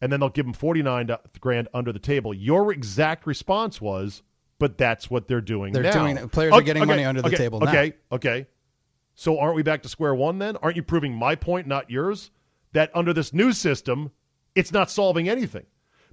and 0.00 0.12
then 0.12 0.20
they'll 0.20 0.28
give 0.28 0.46
him 0.46 0.52
forty 0.52 0.82
nine 0.82 1.10
grand 1.40 1.68
under 1.74 1.92
the 1.92 1.98
table. 1.98 2.32
Your 2.32 2.72
exact 2.72 3.26
response 3.26 3.80
was, 3.80 4.22
but 4.60 4.78
that's 4.78 5.10
what 5.10 5.26
they're 5.26 5.40
doing. 5.40 5.72
They're 5.72 5.82
now. 5.82 6.06
doing- 6.06 6.28
players 6.28 6.52
are 6.52 6.62
getting 6.62 6.86
money 6.86 7.04
under 7.04 7.20
the 7.20 7.28
okay, 7.28 7.36
table 7.36 7.58
now. 7.58 7.70
Okay, 7.70 7.94
okay. 8.12 8.46
So 9.14 9.38
aren't 9.38 9.56
we 9.56 9.62
back 9.62 9.82
to 9.82 9.88
square 9.88 10.14
one 10.14 10.38
then? 10.38 10.56
Aren't 10.56 10.76
you 10.76 10.82
proving 10.82 11.14
my 11.14 11.34
point, 11.34 11.66
not 11.66 11.90
yours? 11.90 12.30
That 12.72 12.90
under 12.94 13.12
this 13.12 13.32
new 13.32 13.52
system, 13.52 14.12
it's 14.54 14.72
not 14.72 14.90
solving 14.90 15.28
anything. 15.28 15.66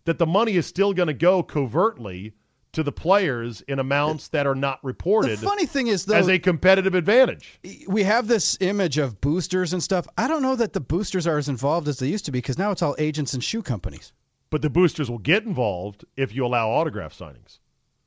That 0.05 0.17
the 0.17 0.25
money 0.25 0.55
is 0.55 0.65
still 0.65 0.93
going 0.93 1.07
to 1.07 1.13
go 1.13 1.43
covertly 1.43 2.33
to 2.73 2.83
the 2.83 2.91
players 2.91 3.62
in 3.62 3.79
amounts 3.79 4.27
that 4.29 4.45
are 4.45 4.55
not 4.55 4.83
reported. 4.83 5.39
The 5.39 5.45
funny 5.45 5.65
thing 5.65 5.88
is, 5.88 6.05
though, 6.05 6.15
as 6.15 6.27
a 6.27 6.38
competitive 6.38 6.95
advantage. 6.95 7.60
we 7.88 8.03
have 8.03 8.27
this 8.27 8.57
image 8.60 8.97
of 8.97 9.19
boosters 9.21 9.73
and 9.73 9.81
stuff. 9.81 10.07
I 10.17 10.27
don't 10.27 10.41
know 10.41 10.55
that 10.55 10.73
the 10.73 10.79
boosters 10.79 11.25
are 11.25 11.38
as 11.38 11.49
involved 11.49 11.88
as 11.88 11.99
they 11.99 12.07
used 12.07 12.25
to 12.25 12.31
be 12.31 12.39
because 12.39 12.57
now 12.57 12.71
it's 12.71 12.81
all 12.81 12.95
agents 12.99 13.33
and 13.33 13.43
shoe 13.43 13.63
companies. 13.63 14.13
But 14.49 14.62
the 14.62 14.69
boosters 14.69 15.10
will 15.10 15.17
get 15.17 15.43
involved 15.43 16.05
if 16.15 16.36
you 16.36 16.45
allow 16.45 16.69
autograph 16.69 17.17
signings. 17.17 17.60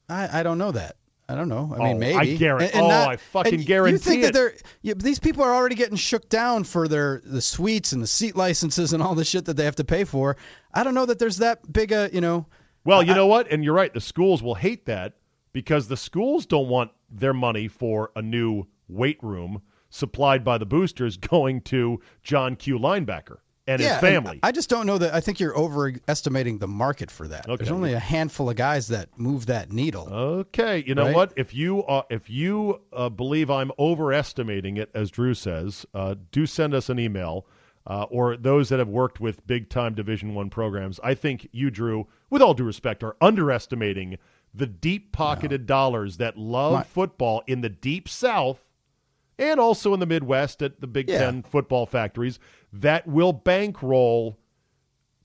I, 0.09 0.41
I 0.41 0.43
don't 0.43 0.59
know 0.59 0.73
that. 0.73 0.97
I 1.31 1.35
don't 1.37 1.49
know. 1.49 1.73
I 1.75 1.79
mean, 1.79 1.97
Oh, 1.97 1.99
maybe. 1.99 2.17
I 2.35 2.37
guarantee- 2.37 2.79
oh, 2.79 2.89
I 2.91 3.17
fucking 3.17 3.55
and 3.55 3.67
guarantee 3.67 3.93
You 3.93 3.99
think 3.99 4.23
it. 4.25 4.33
that 4.33 4.55
they're 4.83 4.95
these 4.97 5.19
people 5.21 5.45
are 5.45 5.55
already 5.55 5.75
getting 5.77 5.97
shook 5.97 6.29
down 6.29 6.65
for 6.65 6.89
their 6.89 7.23
the 7.25 7.41
suites 7.41 7.93
and 7.93 8.03
the 8.03 8.07
seat 8.07 8.35
licenses 8.37 8.93
and 8.93 9.03
all 9.03 9.15
the 9.15 9.25
shit 9.25 9.45
that 9.45 9.57
they 9.57 9.65
have 9.65 9.77
to 9.77 9.85
pay 9.85 10.05
for. 10.05 10.37
I 10.75 10.83
don't 10.83 10.95
know 10.95 11.07
that 11.07 11.19
there's 11.19 11.37
that 11.39 11.73
big 11.73 11.93
a 11.93 12.11
you 12.13 12.21
know. 12.21 12.47
Well, 12.85 13.03
you 13.03 13.15
know 13.15 13.27
what? 13.27 13.51
And 13.53 13.63
you're 13.63 13.75
right. 13.75 13.93
The 13.95 14.01
schools 14.01 14.43
will 14.43 14.55
hate 14.55 14.87
that 14.87 15.15
because 15.53 15.87
the 15.89 15.97
schools 15.97 16.47
don't 16.47 16.69
want 16.69 16.91
their 17.11 17.35
money 17.35 17.69
for 17.69 18.11
a 18.17 18.23
new 18.23 18.65
weight 18.89 19.19
room 19.23 19.63
supplied 19.91 20.43
by 20.45 20.57
the 20.59 20.67
boosters 20.67 21.17
going 21.35 21.61
to 21.63 22.01
John 22.23 22.57
Q. 22.57 22.79
linebacker 22.79 23.39
and 23.71 23.81
yeah, 23.81 23.93
his 23.93 24.01
family. 24.01 24.41
I 24.43 24.53
just 24.53 24.69
don't 24.69 24.87
know 24.87 24.99
that. 24.99 25.15
I 25.15 25.21
think 25.21 25.39
you're 25.41 25.57
overestimating 25.57 26.59
the 26.59 26.69
market 26.69 27.11
for 27.11 27.29
that. 27.29 27.47
Okay. 27.49 27.57
There's 27.57 27.71
only 27.71 27.93
a 27.93 27.99
handful 27.99 28.51
of 28.51 28.57
guys 28.57 28.89
that 28.89 29.09
move 29.19 29.47
that 29.47 29.73
needle. 29.73 30.09
Okay, 30.13 30.83
you 30.87 30.95
know 30.95 31.07
Right? 31.07 31.15
what? 31.15 31.33
If 31.37 31.55
you 31.55 31.83
uh, 31.85 32.03
if 32.11 32.29
you 32.29 32.81
uh, 32.93 33.09
believe 33.09 33.51
I'm 33.51 33.71
overestimating 33.79 34.77
it, 34.77 34.91
as 34.95 35.11
Drew 35.11 35.35
says, 35.35 35.87
uh, 35.95 36.15
do 36.33 36.47
send 36.47 36.75
us 36.75 36.89
an 36.89 36.99
email. 36.99 37.47
Uh, 37.87 38.03
or 38.11 38.37
those 38.37 38.69
that 38.69 38.79
have 38.79 38.89
worked 38.91 39.21
with 39.21 39.45
big 39.47 39.71
time 39.71 39.95
Division 39.95 40.35
One 40.35 40.51
programs, 40.51 41.01
I 41.03 41.15
think 41.15 41.49
you, 41.51 41.71
Drew, 41.71 42.07
with 42.29 42.43
all 42.43 42.53
due 42.53 42.63
respect, 42.63 43.03
are 43.03 43.17
underestimating 43.23 44.19
the 44.53 44.67
deep 44.67 45.13
pocketed 45.13 45.65
dollars 45.67 46.19
that 46.19 46.37
love 46.37 46.73
My- 46.75 46.83
football 46.83 47.43
in 47.47 47.63
the 47.63 47.71
deep 47.71 48.07
South 48.07 48.67
and 49.39 49.59
also 49.59 49.95
in 49.95 49.99
the 50.01 50.07
Midwest 50.07 50.61
at 50.63 50.83
the 50.83 50.87
Big 50.87 51.09
Yeah. 51.09 51.21
Ten 51.21 51.43
football 51.43 51.87
factories 51.87 52.39
that 52.73 53.07
will 53.07 53.33
bankroll 53.33 54.39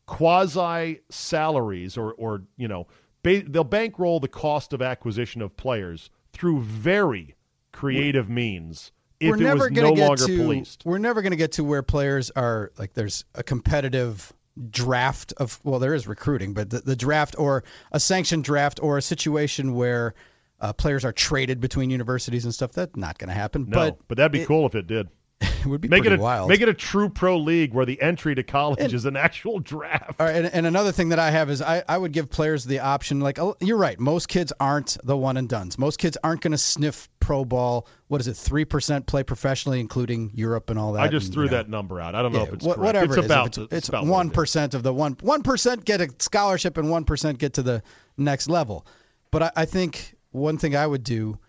quasi 0.06 1.02
salaries 1.10 1.98
or 1.98 2.14
or 2.14 2.44
you 2.58 2.68
know 2.68 2.88
ba- 3.24 3.44
they'll 3.48 3.64
bankroll 3.64 4.20
the 4.20 4.28
cost 4.28 4.74
of 4.74 4.82
acquisition 4.82 5.42
of 5.42 5.56
players 5.58 6.10
through 6.32 6.62
very 6.62 7.36
creative 7.72 8.30
means 8.30 8.92
if 9.20 9.30
we're 9.30 9.36
it 9.36 9.40
never 9.40 9.60
was 9.60 9.70
gonna 9.70 9.90
no 9.90 9.96
get 9.96 10.08
longer 10.08 10.28
to, 10.28 10.38
policed. 10.38 10.84
We're 10.86 10.98
never 10.98 11.22
going 11.22 11.32
to 11.32 11.38
get 11.38 11.54
to 11.54 11.64
where 11.64 11.82
players 11.82 12.32
are 12.36 12.72
like 12.78 12.94
there's 12.94 13.26
a 13.36 13.44
competitive 13.44 14.34
draft 14.70 15.34
of 15.38 15.60
well 15.64 15.80
there 15.80 15.94
is 15.94 16.08
recruiting 16.08 16.54
but 16.54 16.70
the, 16.70 16.80
the 16.80 16.96
draft 16.96 17.36
or 17.38 17.64
a 17.92 18.00
sanctioned 18.00 18.44
draft 18.44 18.80
or 18.82 18.98
a 18.98 19.02
situation 19.02 19.74
where 19.74 20.14
uh, 20.62 20.72
players 20.72 21.04
are 21.04 21.12
traded 21.12 21.60
between 21.60 21.90
universities 21.90 22.46
and 22.46 22.54
stuff 22.54 22.72
that's 22.72 22.96
not 22.96 23.18
going 23.18 23.28
to 23.28 23.34
happen 23.34 23.66
No, 23.68 23.76
but 23.76 24.00
but, 24.08 24.18
that'd 24.18 24.32
be 24.32 24.46
cool 24.46 24.66
if 24.66 24.76
it 24.76 24.88
did. 24.88 25.10
It 25.42 25.66
would 25.66 25.82
be 25.82 25.88
Make 25.88 26.06
it 26.06 26.14
a 26.14 26.18
wild 26.18 26.50
make 26.50 26.62
it 26.62 26.70
a 26.70 26.74
true 26.74 27.10
pro 27.10 27.38
league 27.38 27.74
where 27.74 27.86
the 27.86 28.02
entry 28.02 28.36
to 28.36 28.44
college 28.44 28.94
is 28.94 29.06
an 29.06 29.18
actual 29.18 29.60
draft. 29.60 30.20
All 30.20 30.26
right, 30.26 30.36
and, 30.36 30.54
and 30.54 30.66
another 30.66 30.92
thing 30.92 31.10
that 31.10 31.20
I 31.20 31.30
have 31.32 31.50
is 31.50 31.62
I, 31.62 31.84
I 31.90 31.98
would 31.98 32.12
give 32.12 32.30
players 32.30 32.64
the 32.64 32.80
option. 32.80 33.20
Like 33.20 33.40
oh, 33.40 33.56
you're 33.60 33.78
right, 33.78 34.00
most 34.00 34.28
kids 34.28 34.54
aren't 34.60 34.98
the 35.04 35.18
one 35.18 35.38
and 35.38 35.50
duns. 35.50 35.78
Most 35.78 36.00
kids 36.00 36.18
aren't 36.24 36.42
going 36.42 36.52
to 36.52 36.58
sniff 36.58 37.10
pro 37.20 37.44
ball. 37.44 37.88
What 38.08 38.22
is 38.22 38.28
it? 38.28 38.38
Three 38.38 38.66
percent 38.66 39.08
play 39.08 39.24
professionally, 39.24 39.80
including 39.80 40.32
Europe 40.34 40.70
and 40.70 40.80
all 40.80 40.94
that. 40.94 41.02
I 41.02 41.08
just 41.08 41.28
and, 41.28 41.34
threw 41.34 41.44
you 41.46 41.52
know, 41.52 41.58
that 41.58 41.70
number 41.70 42.00
out. 42.00 42.16
I 42.16 42.22
don't 42.22 42.32
know 42.32 42.40
Yeah, 42.40 42.46
if 42.46 42.54
it's 42.54 42.66
correct. 42.66 42.80
whatever 42.80 43.06
it's 43.06 43.18
it 43.18 43.26
about 43.26 43.48
it's, 43.48 43.58
it's 43.58 43.74
it's 43.74 43.90
about 43.90 44.06
it 44.06 44.10
one 44.10 44.28
of 44.30 44.84
the 44.84 44.94
one 44.94 45.18
one 45.22 45.44
percent 45.44 45.86
get 45.86 46.02
a 46.02 46.10
scholarship 46.20 46.78
and 46.78 46.90
one 46.90 47.04
percent 47.04 47.40
get 47.40 47.54
to 47.54 47.64
the 47.64 47.84
next 48.18 48.48
level. 48.48 48.86
But 49.32 49.44
I, 49.44 49.52
I 49.58 49.66
think 49.66 50.16
one 50.32 50.58
thing 50.58 50.76
I 50.76 50.88
would 50.88 51.04
do 51.04 51.40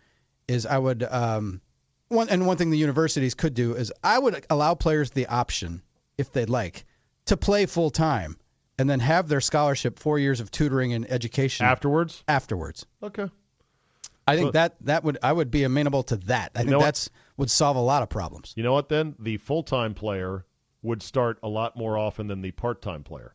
is 0.49 0.67
I 0.67 0.79
would 0.79 1.03
um, 1.05 1.61
one 2.09 2.29
and 2.29 2.47
one 2.47 2.57
thing 2.57 2.71
the 2.71 2.79
universities 2.79 3.35
could 3.35 3.55
do 3.55 3.75
is 3.75 3.93
I 4.03 4.19
would 4.19 4.45
allow 4.51 4.75
players 4.75 5.11
the 5.11 5.27
option 5.27 5.83
if 6.19 6.33
they'd 6.33 6.49
like 6.51 6.85
to 7.27 7.37
play 7.37 7.67
full 7.67 7.91
time 7.91 8.37
and 8.79 8.89
then 8.89 9.01
have 9.01 9.29
their 9.29 9.41
scholarship 9.41 9.99
four 9.99 10.19
years 10.19 10.41
of 10.41 10.51
tutoring 10.51 10.93
and 10.93 11.11
education 11.11 11.67
afterwards. 11.67 12.23
afterwards. 12.29 12.87
Okay. 13.03 13.29
I 14.29 14.37
think 14.37 14.49
So- 14.49 14.53
that 14.53 14.77
that 14.83 15.05
would 15.05 15.19
I 15.23 15.33
would 15.33 15.51
be 15.51 15.63
amenable 15.65 16.03
to 16.05 16.17
that. 16.17 16.53
I 16.55 16.59
think 16.61 16.71
know 16.71 16.79
what? 16.79 16.85
that's 16.87 17.11
would 17.37 17.51
solve 17.51 17.77
a 17.77 17.81
lot 17.81 18.03
of 18.03 18.09
problems. 18.09 18.53
You 18.57 18.63
know 18.63 18.73
what? 18.73 18.89
Then 18.89 19.15
the 19.19 19.37
full 19.39 19.63
time 19.63 19.95
player 19.95 20.45
would 20.83 21.03
start 21.03 21.39
a 21.43 21.49
lot 21.49 21.77
more 21.77 21.97
often 21.99 22.27
than 22.29 22.41
the 22.43 22.51
part 22.53 22.83
time 22.83 23.03
player. 23.03 23.35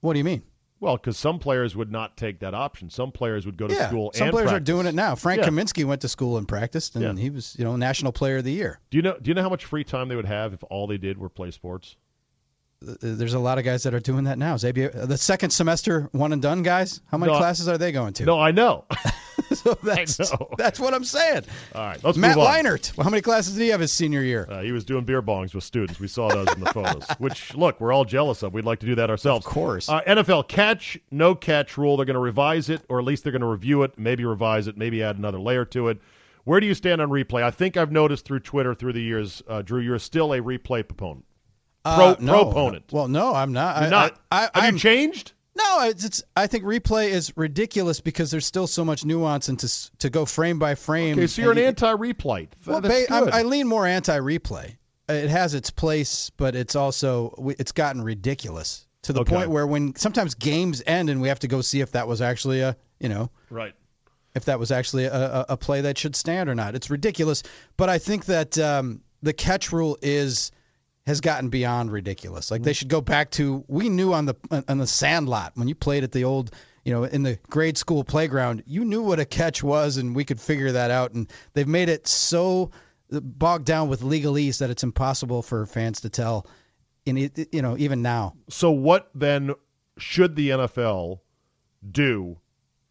What 0.00 0.12
do 0.12 0.18
you 0.18 0.24
mean? 0.24 0.42
Well, 0.84 0.98
because 0.98 1.16
some 1.16 1.38
players 1.38 1.74
would 1.74 1.90
not 1.90 2.14
take 2.18 2.40
that 2.40 2.52
option. 2.52 2.90
Some 2.90 3.10
players 3.10 3.46
would 3.46 3.56
go 3.56 3.66
to 3.66 3.72
yeah, 3.74 3.88
school. 3.88 4.10
some 4.14 4.28
players 4.28 4.52
are 4.52 4.60
doing 4.60 4.84
it 4.84 4.94
now. 4.94 5.14
Frank 5.14 5.40
Yeah. 5.40 5.48
Kaminsky 5.48 5.82
went 5.86 6.02
to 6.02 6.08
school 6.08 6.36
and 6.36 6.46
practiced, 6.46 6.94
and 6.94 7.02
Yeah. 7.16 7.22
he 7.22 7.30
was, 7.30 7.56
you 7.58 7.64
know, 7.64 7.74
national 7.76 8.12
player 8.12 8.36
of 8.36 8.44
the 8.44 8.52
year. 8.52 8.80
Do 8.90 8.98
you 8.98 9.02
know? 9.02 9.16
Do 9.20 9.30
you 9.30 9.34
know 9.34 9.40
how 9.40 9.48
much 9.48 9.64
free 9.64 9.82
time 9.82 10.08
they 10.08 10.16
would 10.16 10.26
have 10.26 10.52
if 10.52 10.62
all 10.64 10.86
they 10.86 10.98
did 10.98 11.16
were 11.16 11.30
play 11.30 11.50
sports? 11.52 11.96
Uh, 12.88 12.94
There's 13.00 13.34
a 13.34 13.38
lot 13.38 13.58
of 13.58 13.64
guys 13.64 13.82
that 13.84 13.94
are 13.94 14.00
doing 14.00 14.24
that 14.24 14.38
now. 14.38 14.56
Xavier, 14.56 14.90
the 14.90 15.16
second 15.16 15.50
semester 15.50 16.08
one 16.12 16.32
and 16.32 16.40
done 16.42 16.62
guys. 16.62 17.00
How 17.06 17.18
many 17.18 17.32
No, 17.32 17.38
classes 17.38 17.68
are 17.68 17.78
they 17.78 17.92
going 17.92 18.12
to? 18.14 18.24
No, 18.24 18.38
I 18.40 18.50
know. 18.50 18.84
so 19.52 19.74
that's 19.82 20.18
know. 20.18 20.48
that's 20.58 20.78
what 20.80 20.94
I'm 20.94 21.04
saying. 21.04 21.42
all 21.74 21.82
right, 21.86 22.02
let's 22.04 22.16
Matt 22.18 22.36
move 22.36 22.46
on. 22.46 22.54
Leinart. 22.64 22.96
Well, 22.96 23.04
how 23.04 23.10
many 23.10 23.22
classes 23.22 23.54
did 23.54 23.62
he 23.62 23.68
have 23.68 23.80
his 23.80 23.92
senior 23.92 24.22
year? 24.22 24.46
Uh, 24.50 24.62
he 24.62 24.72
was 24.72 24.84
doing 24.84 25.04
beer 25.04 25.22
bongs 25.22 25.54
with 25.54 25.64
students. 25.64 25.98
We 26.00 26.08
saw 26.08 26.28
those 26.28 26.52
in 26.54 26.60
the 26.60 26.72
photos. 26.72 27.06
Which, 27.18 27.54
look, 27.54 27.80
we're 27.80 27.92
all 27.92 28.04
jealous 28.04 28.42
of. 28.42 28.52
We'd 28.54 28.64
like 28.64 28.80
to 28.80 28.86
do 28.86 28.94
that 28.96 29.10
ourselves. 29.10 29.46
Of 29.46 29.52
course. 29.52 29.88
Uh, 29.88 30.00
NFL 30.02 30.48
catch, 30.48 30.98
no 31.10 31.34
catch 31.34 31.76
rule. 31.78 31.96
They're 31.96 32.06
going 32.06 32.14
to 32.14 32.20
revise 32.20 32.68
it, 32.68 32.82
or 32.88 32.98
at 32.98 33.04
least 33.04 33.22
they're 33.24 33.32
going 33.32 33.40
to 33.42 33.46
review 33.48 33.82
it, 33.82 33.98
maybe 33.98 34.24
revise 34.24 34.66
it, 34.66 34.76
maybe 34.76 35.02
add 35.02 35.16
another 35.18 35.40
layer 35.40 35.64
to 35.66 35.88
it. 35.88 35.98
Where 36.44 36.60
do 36.60 36.66
you 36.66 36.74
stand 36.74 37.00
on 37.00 37.08
replay? 37.08 37.42
I 37.42 37.50
think 37.50 37.76
I've 37.78 37.90
noticed 37.92 38.26
through 38.26 38.40
Twitter 38.40 38.74
through 38.74 38.92
the 38.92 39.02
years, 39.02 39.42
uh, 39.48 39.62
Drew, 39.62 39.80
you're 39.80 39.98
still 39.98 40.32
a 40.34 40.40
replay 40.40 40.86
proponent. 40.86 41.24
Pro, 41.84 41.92
Uh, 41.92 42.16
no. 42.18 42.44
proponent. 42.44 42.84
Well, 42.92 43.08
no, 43.08 43.34
I'm 43.34 43.52
not. 43.52 43.76
You're 43.76 43.86
I, 43.86 43.90
not. 43.90 44.20
I, 44.32 44.36
I, 44.36 44.40
Have 44.40 44.50
I'm, 44.54 44.74
you 44.74 44.80
changed? 44.80 45.32
No, 45.56 45.82
it's, 45.82 46.04
it's. 46.04 46.22
I 46.36 46.46
think 46.46 46.64
replay 46.64 47.10
is 47.10 47.32
ridiculous 47.36 48.00
because 48.00 48.30
there's 48.30 48.46
still 48.46 48.66
so 48.66 48.84
much 48.84 49.04
nuance 49.04 49.48
and 49.48 49.58
to 49.60 49.90
to 49.98 50.10
go 50.10 50.24
frame 50.24 50.58
by 50.58 50.74
frame. 50.74 51.16
Okay, 51.18 51.26
so 51.26 51.42
you're 51.42 51.52
an 51.52 51.58
and- 51.58 51.66
anti-replay. 51.68 52.48
Well, 52.66 52.80
ba- 52.80 53.12
I'm- 53.12 53.28
I 53.32 53.42
lean 53.42 53.68
more 53.68 53.86
anti-replay. 53.86 54.76
It 55.08 55.28
has 55.28 55.52
its 55.54 55.68
place, 55.70 56.30
but 56.30 56.56
it's 56.56 56.74
also 56.74 57.34
it's 57.58 57.72
gotten 57.72 58.02
ridiculous 58.02 58.86
to 59.02 59.12
the 59.12 59.20
Okay. 59.20 59.34
point 59.36 59.50
where 59.50 59.66
when 59.66 59.94
sometimes 59.96 60.34
games 60.34 60.82
end 60.86 61.10
and 61.10 61.20
we 61.20 61.28
have 61.28 61.38
to 61.40 61.48
go 61.48 61.60
see 61.60 61.80
if 61.82 61.92
that 61.92 62.08
was 62.08 62.22
actually 62.22 62.60
a 62.62 62.74
you 63.00 63.10
know 63.10 63.30
right. 63.50 63.74
if 64.34 64.46
that 64.46 64.58
was 64.58 64.70
actually 64.72 65.04
a, 65.04 65.12
a, 65.14 65.46
a 65.50 65.56
play 65.58 65.82
that 65.82 65.98
should 65.98 66.16
stand 66.16 66.48
or 66.48 66.54
not. 66.54 66.74
It's 66.74 66.88
ridiculous, 66.88 67.42
but 67.76 67.90
I 67.90 67.98
think 67.98 68.24
that 68.24 68.58
um, 68.58 69.02
the 69.22 69.34
catch 69.34 69.72
rule 69.72 69.98
is 70.00 70.50
has 71.06 71.20
gotten 71.20 71.48
beyond 71.50 71.92
ridiculous. 71.92 72.50
Like 72.50 72.60
mm-hmm. 72.60 72.66
they 72.66 72.72
should 72.72 72.88
go 72.88 73.00
back 73.00 73.30
to 73.32 73.64
we 73.68 73.88
knew 73.88 74.12
on 74.12 74.26
the 74.26 74.34
on 74.68 74.78
the 74.78 74.86
sand 74.86 75.28
lot 75.28 75.52
when 75.54 75.68
you 75.68 75.74
played 75.74 76.04
at 76.04 76.12
the 76.12 76.24
old 76.24 76.50
you 76.84 76.92
know 76.92 77.04
in 77.04 77.22
the 77.22 77.38
grade 77.50 77.76
school 77.76 78.04
playground, 78.04 78.62
you 78.66 78.84
knew 78.84 79.02
what 79.02 79.20
a 79.20 79.24
catch 79.24 79.62
was 79.62 79.96
and 79.96 80.14
we 80.14 80.24
could 80.24 80.40
figure 80.40 80.72
that 80.72 80.90
out. 80.90 81.12
And 81.12 81.30
they've 81.52 81.68
made 81.68 81.88
it 81.88 82.06
so 82.06 82.70
bogged 83.10 83.66
down 83.66 83.88
with 83.88 84.00
legalese 84.00 84.58
that 84.58 84.70
it's 84.70 84.82
impossible 84.82 85.42
for 85.42 85.66
fans 85.66 86.00
to 86.02 86.08
tell. 86.08 86.46
In 87.06 87.18
it, 87.18 87.48
you 87.52 87.60
know, 87.60 87.76
even 87.76 88.00
now, 88.00 88.34
So 88.48 88.70
what 88.70 89.10
then 89.14 89.54
should 89.98 90.36
the 90.36 90.48
NFL 90.50 91.20
do 91.90 92.38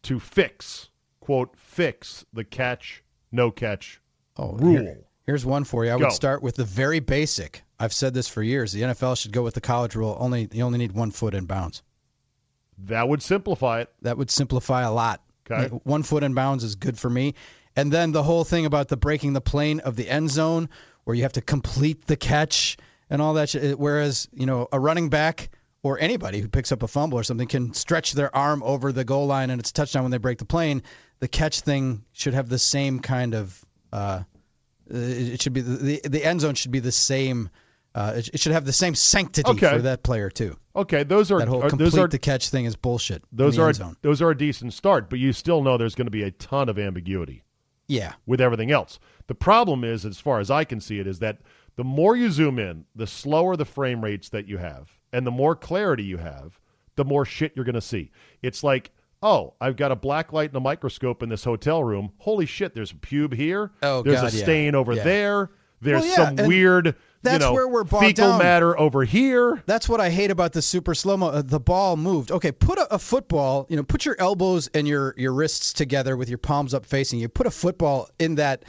to 0.04 0.20
fix 0.20 0.88
quote 1.18 1.56
fix 1.56 2.24
the 2.32 2.44
catch 2.44 3.02
no 3.32 3.50
catch 3.50 4.00
Oh, 4.36 4.52
rule? 4.52 4.70
here- 4.72 5.04
here's 5.24 5.44
one 5.44 5.64
for 5.64 5.84
you. 5.84 5.92
I 5.92 5.98
Go. 5.98 6.04
would 6.04 6.12
start 6.12 6.42
with 6.42 6.56
the 6.56 6.64
very 6.64 7.00
basic. 7.00 7.62
I've 7.78 7.92
said 7.92 8.14
this 8.14 8.28
for 8.28 8.42
years. 8.42 8.72
The 8.72 8.82
NFL 8.82 9.20
should 9.20 9.32
go 9.32 9.42
with 9.42 9.54
the 9.54 9.60
college 9.60 9.94
rule. 9.94 10.16
Only 10.20 10.48
you 10.52 10.62
only 10.64 10.78
need 10.78 10.92
one 10.92 11.10
foot 11.10 11.34
in 11.34 11.46
bounds. 11.46 11.82
That 12.78 13.08
would 13.08 13.22
simplify 13.22 13.80
it. 13.80 13.90
That 14.02 14.16
would 14.16 14.30
simplify 14.30 14.82
a 14.82 14.92
lot. 14.92 15.22
Okay. 15.50 15.68
One 15.84 16.02
foot 16.02 16.22
in 16.22 16.34
bounds 16.34 16.64
is 16.64 16.74
good 16.74 16.98
for 16.98 17.10
me. 17.10 17.34
And 17.76 17.92
then 17.92 18.12
the 18.12 18.22
whole 18.22 18.44
thing 18.44 18.66
about 18.66 18.88
the 18.88 18.96
breaking 18.96 19.32
the 19.32 19.40
plane 19.40 19.80
of 19.80 19.96
the 19.96 20.08
end 20.08 20.30
zone, 20.30 20.68
where 21.04 21.14
you 21.14 21.22
have 21.22 21.32
to 21.34 21.40
complete 21.40 22.06
the 22.06 22.16
catch 22.16 22.76
and 23.10 23.20
all 23.20 23.34
that. 23.34 23.50
Shit. 23.50 23.78
Whereas 23.78 24.28
you 24.32 24.46
know 24.46 24.68
a 24.72 24.78
running 24.78 25.08
back 25.08 25.50
or 25.82 25.98
anybody 25.98 26.40
who 26.40 26.48
picks 26.48 26.72
up 26.72 26.82
a 26.82 26.88
fumble 26.88 27.18
or 27.18 27.22
something 27.22 27.48
can 27.48 27.74
stretch 27.74 28.12
their 28.12 28.34
arm 28.34 28.62
over 28.62 28.90
the 28.92 29.04
goal 29.04 29.26
line 29.26 29.50
and 29.50 29.60
it's 29.60 29.70
a 29.70 29.74
touchdown 29.74 30.02
when 30.02 30.10
they 30.10 30.18
break 30.18 30.38
the 30.38 30.44
plane. 30.44 30.82
The 31.20 31.28
catch 31.28 31.60
thing 31.60 32.04
should 32.12 32.34
have 32.34 32.48
the 32.48 32.58
same 32.58 33.00
kind 33.00 33.34
of. 33.34 33.64
Uh, 33.92 34.22
it 34.88 35.40
should 35.42 35.52
be 35.52 35.60
the, 35.60 36.00
the 36.02 36.08
the 36.08 36.24
end 36.24 36.40
zone 36.40 36.54
should 36.54 36.70
be 36.72 36.80
the 36.80 36.92
same. 36.92 37.50
Uh, 37.94 38.14
it, 38.16 38.28
it 38.34 38.40
should 38.40 38.50
have 38.52 38.64
the 38.64 38.72
same 38.72 38.94
sanctity 38.94 39.48
Okay. 39.52 39.70
for 39.76 39.82
that 39.82 40.02
player 40.02 40.28
too. 40.28 40.56
Okay, 40.74 41.04
those 41.04 41.30
are, 41.30 41.38
That 41.38 41.46
whole 41.46 41.62
are- 41.62 41.68
complete 41.68 41.84
those 41.90 41.96
are 41.98 42.08
the 42.08 42.18
catch 42.18 42.48
thing 42.50 42.64
is 42.64 42.74
bullshit. 42.74 43.22
those 43.30 43.56
are 43.58 43.72
those 44.02 44.20
are 44.20 44.30
a 44.30 44.36
decent 44.36 44.72
start, 44.72 45.08
but 45.08 45.20
you 45.20 45.32
still 45.32 45.62
know 45.62 45.76
there's 45.78 45.94
going 45.94 46.08
to 46.08 46.10
be 46.10 46.24
a 46.24 46.32
ton 46.32 46.68
of 46.68 46.76
ambiguity 46.78 47.44
Yeah. 47.86 48.14
with 48.26 48.40
everything 48.40 48.72
else. 48.72 48.98
The 49.28 49.36
problem 49.36 49.84
is, 49.84 50.04
as 50.04 50.18
far 50.18 50.40
as 50.40 50.50
I 50.50 50.64
can 50.64 50.80
see 50.80 50.98
it, 50.98 51.06
is 51.06 51.20
that 51.20 51.38
the 51.76 51.84
more 51.84 52.16
you 52.16 52.32
zoom 52.32 52.58
in, 52.58 52.84
the 52.96 53.06
slower 53.06 53.56
the 53.56 53.64
frame 53.64 54.02
rates 54.02 54.28
that 54.30 54.48
you 54.48 54.58
have, 54.58 54.90
and 55.12 55.24
the 55.24 55.30
more 55.30 55.54
clarity 55.54 56.02
you 56.02 56.16
have, 56.18 56.58
the 56.96 57.04
more 57.04 57.24
shit 57.24 57.52
you're 57.54 57.64
going 57.64 57.74
to 57.76 57.80
see. 57.80 58.10
It's 58.42 58.64
like, 58.64 58.90
oh, 59.24 59.54
I've 59.60 59.76
got 59.76 59.90
a 59.90 59.96
black 59.96 60.32
light 60.32 60.50
and 60.50 60.56
a 60.56 60.60
microscope 60.60 61.22
in 61.22 61.28
this 61.30 61.42
hotel 61.42 61.82
room. 61.82 62.12
Holy 62.18 62.46
shit, 62.46 62.74
there's 62.74 62.92
a 62.92 62.94
pube 62.96 63.32
here. 63.34 63.72
Oh, 63.82 64.02
there's 64.02 64.20
God, 64.20 64.32
a 64.32 64.36
yeah. 64.36 64.42
stain 64.44 64.74
over 64.74 64.92
Yeah. 64.92 65.02
there. 65.02 65.50
There's 65.80 66.02
Well, 66.02 66.10
yeah, 66.10 66.36
some 66.36 66.46
weird, 66.48 66.86
you 66.86 66.94
that's 67.22 67.40
know, 67.44 67.52
where 67.52 67.68
we're 67.68 67.84
fecal 67.84 68.28
down. 68.30 68.38
matter 68.38 68.78
over 68.78 69.04
here. 69.04 69.62
That's 69.66 69.86
what 69.88 70.00
I 70.00 70.08
hate 70.10 70.30
about 70.30 70.52
the 70.52 70.62
super 70.62 70.94
slow 70.94 71.16
mo. 71.16 71.26
Uh, 71.28 71.42
the 71.42 71.60
ball 71.60 71.96
moved. 71.96 72.30
Okay, 72.30 72.52
put 72.52 72.78
a, 72.78 72.94
a 72.94 72.98
football. 72.98 73.66
You 73.68 73.76
know, 73.76 73.82
put 73.82 74.04
your 74.06 74.16
elbows 74.18 74.68
and 74.74 74.86
your 74.88 75.14
your 75.18 75.32
wrists 75.34 75.72
together 75.74 76.16
with 76.16 76.28
your 76.28 76.38
palms 76.38 76.72
up 76.74 76.86
facing 76.86 77.18
you. 77.18 77.28
Put 77.28 77.46
a 77.46 77.50
football 77.50 78.08
in 78.18 78.36
that 78.36 78.64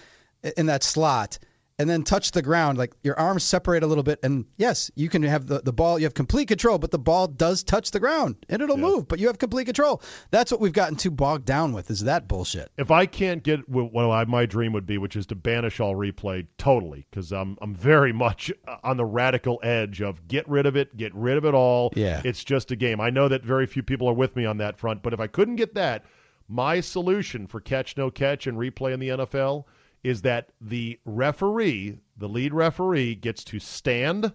in 0.57 0.65
that 0.65 0.83
slot, 0.83 1.37
and 1.77 1.89
then 1.89 2.03
touch 2.03 2.31
the 2.31 2.41
ground. 2.41 2.77
Like 2.77 2.93
your 3.03 3.19
arms 3.19 3.43
separate 3.43 3.83
a 3.83 3.87
little 3.87 4.03
bit, 4.03 4.19
and 4.23 4.45
yes, 4.57 4.89
you 4.95 5.09
can 5.09 5.23
have 5.23 5.47
the 5.47 5.61
the 5.61 5.73
ball. 5.73 5.99
You 5.99 6.05
have 6.05 6.13
complete 6.13 6.47
control, 6.47 6.77
but 6.77 6.91
the 6.91 6.99
ball 6.99 7.27
does 7.27 7.63
touch 7.63 7.91
the 7.91 7.99
ground 7.99 8.37
and 8.49 8.61
it'll 8.61 8.77
move. 8.77 9.07
But 9.07 9.19
you 9.19 9.27
have 9.27 9.37
complete 9.37 9.65
control. 9.65 10.01
That's 10.31 10.51
what 10.51 10.61
we've 10.61 10.73
gotten 10.73 10.95
too 10.95 11.11
bogged 11.11 11.45
down 11.45 11.73
with. 11.73 11.89
Is 11.91 12.01
that 12.01 12.27
bullshit? 12.27 12.71
If 12.77 12.91
I 12.91 13.05
can't 13.05 13.43
get 13.43 13.67
what 13.67 14.09
I, 14.09 14.25
my 14.25 14.45
dream 14.45 14.73
would 14.73 14.85
be, 14.85 14.97
which 14.97 15.15
is 15.15 15.25
to 15.27 15.35
banish 15.35 15.79
all 15.79 15.95
replay 15.95 16.47
totally, 16.57 17.05
because 17.09 17.31
I'm 17.31 17.57
I'm 17.61 17.75
very 17.75 18.13
much 18.13 18.51
uh, 18.67 18.77
on 18.83 18.97
the 18.97 19.05
radical 19.05 19.59
edge 19.63 20.01
of 20.01 20.27
get 20.27 20.47
rid 20.47 20.65
of 20.65 20.75
it, 20.75 20.95
get 20.95 21.13
rid 21.13 21.37
of 21.37 21.45
it 21.45 21.53
all. 21.53 21.91
Yeah. 21.95 22.21
it's 22.23 22.43
just 22.43 22.71
a 22.71 22.75
game. 22.75 22.99
I 23.01 23.09
know 23.09 23.27
that 23.27 23.43
very 23.43 23.65
few 23.65 23.83
people 23.83 24.07
are 24.07 24.13
with 24.13 24.35
me 24.35 24.45
on 24.45 24.57
that 24.57 24.77
front, 24.77 25.03
but 25.03 25.13
if 25.13 25.19
I 25.19 25.27
couldn't 25.27 25.55
get 25.55 25.75
that, 25.75 26.05
my 26.47 26.79
solution 26.79 27.47
for 27.47 27.59
catch 27.59 27.97
no 27.97 28.11
catch 28.11 28.47
and 28.47 28.57
replay 28.57 28.93
in 28.93 28.99
the 28.99 29.09
NFL 29.09 29.65
is 30.05 30.21
that 30.21 30.49
the 30.61 30.99
referee, 31.03 31.97
the 32.15 32.29
lead 32.29 32.53
referee, 32.53 33.15
gets 33.15 33.43
to 33.43 33.57
stand 33.57 34.31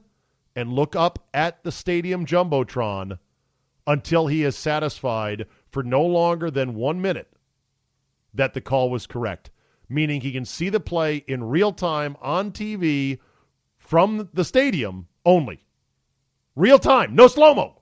and 0.56 0.72
look 0.72 0.96
up 0.96 1.20
at 1.32 1.62
the 1.62 1.70
stadium 1.70 2.26
jumbotron 2.26 3.16
until 3.86 4.26
he 4.26 4.42
is 4.42 4.56
satisfied 4.56 5.46
for 5.70 5.84
no 5.84 6.02
longer 6.02 6.50
than 6.50 6.74
one 6.74 7.00
minute 7.00 7.32
that 8.34 8.52
the 8.52 8.60
call 8.60 8.90
was 8.90 9.06
correct, 9.06 9.50
meaning 9.88 10.20
he 10.20 10.32
can 10.32 10.44
see 10.44 10.70
the 10.70 10.80
play 10.80 11.18
in 11.28 11.44
real 11.44 11.72
time 11.72 12.16
on 12.20 12.50
TV 12.50 13.20
from 13.78 14.28
the 14.34 14.44
stadium 14.44 15.06
only. 15.24 15.60
Real 16.56 16.80
time, 16.80 17.14
no 17.14 17.28
slow 17.28 17.54
mo. 17.54 17.80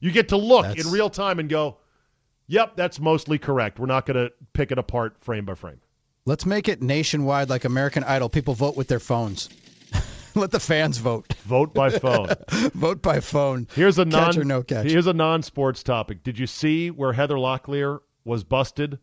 You 0.00 0.12
get 0.12 0.28
to 0.30 0.38
look 0.38 0.62
That's- 0.62 0.86
in 0.86 0.90
real 0.90 1.10
time 1.10 1.38
and 1.38 1.48
go, 1.50 1.76
yep, 2.46 2.74
that's 2.74 2.98
mostly 2.98 3.38
correct. 3.38 3.78
We're 3.78 3.84
not 3.84 4.06
going 4.06 4.16
to 4.16 4.32
pick 4.54 4.72
it 4.72 4.78
apart 4.78 5.18
frame 5.20 5.44
by 5.44 5.54
frame. 5.54 5.80
Let's 6.24 6.44
make 6.44 6.68
it 6.68 6.82
nationwide, 6.82 7.48
like 7.48 7.64
American 7.64 8.04
Idol. 8.04 8.28
People 8.28 8.54
vote 8.54 8.76
with 8.76 8.88
their 8.88 9.00
phones. 9.00 9.48
Let 10.34 10.50
the 10.50 10.60
fans 10.60 10.98
vote. 10.98 11.32
Vote 11.44 11.72
by 11.74 11.90
phone. 11.90 12.28
vote 12.74 13.02
by 13.02 13.20
phone. 13.20 13.66
Here's 13.74 13.98
a 13.98 14.04
catch 14.04 14.36
non 14.36 14.38
or 14.38 14.44
no 14.44 14.62
catch. 14.62 14.90
Here's 14.90 15.06
a 15.06 15.12
non-sports 15.12 15.82
topic. 15.82 16.22
Did 16.22 16.38
you 16.38 16.46
see 16.46 16.90
where 16.90 17.12
Heather 17.12 17.36
Locklear 17.36 18.00
was 18.24 18.44
busted 18.44 18.98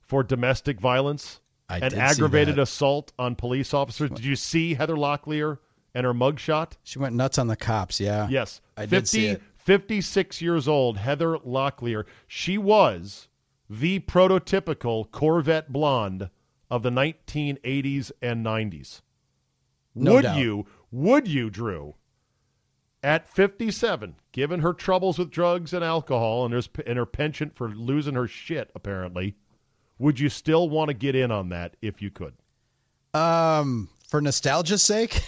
for 0.00 0.22
domestic 0.22 0.80
violence 0.80 1.40
I 1.68 1.76
and 1.76 1.90
did 1.90 1.92
see 1.92 2.00
aggravated 2.00 2.58
assault 2.58 3.12
on 3.18 3.36
police 3.36 3.74
officers? 3.74 4.10
Did 4.10 4.24
you 4.24 4.36
see 4.36 4.74
Heather 4.74 4.96
Locklear 4.96 5.58
and 5.94 6.04
her 6.04 6.14
mugshot? 6.14 6.72
She 6.82 6.98
went 6.98 7.14
nuts 7.14 7.38
on 7.38 7.46
the 7.46 7.56
cops. 7.56 8.00
Yeah. 8.00 8.28
Yes. 8.28 8.60
I 8.76 8.86
50, 8.86 8.96
did 8.96 9.08
see 9.08 9.26
it. 9.26 9.42
56 9.56 10.42
years 10.42 10.66
old, 10.66 10.96
Heather 10.96 11.38
Locklear. 11.38 12.04
She 12.26 12.58
was 12.58 13.28
the 13.70 14.00
prototypical 14.00 15.10
Corvette 15.10 15.72
blonde 15.72 16.28
of 16.72 16.82
the 16.82 16.88
1980s 16.88 18.12
and 18.22 18.44
90s. 18.44 19.02
No 19.94 20.14
would 20.14 20.22
doubt. 20.22 20.38
you, 20.38 20.66
would 20.90 21.28
you, 21.28 21.50
Drew, 21.50 21.96
at 23.02 23.28
57, 23.28 24.16
given 24.32 24.60
her 24.60 24.72
troubles 24.72 25.18
with 25.18 25.30
drugs 25.30 25.74
and 25.74 25.84
alcohol 25.84 26.46
and, 26.46 26.54
her, 26.54 26.62
and 26.86 26.96
her 26.96 27.04
penchant 27.04 27.54
for 27.54 27.68
losing 27.68 28.14
her 28.14 28.26
shit, 28.26 28.70
apparently, 28.74 29.34
would 29.98 30.18
you 30.18 30.30
still 30.30 30.70
want 30.70 30.88
to 30.88 30.94
get 30.94 31.14
in 31.14 31.30
on 31.30 31.50
that 31.50 31.76
if 31.82 32.00
you 32.00 32.10
could? 32.10 32.32
Um, 33.12 33.90
for 34.08 34.22
nostalgia's 34.22 34.82
sake, 34.82 35.22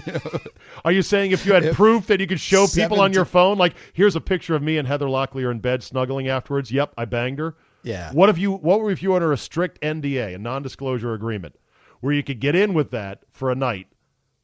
Are 0.84 0.92
you 0.92 1.02
saying 1.02 1.32
if 1.32 1.44
you 1.44 1.54
had 1.54 1.72
proof 1.74 2.06
that 2.06 2.20
you 2.20 2.28
could 2.28 2.38
show 2.38 2.68
people 2.68 3.00
on 3.00 3.12
your 3.12 3.24
phone, 3.24 3.58
like 3.58 3.74
here's 3.94 4.14
a 4.14 4.20
picture 4.20 4.54
of 4.54 4.62
me 4.62 4.78
and 4.78 4.86
Heather 4.86 5.06
Locklear 5.06 5.50
in 5.50 5.58
bed 5.58 5.82
snuggling 5.82 6.28
afterwards? 6.28 6.70
Yep, 6.70 6.94
I 6.96 7.04
banged 7.04 7.40
her. 7.40 7.56
Yeah. 7.82 8.12
What 8.12 8.28
if 8.28 8.38
you? 8.38 8.52
What 8.52 8.80
were 8.80 8.90
if 8.90 9.02
you 9.02 9.14
under 9.14 9.32
a 9.32 9.36
strict 9.36 9.80
NDA, 9.80 10.34
a 10.34 10.38
non-disclosure 10.38 11.14
agreement, 11.14 11.56
where 12.00 12.12
you 12.12 12.22
could 12.22 12.40
get 12.40 12.54
in 12.54 12.74
with 12.74 12.90
that 12.92 13.22
for 13.32 13.50
a 13.50 13.54
night, 13.54 13.88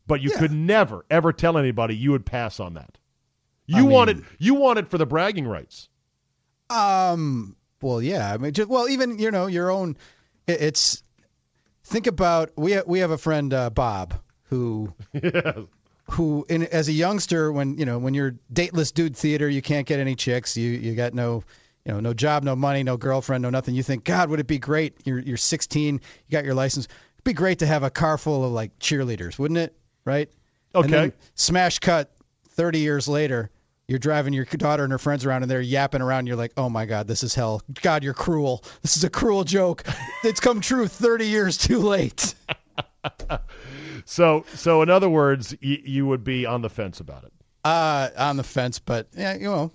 but 0.06 0.20
you 0.20 0.30
Yeah. 0.32 0.38
could 0.38 0.52
never 0.52 1.04
ever 1.10 1.32
tell 1.32 1.56
anybody 1.58 1.94
you 1.96 2.10
would 2.10 2.26
pass 2.26 2.58
on 2.60 2.74
that. 2.74 2.98
You 3.66 3.82
mean- 3.82 3.90
want 3.90 4.10
it. 4.10 4.16
You 4.38 4.54
want 4.54 4.78
it 4.78 4.88
for 4.88 4.98
the 4.98 5.06
bragging 5.06 5.46
rights. 5.46 5.88
Um. 6.70 7.56
Well, 7.80 8.02
yeah. 8.02 8.32
I 8.32 8.36
mean, 8.38 8.52
just, 8.52 8.68
well, 8.68 8.88
even 8.88 9.18
you 9.18 9.30
know 9.30 9.46
your 9.46 9.70
own. 9.70 9.96
it- 10.46 10.60
It's 10.60 11.02
think 11.84 12.06
about 12.06 12.50
we 12.56 12.72
ha- 12.74 12.82
we 12.86 12.98
have 12.98 13.10
a 13.12 13.18
friend 13.18 13.54
uh, 13.54 13.70
Bob 13.70 14.14
who 14.44 14.92
who 16.10 16.44
in 16.48 16.64
as 16.64 16.88
a 16.88 16.92
youngster 16.92 17.52
when 17.52 17.76
you 17.78 17.84
know 17.84 17.98
when 17.98 18.14
you're 18.14 18.34
dateless 18.52 18.90
dude 18.90 19.16
theater 19.16 19.48
you 19.48 19.62
can't 19.62 19.86
get 19.86 20.00
any 20.00 20.14
chicks 20.14 20.56
you 20.56 20.70
you 20.70 20.94
got 20.94 21.12
no 21.14 21.42
you 21.84 21.92
know 21.92 22.00
no 22.00 22.12
job 22.14 22.42
no 22.42 22.54
money 22.56 22.82
no 22.82 22.96
girlfriend 22.96 23.42
no 23.42 23.50
nothing. 23.50 23.74
You 23.74 23.82
think 23.82 24.04
God 24.04 24.28
would 24.30 24.40
it 24.40 24.46
be 24.46 24.58
great? 24.58 24.94
You're 25.04 25.18
you're 25.20 25.36
16 25.36 25.94
you 25.94 26.00
got 26.30 26.44
your 26.44 26.54
license. 26.54 26.86
It'd 27.14 27.24
be 27.24 27.32
great 27.32 27.58
to 27.60 27.66
have 27.66 27.82
a 27.82 27.90
car 27.90 28.18
full 28.18 28.44
of 28.44 28.52
like 28.52 28.78
cheerleaders 28.78 29.38
wouldn't 29.38 29.58
it? 29.58 29.74
Right? 30.04 30.30
Okay. 30.74 31.12
smash 31.34 31.78
cut 31.78 32.12
30 32.50 32.78
years 32.80 33.08
later 33.08 33.50
you're 33.86 33.98
driving 33.98 34.34
your 34.34 34.44
daughter 34.44 34.82
and 34.84 34.92
her 34.92 34.98
friends 34.98 35.24
around 35.24 35.42
and 35.42 35.50
they're 35.50 35.62
yapping 35.62 36.02
around. 36.02 36.20
And 36.20 36.28
you're 36.28 36.36
like 36.36 36.52
oh 36.56 36.68
my 36.68 36.84
god 36.86 37.06
this 37.08 37.22
is 37.22 37.34
hell. 37.34 37.62
God 37.82 38.04
you're 38.04 38.14
cruel. 38.14 38.64
This 38.82 38.96
is 38.96 39.04
a 39.04 39.10
cruel 39.10 39.44
joke. 39.44 39.84
It's 40.24 40.40
come 40.40 40.60
true 40.60 40.86
30 40.86 41.26
years 41.26 41.56
too 41.56 41.78
late. 41.78 42.34
So, 44.04 44.44
so 44.54 44.80
in 44.82 44.88
other 44.90 45.08
words, 45.08 45.54
y- 45.62 45.80
you 45.84 46.06
would 46.06 46.24
be 46.24 46.46
on 46.46 46.62
the 46.62 46.70
fence 46.70 47.00
about 47.00 47.24
it. 47.24 47.32
uh 47.64 48.08
on 48.16 48.36
the 48.36 48.42
fence 48.44 48.78
but 48.78 49.08
yeah 49.14 49.34
you 49.34 49.44
know 49.44 49.70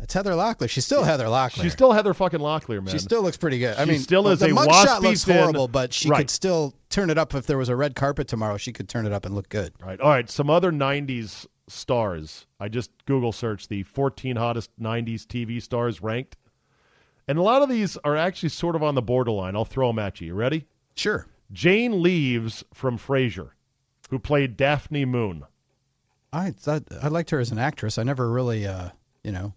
it's 0.00 0.12
Heather 0.14 0.32
Locklear 0.32 0.68
she's 0.68 0.84
still 0.84 1.02
Heather 1.04 1.24
Locklear 1.26 1.62
She's 1.62 1.72
still 1.72 1.92
Heather 1.92 2.14
fucking 2.14 2.40
Locklear, 2.40 2.82
man. 2.82 2.88
She 2.92 2.98
still 2.98 3.22
looks 3.22 3.36
pretty 3.36 3.58
good. 3.58 3.76
I 3.76 3.84
She 3.84 3.90
mean, 3.92 4.00
still 4.00 4.28
is 4.28 4.40
the 4.40 4.46
a 4.46 4.50
waspy 4.50 5.00
looks 5.02 5.24
thin- 5.24 5.36
horrible, 5.38 5.68
but 5.68 5.92
she 5.92 6.08
Right. 6.08 6.18
could 6.18 6.30
still 6.30 6.74
turn 6.90 7.10
it 7.10 7.18
up 7.18 7.34
if 7.34 7.46
there 7.46 7.58
was 7.58 7.68
a 7.68 7.76
red 7.76 7.94
carpet 7.94 8.28
tomorrow. 8.28 8.56
She 8.56 8.72
could 8.72 8.88
turn 8.88 9.06
it 9.06 9.12
up 9.12 9.24
and 9.26 9.34
look 9.34 9.48
good. 9.48 9.72
Right. 9.84 10.00
All 10.00 10.10
right. 10.10 10.28
Some 10.30 10.50
other 10.50 10.70
90s 10.70 11.46
stars. 11.68 12.46
I 12.60 12.68
just 12.68 12.90
Google 13.06 13.32
searched 13.32 13.68
the 13.68 13.82
14 13.84 14.36
hottest 14.36 14.70
90s 14.80 15.26
TV 15.26 15.60
stars 15.60 16.00
ranked. 16.02 16.36
And 17.28 17.38
a 17.38 17.42
lot 17.42 17.62
of 17.62 17.68
these 17.68 17.96
are 18.04 18.16
actually 18.16 18.50
sort 18.50 18.76
of 18.76 18.82
on 18.82 18.94
the 18.94 19.02
borderline. 19.02 19.56
I'll 19.56 19.64
throw 19.64 19.88
them 19.88 19.98
at 19.98 20.20
you. 20.20 20.28
You 20.28 20.34
ready? 20.34 20.66
Sure. 20.94 21.26
Jane 21.52 22.02
Leeves 22.02 22.62
from 22.72 22.98
Frasier, 22.98 23.50
who 24.10 24.18
played 24.18 24.56
Daphne 24.56 25.04
Moon. 25.04 25.44
I 26.32 26.50
thought 26.50 26.84
I 27.02 27.08
liked 27.08 27.30
her 27.30 27.38
as 27.40 27.50
an 27.50 27.58
actress. 27.58 27.98
I 27.98 28.02
never 28.02 28.30
really, 28.30 28.66
uh, 28.66 28.90
you 29.24 29.32
know, 29.32 29.54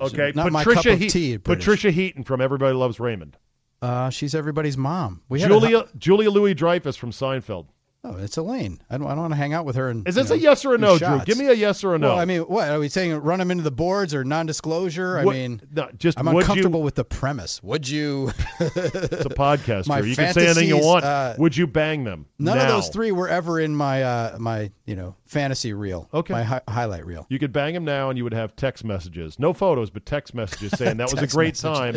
Okay. 0.00 0.32
not 0.34 0.50
my 0.52 0.64
Patricia 0.64 0.90
cup 0.90 1.00
of 1.00 1.08
tea. 1.08 1.36
British. 1.36 1.64
Patricia 1.64 1.90
Heaton 1.90 2.24
from 2.24 2.40
Everybody 2.40 2.74
Loves 2.74 2.98
Raymond. 3.00 3.36
Uh, 3.82 4.10
she's 4.10 4.34
everybody's 4.34 4.76
mom. 4.76 5.22
We 5.28 5.40
had 5.40 5.50
a- 5.50 5.54
Julia 5.60 5.84
Julia 5.96 6.30
Louis 6.30 6.54
Dreyfus 6.54 6.96
from 6.96 7.10
Seinfeld. 7.12 7.66
Oh, 8.04 8.16
it's 8.16 8.36
Elaine. 8.36 8.80
I 8.90 8.96
don't. 8.98 9.06
I 9.06 9.10
don't 9.10 9.20
want 9.20 9.32
to 9.32 9.36
hang 9.36 9.52
out 9.52 9.64
with 9.64 9.76
her. 9.76 9.88
And 9.88 10.06
Is 10.08 10.14
this 10.14 10.30
know, 10.30 10.34
a 10.36 10.38
yes 10.38 10.64
or 10.64 10.74
a 10.74 10.78
no, 10.78 10.98
Drew? 10.98 11.20
Give 11.24 11.36
me 11.38 11.46
a 11.46 11.52
yes 11.52 11.84
or 11.84 11.94
a 11.94 11.98
no. 11.98 12.08
Well, 12.10 12.18
I 12.18 12.24
mean, 12.24 12.40
what 12.42 12.68
are 12.68 12.78
we 12.78 12.88
saying? 12.88 13.14
Run 13.18 13.38
them 13.38 13.50
into 13.50 13.62
the 13.62 13.70
boards 13.70 14.14
or 14.14 14.24
non-disclosure? 14.24 15.18
I 15.18 15.24
What- 15.24 15.36
mean, 15.36 15.60
no, 15.72 15.88
just 15.98 16.18
I'm 16.18 16.28
uncomfortable 16.28 16.80
you? 16.80 16.84
with 16.84 16.94
the 16.94 17.04
premise. 17.04 17.62
Would 17.62 17.88
you? 17.88 18.30
It's 18.60 19.26
a 19.26 19.28
podcast. 19.30 19.86
My 19.88 20.00
Drew. 20.00 20.10
You 20.10 20.16
can 20.16 20.32
say 20.34 20.46
anything 20.46 20.68
you 20.68 20.78
want. 20.78 21.04
uh, 21.04 21.34
would 21.38 21.56
you 21.56 21.66
bang 21.66 22.04
them? 22.04 22.26
None 22.38 22.58
of 22.58 22.68
those 22.68 22.88
three 22.88 23.12
were 23.12 23.28
ever 23.28 23.58
in 23.60 23.74
my 23.74 24.02
uh, 24.02 24.36
my 24.38 24.70
you 24.86 24.96
know 24.96 25.14
fantasy 25.26 25.72
reel. 25.72 26.08
Okay. 26.12 26.32
My 26.34 26.42
hi- 26.42 26.60
highlight 26.68 27.06
reel. 27.06 27.26
You 27.30 27.38
could 27.38 27.52
bang 27.52 27.74
him 27.74 27.84
now, 27.84 28.08
and 28.10 28.16
you 28.18 28.24
would 28.24 28.34
have 28.34 28.54
text 28.56 28.84
messages, 28.84 29.38
no 29.38 29.52
photos, 29.52 29.90
but 29.90 30.04
text 30.06 30.34
messages 30.34 30.72
saying 30.72 30.96
that 30.98 31.10
was 31.14 31.22
a 31.22 31.26
great 31.26 31.54
time, 31.54 31.96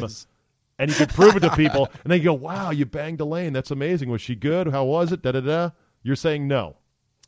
and 0.80 0.90
you 0.90 0.96
could 0.96 1.10
prove 1.10 1.36
it 1.36 1.42
to 1.42 1.56
people, 1.56 1.90
and 2.04 2.12
they 2.12 2.20
go, 2.20 2.34
"Wow, 2.34 2.72
you 2.72 2.86
banged 2.86 3.20
Elaine. 3.22 3.54
That's 3.54 3.72
amazing. 3.72 4.10
Was 4.10 4.22
she 4.22 4.36
good? 4.36 4.68
How 4.70 4.84
was 4.86 5.12
it? 5.12 5.22
Da 5.22 5.32
da 5.32 5.42
da." 5.42 5.70
You're 6.04 6.16
saying 6.16 6.48
no. 6.48 6.78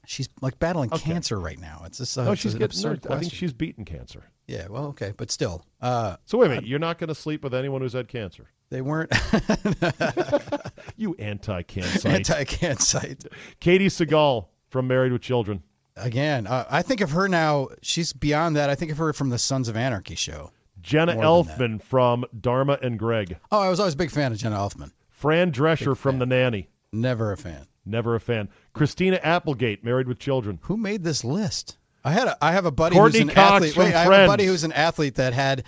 She's 0.05 0.29
like 0.41 0.59
battling 0.59 0.93
Okay. 0.93 1.11
cancer 1.11 1.39
right 1.39 1.59
now. 1.59 1.81
It's 1.85 1.97
just 1.97 2.15
uh, 2.17 2.25
No, 2.25 2.35
she's 2.35 2.53
getting. 2.53 2.99
I 3.09 3.17
think 3.19 3.33
she's 3.33 3.53
beaten 3.53 3.85
cancer. 3.85 4.23
Yeah, 4.47 4.67
well, 4.69 4.85
okay, 4.87 5.11
but 5.17 5.31
still, 5.31 5.65
uh, 5.81 6.17
So 6.25 6.37
wait 6.37 6.45
a 6.45 6.49
minute. 6.49 6.67
You're 6.67 6.77
not 6.77 6.99
going 6.99 7.07
to 7.07 7.15
sleep 7.15 7.43
with 7.43 7.55
anyone 7.55 7.81
who's 7.81 7.93
had 7.93 8.07
cancer. 8.07 8.47
they 8.69 8.81
weren't 8.81 9.11
You 10.97 11.15
anti-cancer. 11.19 12.07
anti-cancite. 12.09 13.25
Katey 13.61 13.87
Sagal 13.87 14.47
from 14.69 14.87
Married 14.87 15.11
with 15.11 15.21
Children. 15.21 15.63
Again, 15.97 16.45
uh, 16.45 16.65
I 16.69 16.81
think 16.81 17.01
of 17.01 17.11
her 17.11 17.27
now. 17.27 17.69
She's 17.81 18.13
beyond 18.13 18.55
that. 18.57 18.69
I 18.69 18.75
think 18.75 18.91
of 18.91 18.97
her 18.97 19.13
from 19.13 19.29
the 19.29 19.37
Sons 19.39 19.67
of 19.69 19.75
Anarchy 19.77 20.15
show. 20.15 20.51
Jenna 20.81 21.15
More 21.15 21.23
Elfman 21.23 21.81
from 21.81 22.25
Dharma 22.41 22.77
and 22.83 22.99
Greg. 22.99 23.37
Oh, 23.51 23.59
I 23.61 23.69
was 23.69 23.79
always 23.79 23.93
a 23.95 23.97
big 23.97 24.11
fan 24.11 24.31
of 24.31 24.37
Jenna 24.37 24.57
Elfman. 24.57 24.91
Fran 25.09 25.51
Drescher 25.51 25.95
from 25.97 26.19
The 26.19 26.25
Nanny. 26.25 26.69
Never 26.91 27.31
a 27.31 27.37
fan. 27.37 27.65
Never 27.85 28.15
a 28.15 28.19
fan. 28.19 28.49
Christina 28.73 29.19
Applegate, 29.23 29.83
Married 29.83 30.07
with 30.07 30.19
Children. 30.19 30.59
Who 30.63 30.77
made 30.77 31.03
this 31.03 31.23
list? 31.23 31.77
I 32.03 32.11
had 32.11 32.27
a 32.27 32.37
I 32.43 32.51
have 32.51 32.65
a 32.65 32.71
buddy 32.71 32.95
Courtney 32.95 33.19
who's 33.19 33.29
an 33.29 33.35
Cox 33.35 33.51
athlete. 33.65 33.77
Wait, 33.77 33.93
I 33.93 33.99
have 34.03 34.07
a 34.07 34.09
Friends. 34.15 34.27
buddy 34.31 34.45
who's 34.45 34.63
an 34.63 34.71
athlete 34.73 35.15
that 35.15 35.33
had 35.33 35.63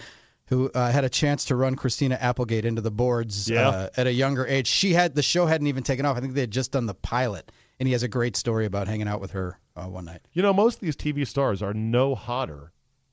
who 0.48 0.70
uh, 0.74 0.92
had 0.92 1.04
a 1.04 1.10
chance 1.10 1.46
to 1.46 1.56
run 1.56 1.76
Christina 1.76 2.16
Applegate 2.22 2.64
into 2.64 2.82
the 2.82 2.92
boards 2.92 3.50
Yeah. 3.50 3.68
uh, 3.68 3.90
at 3.98 4.08
a 4.08 4.14
younger 4.14 4.46
age. 4.48 4.68
She 4.68 4.94
had 4.94 5.14
the 5.14 5.22
show 5.22 5.46
hadn't 5.46 5.68
even 5.68 5.84
taken 5.84 6.06
off. 6.06 6.16
I 6.16 6.22
think 6.22 6.34
they 6.36 6.42
had 6.42 6.52
just 6.52 6.72
done 6.72 6.86
the 6.86 6.94
pilot, 6.94 7.52
and 7.80 7.88
he 7.88 7.92
has 7.94 8.04
a 8.04 8.08
great 8.08 8.36
story 8.38 8.66
about 8.66 8.88
hanging 8.88 9.08
out 9.10 9.20
with 9.20 9.32
her 9.32 9.60
uh, 9.76 9.86
one 9.86 10.06
night. 10.06 10.22
You 10.34 10.42
know, 10.42 10.54
most 10.54 10.76
of 10.76 10.82
these 10.82 10.96
TV 10.96 11.28
stars 11.28 11.62
are 11.62 11.74
no 11.74 12.16
hotter 12.16 12.72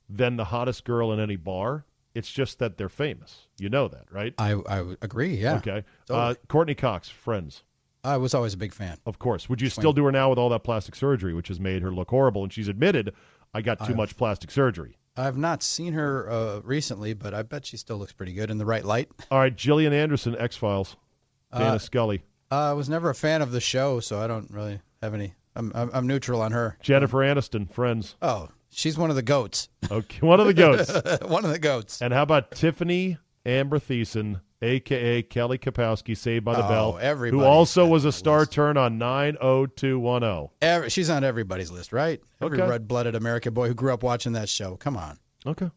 than 0.09 0.37
the 0.37 0.45
hottest 0.45 0.85
girl 0.85 1.13
in 1.13 1.19
any 1.19 1.37
bar. 1.37 1.85
It's 2.15 2.31
just 2.31 2.61
that 2.61 2.77
they're 2.79 2.89
famous. 2.89 3.49
You 3.59 3.69
know 3.69 3.89
that, 3.89 4.05
right? 4.13 4.33
I 4.39 4.53
I 4.69 4.83
would 4.83 4.99
agree. 5.03 5.35
Yeah. 5.37 5.57
Okay. 5.57 5.83
Uh, 6.09 6.35
Courteney 6.49 6.77
Cox, 6.77 7.09
Friends. 7.09 7.65
I 8.05 8.17
was 8.19 8.35
always 8.35 8.55
a 8.55 8.59
big 8.59 8.73
fan. 8.73 8.99
Of 9.07 9.19
course. 9.19 9.49
Would 9.49 9.61
you 9.61 9.69
still 9.71 9.93
do 9.93 10.05
her 10.05 10.13
now 10.13 10.29
with 10.31 10.39
all 10.39 10.51
that 10.51 10.63
plastic 10.63 10.95
surgery, 10.95 11.33
which 11.35 11.49
has 11.49 11.59
made 11.59 11.83
her 11.83 11.91
look 11.91 12.11
horrible? 12.11 12.43
And 12.43 12.53
she's 12.53 12.69
admitted, 12.69 13.13
I 13.55 13.63
got 13.63 13.85
too 13.87 13.95
much 13.95 14.17
plastic 14.17 14.51
surgery. 14.51 14.99
I've 15.17 15.39
not 15.39 15.63
seen 15.63 15.93
her 15.93 16.29
uh, 16.31 16.61
recently, 16.65 17.15
but 17.15 17.35
I 17.35 17.43
bet 17.43 17.65
she 17.65 17.77
still 17.77 17.97
looks 17.99 18.13
pretty 18.13 18.35
good 18.35 18.51
in 18.51 18.59
the 18.59 18.67
right 18.67 18.85
light. 18.85 19.09
All 19.31 19.39
right, 19.39 19.55
Gillian 19.55 19.93
Anderson, 19.93 20.37
X 20.39 20.57
Files. 20.57 20.97
Dana 21.57 21.79
Scully. 21.79 22.23
Uh, 22.51 22.71
I 22.71 22.73
was 22.73 22.89
never 22.89 23.11
a 23.11 23.15
fan 23.15 23.41
of 23.43 23.53
the 23.53 23.61
show, 23.61 24.01
so 24.01 24.21
I 24.21 24.27
don't 24.27 24.51
really 24.51 24.81
have 25.03 25.15
any. 25.15 25.35
I'm 25.57 25.71
I'm, 25.75 25.91
I'm 25.95 26.07
neutral 26.07 26.43
on 26.43 26.53
her. 26.53 26.77
Jennifer 26.83 27.19
Aniston, 27.19 27.71
Friends. 27.73 28.17
Oh, 28.23 28.49
she's 28.71 28.99
one 28.99 29.11
of 29.11 29.17
the 29.17 29.23
goats. 29.23 29.69
Okay, 29.91 30.19
one 30.27 30.41
of 30.41 30.47
the 30.47 30.55
goats. 30.55 30.91
one 31.23 31.45
of 31.45 31.53
the 31.53 31.59
goats. 31.61 32.03
and 32.03 32.13
how 32.13 32.23
about 32.23 32.51
Tiffani 32.51 33.19
Amber 33.47 33.79
Thiessen, 33.79 34.41
a.k.a. 34.65 35.23
Kelly 35.23 35.59
Kapowski, 35.59 36.17
Saved 36.17 36.45
by 36.45 36.55
the 36.55 36.65
Oh, 36.65 36.99
Bell, 36.99 37.15
who 37.31 37.43
also 37.43 37.87
was 37.87 38.05
a 38.05 38.13
star 38.13 38.41
list. 38.41 38.53
turn 38.53 38.77
on 38.77 38.99
90210. 38.99 40.49
Every, 40.63 40.91
she's 40.91 41.11
on 41.11 41.25
everybody's 41.25 41.71
list, 41.71 41.93
right? 41.93 42.21
Every 42.41 42.61
Okay. 42.61 42.69
red-blooded 42.71 43.15
American 43.15 43.53
boy 43.55 43.69
who 43.69 43.75
grew 43.75 43.93
up 43.93 44.03
watching 44.03 44.33
that 44.33 44.49
show. 44.49 44.77
Come 44.77 44.97
on, 44.97 45.19
Okay. 45.47 45.71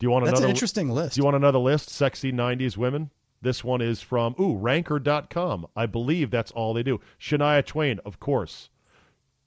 Do 0.00 0.04
you 0.06 0.10
want 0.10 0.24
that's 0.24 0.32
another 0.32 0.40
That's 0.40 0.50
an 0.50 0.50
interesting 0.56 0.90
list. 0.90 1.14
Do 1.14 1.20
you 1.20 1.24
want 1.24 1.36
another 1.36 1.58
list? 1.58 1.88
Sexy 1.90 2.32
90s 2.32 2.76
women? 2.76 3.10
This 3.42 3.62
one 3.62 3.80
is 3.80 4.00
from, 4.00 4.34
ooh, 4.40 4.56
ranker.com. 4.56 5.66
I 5.76 5.86
believe 5.86 6.30
that's 6.30 6.50
all 6.50 6.74
they 6.74 6.82
do. 6.82 7.00
Shania 7.20 7.64
Twain, 7.64 8.00
of 8.04 8.18
course. 8.18 8.70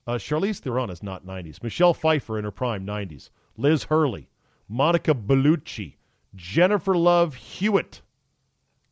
Uh, 0.05 0.13
Charlize 0.13 0.59
Theron 0.59 0.89
is 0.89 1.03
not 1.03 1.26
90s. 1.26 1.61
Michelle 1.61 1.93
Pfeiffer 1.93 2.38
in 2.38 2.45
her 2.45 2.51
prime, 2.51 2.86
90s. 2.86 3.30
Liz 3.57 3.86
Hurley. 3.86 4.30
Monica 4.70 5.13
Bellucci. 5.13 5.95
Jennifer 6.36 6.95
Love 6.95 7.36
Hewitt. 7.36 8.01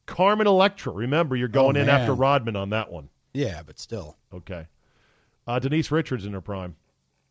Carmen 0.06 0.48
Electra. 0.48 0.92
Remember, 0.92 1.36
you're 1.36 1.48
going 1.48 1.78
Oh, 1.78 1.82
in 1.82 1.90
after 1.90 2.14
Rodman 2.14 2.56
on 2.56 2.70
that 2.72 2.92
one. 2.92 3.10
yeah, 3.34 3.62
but 3.66 3.80
still. 3.80 4.18
Okay. 4.34 4.68
Uh, 5.48 5.60
Denise 5.60 5.92
Richards 5.92 6.26
in 6.26 6.34
her 6.34 6.42
prime. 6.42 6.76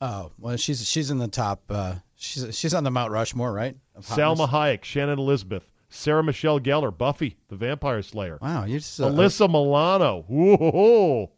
Oh 0.00 0.32
well, 0.38 0.56
she's 0.56 0.86
she's 0.86 1.10
in 1.10 1.18
the 1.18 1.28
top. 1.28 1.62
Uh, 1.70 1.94
she's 2.16 2.56
she's 2.56 2.74
on 2.74 2.84
the 2.84 2.90
Mount 2.90 3.10
Rushmore, 3.12 3.52
right? 3.52 3.76
Salma? 4.00 4.48
Hayek. 4.48 4.84
Shannon 4.84 5.18
Elizabeth. 5.18 5.68
Sarah 5.88 6.22
Michelle 6.24 6.58
Gellar. 6.60 6.96
Buffy, 6.96 7.36
the 7.48 7.56
Vampire 7.56 8.02
Slayer. 8.02 8.38
Wow, 8.42 8.64
you're 8.64 8.80
just 8.80 9.00
uh, 9.00 9.04
Alyssa 9.04 9.48
Milano. 9.48 10.24
Whoa. 10.28 11.30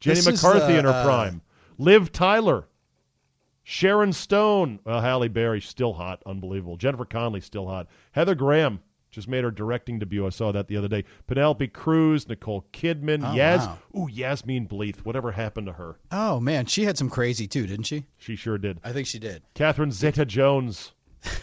Jenny 0.00 0.20
McCarthy 0.22 0.74
in 0.76 0.84
her 0.84 0.90
uh, 0.90 1.04
prime. 1.04 1.40
Liv 1.78 2.12
Tyler. 2.12 2.66
Sharon 3.64 4.12
Stone. 4.12 4.78
Well, 4.84 5.00
Halle 5.00 5.28
Berry, 5.28 5.60
still 5.60 5.92
hot. 5.94 6.22
Unbelievable. 6.26 6.76
Jennifer 6.76 7.04
Connelly, 7.04 7.40
still 7.40 7.66
hot. 7.66 7.88
Heather 8.12 8.34
Graham 8.36 8.80
just 9.16 9.26
made 9.26 9.42
her 9.42 9.50
directing 9.50 9.98
debut. 9.98 10.24
I 10.24 10.28
saw 10.28 10.52
that 10.52 10.68
the 10.68 10.76
other 10.76 10.86
day. 10.86 11.02
Penelope 11.26 11.66
Cruz, 11.68 12.28
Nicole 12.28 12.64
Kidman, 12.72 13.28
Oh, 13.28 13.34
Yas. 13.34 13.66
wow. 13.66 13.78
Ooh, 13.98 14.08
Yasmine 14.08 14.68
Bleeth. 14.68 14.98
Whatever 14.98 15.32
happened 15.32 15.66
to 15.66 15.72
her? 15.72 15.96
Oh 16.12 16.38
man, 16.38 16.66
she 16.66 16.84
had 16.84 16.96
some 16.96 17.10
crazy 17.10 17.48
too, 17.48 17.66
didn't 17.66 17.86
she? 17.86 18.04
She 18.18 18.36
sure 18.36 18.58
did. 18.58 18.78
I 18.84 18.92
think 18.92 19.08
she 19.08 19.18
did. 19.18 19.42
Catherine 19.54 19.90
Zeta 19.90 20.24
Jones 20.24 20.92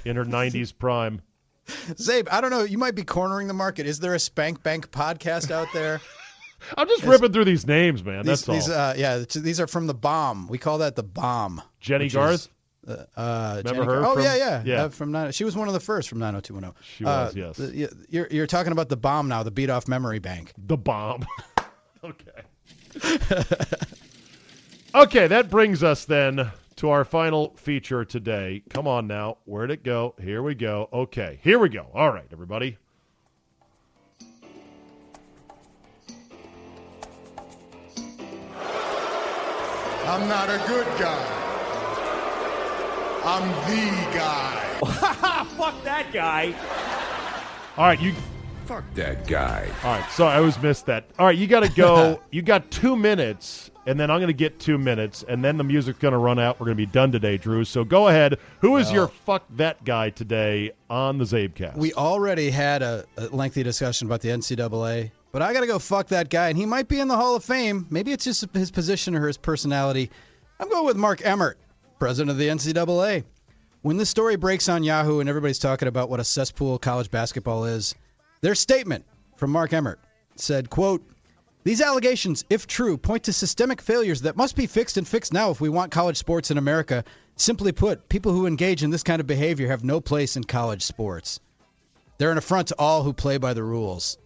in 0.05 0.15
her 0.15 0.24
90s 0.39 0.71
prime. 0.78 1.21
Czabe, 1.67 2.28
I 2.32 2.39
don't 2.41 2.51
know. 2.51 2.63
You 2.63 2.78
might 2.78 2.95
be 2.95 3.03
cornering 3.03 3.47
the 3.47 3.53
market. 3.53 3.86
Is 3.88 3.99
there 3.99 4.13
a 4.13 4.19
Spank 4.19 4.63
Bank 4.63 4.91
podcast 4.91 5.49
out 5.51 5.67
there? 5.74 5.99
I'm 6.78 6.88
just 6.88 7.03
ripping 7.03 7.34
through 7.34 7.45
these 7.45 7.67
names, 7.67 8.03
man. 8.05 8.19
these, 8.26 8.45
That's 8.45 8.49
all. 8.49 8.55
these, 8.55 8.69
uh, 8.69 8.93
yeah, 8.97 9.24
these 9.36 9.59
are 9.59 9.67
from 9.67 9.88
the 9.88 9.93
bomb. 9.93 10.47
We 10.47 10.57
call 10.57 10.78
that 10.78 10.95
the 10.95 11.03
bomb. 11.03 11.61
Jennie 11.82 12.07
Garth. 12.07 12.34
is, 12.34 12.49
Uh, 12.86 13.61
Remember 13.63 13.63
Jennie 13.63 13.86
her 13.86 14.05
Oh 14.05 14.13
from- 14.15 14.23
yeah, 14.23 14.36
yeah, 14.36 14.63
yeah. 14.65 14.84
Uh, 14.84 14.89
from 14.89 15.11
nine, 15.11 15.31
she 15.31 15.43
was 15.45 15.55
one 15.55 15.67
of 15.67 15.73
the 15.73 15.79
first 15.79 16.09
from 16.09 16.19
90210. 16.19 16.73
She 16.97 17.03
was, 17.05 17.36
Uh, 17.36 17.39
yes. 17.39 17.57
the- 17.57 18.05
you're 18.09 18.27
you're 18.29 18.47
talking 18.47 18.71
about 18.73 18.89
the 18.89 18.97
bomb 18.97 19.27
now, 19.29 19.41
the 19.43 19.51
beat 19.51 19.69
off 19.69 19.88
memory 19.88 20.19
bank. 20.19 20.51
The 20.57 20.75
bomb. 20.77 21.25
okay. 22.03 22.43
okay, 24.95 25.27
that 25.27 25.49
brings 25.49 25.81
us 25.84 26.05
then 26.05 26.51
to 26.75 26.89
our 26.89 27.05
final 27.05 27.53
feature 27.55 28.03
today. 28.03 28.63
Come 28.69 28.88
on 28.88 29.07
now. 29.07 29.38
Where'd 29.45 29.71
it 29.71 29.84
go? 29.84 30.15
Here 30.21 30.43
we 30.43 30.53
go. 30.55 30.89
Okay, 30.91 31.39
here 31.41 31.59
we 31.59 31.69
go. 31.69 31.88
All 31.93 32.11
right, 32.11 32.27
everybody. 32.31 32.77
I'm 40.05 40.27
not 40.27 40.49
a 40.49 40.61
good 40.67 40.86
guy. 40.99 41.53
I'm 43.26 43.47
the 43.69 44.17
guy. 44.17 44.59
Fuck 45.57 45.82
that 45.86 46.11
guy. 46.11 46.53
All 47.78 47.86
right, 47.86 47.99
you. 48.01 48.13
Fuck 48.65 48.84
that 48.95 49.26
guy. 49.28 49.69
All 49.84 49.97
right, 49.97 50.09
so 50.11 50.26
I 50.26 50.38
always 50.38 50.61
missed 50.61 50.88
that. 50.88 51.05
All 51.17 51.26
right, 51.26 51.38
you 51.38 51.47
got 51.47 51.61
to 51.61 51.69
go. 51.69 52.19
you 52.32 52.41
got 52.41 52.69
two 52.69 52.97
minutes, 52.97 53.71
and 53.86 53.97
then 53.97 54.11
I'm 54.11 54.19
going 54.19 54.28
to 54.28 54.34
get 54.34 54.59
two 54.59 54.78
minutes, 54.78 55.24
and 55.28 55.43
then 55.43 55.55
the 55.55 55.63
music's 55.63 55.99
going 55.99 56.11
to 56.11 56.17
run 56.17 56.38
out. 56.38 56.59
We're 56.59 56.65
going 56.65 56.78
to 56.78 56.86
be 56.86 56.91
done 56.91 57.13
today, 57.13 57.38
Drew. 57.38 57.63
So 57.63 57.86
go 57.86 58.09
ahead. 58.09 58.39
Who 58.59 58.76
is 58.76 58.91
your 58.91 59.07
fuck 59.07 59.45
that 59.51 59.86
guy 59.86 60.09
today 60.09 60.71
on 60.89 61.17
the 61.17 61.24
Czabecast? 61.24 61.78
We 61.78 61.93
already 61.93 62.49
had 62.49 62.82
a, 62.82 63.05
a 63.15 63.28
lengthy 63.28 63.63
discussion 63.63 64.07
about 64.07 64.19
the 64.19 64.30
NCAA, 64.30 65.11
but 65.32 65.41
I 65.41 65.53
got 65.53 65.61
to 65.61 65.67
go 65.67 65.80
fuck 65.80 66.07
that 66.09 66.30
guy, 66.30 66.49
and 66.49 66.57
he 66.57 66.65
might 66.65 66.89
be 66.89 66.99
in 66.99 67.07
the 67.07 67.15
Hall 67.15 67.38
of 67.38 67.43
Fame. 67.45 67.88
Maybe 67.89 68.11
it's 68.11 68.26
just 68.26 68.45
his 68.53 68.69
position 68.69 69.15
or 69.15 69.28
his 69.28 69.38
personality. 69.38 70.11
I'm 70.59 70.67
going 70.67 70.86
with 70.86 70.97
Mark 70.97 71.26
Emmert, 71.26 71.57
president 72.04 72.32
of 72.32 72.38
the 72.38 72.49
NCAA. 72.49 73.24
When 73.82 73.95
this 73.95 74.10
story 74.10 74.36
breaks 74.36 74.68
on 74.68 74.84
Yahoo 74.84 75.22
and 75.22 75.30
everybody's 75.30 75.58
talking 75.58 75.88
about 75.88 76.10
what 76.10 76.20
a 76.20 76.24
cesspool 76.26 76.78
college 76.78 77.10
basketball 77.10 77.64
is, 77.64 77.95
their 78.41 78.56
statement 78.56 79.06
from 79.38 79.51
Mark 79.51 79.72
Emmert 79.72 80.01
said, 80.36 80.70
quote, 80.70 81.01
these 81.64 81.80
allegations, 81.80 82.43
if 82.49 82.68
true, 82.68 82.97
point 82.97 83.24
to 83.24 83.32
systemic 83.32 83.82
failures 83.82 84.20
that 84.24 84.36
must 84.36 84.58
be 84.58 84.68
fixed 84.68 84.97
and 84.97 85.08
fixed 85.08 85.32
now 85.32 85.49
if 85.49 85.62
we 85.62 85.70
want 85.70 85.93
college 85.93 86.18
sports 86.18 86.51
in 86.51 86.58
America. 86.58 87.06
Simply 87.38 87.72
put, 87.72 88.10
people 88.10 88.34
who 88.34 88.47
engage 88.47 88.84
in 88.84 88.89
this 88.89 89.01
kind 89.01 89.22
of 89.22 89.26
behavior 89.26 89.70
have 89.70 89.86
no 89.86 90.01
place 90.01 90.36
in 90.36 90.43
college 90.43 90.82
sports. 90.82 91.39
They're 92.18 92.34
an 92.34 92.38
affront 92.38 92.68
to 92.68 92.76
all 92.78 93.04
who 93.04 93.14
play 93.14 93.38
by 93.38 93.54
the 93.54 93.64
rules. 93.64 94.18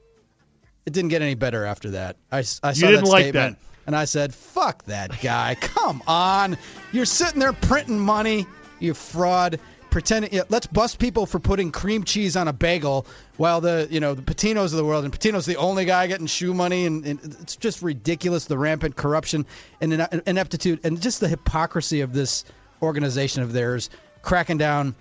It 0.88 0.94
didn't 0.94 1.10
get 1.10 1.22
any 1.22 1.36
better 1.36 1.64
after 1.64 1.92
that. 1.92 2.18
I, 2.32 2.40
I 2.40 2.42
saw 2.42 2.72
didn't 2.74 3.04
that 3.04 3.12
like 3.12 3.24
statement, 3.26 3.60
that. 3.60 3.77
And 3.88 3.96
I 3.96 4.06
said, 4.06 4.34
"Fuck 4.34 4.84
that 4.84 5.20
guy! 5.22 5.56
Come 5.60 6.04
on, 6.06 6.58
you're 6.92 7.06
sitting 7.06 7.40
there 7.40 7.54
printing 7.54 8.00
money, 8.00 8.46
you 8.80 8.94
fraud." 8.94 9.60
Pretending, 9.90 10.32
yeah, 10.32 10.44
let's 10.50 10.68
bust 10.68 11.00
people 11.00 11.26
for 11.26 11.40
putting 11.40 11.72
cream 11.72 12.04
cheese 12.04 12.36
on 12.36 12.50
a 12.50 12.54
bagel, 12.54 13.08
while 13.38 13.62
the 13.62 13.88
you 13.90 14.00
know 14.00 14.14
the 14.14 14.22
Patinos 14.22 14.66
of 14.66 14.72
the 14.74 14.86
world, 14.86 15.06
and 15.06 15.14
Patino's 15.14 15.46
the 15.46 15.56
only 15.56 15.86
guy 15.86 16.06
getting 16.06 16.28
shoe 16.28 16.54
money, 16.54 16.86
and, 16.86 17.04
and 17.06 17.20
it's 17.42 17.56
just 17.56 17.82
ridiculous 17.82 18.46
the 18.46 18.58
rampant 18.58 18.96
corruption 18.96 19.46
and 19.82 19.94
ineptitude, 20.28 20.82
and 20.84 21.02
just 21.02 21.20
the 21.20 21.28
hypocrisy 21.28 22.02
of 22.02 22.14
this 22.14 22.44
organization 22.84 23.42
of 23.42 23.54
theirs, 23.54 23.90
cracking 24.22 24.58
down 24.58 24.94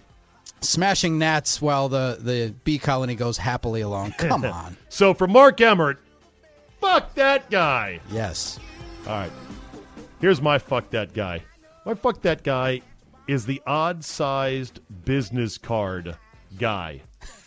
smashing 0.61 1.19
gnats 1.19 1.61
while 1.61 1.89
the, 1.89 2.19
the 2.21 2.55
bee 2.65 2.79
colony 2.79 3.15
goes 3.15 3.37
happily 3.37 3.81
along. 3.83 4.13
Come 4.13 4.45
on. 4.47 4.77
so 4.89 5.13
for 5.13 5.27
Mark 5.27 5.61
Emmert, 5.61 5.99
fuck 6.81 7.15
that 7.17 7.51
guy. 7.51 8.01
Yes. 8.11 8.59
All 9.07 9.13
right. 9.13 9.33
Here's 10.21 10.43
my 10.43 10.59
fuck 10.59 10.91
that 10.91 11.15
guy. 11.15 11.43
My 11.85 11.95
fuck 11.95 12.23
that 12.23 12.43
guy 12.43 12.81
is 13.29 13.47
the 13.47 13.63
odd 13.65 14.05
sized 14.05 14.81
business 15.05 15.59
card 15.59 16.17
guy. 16.59 17.03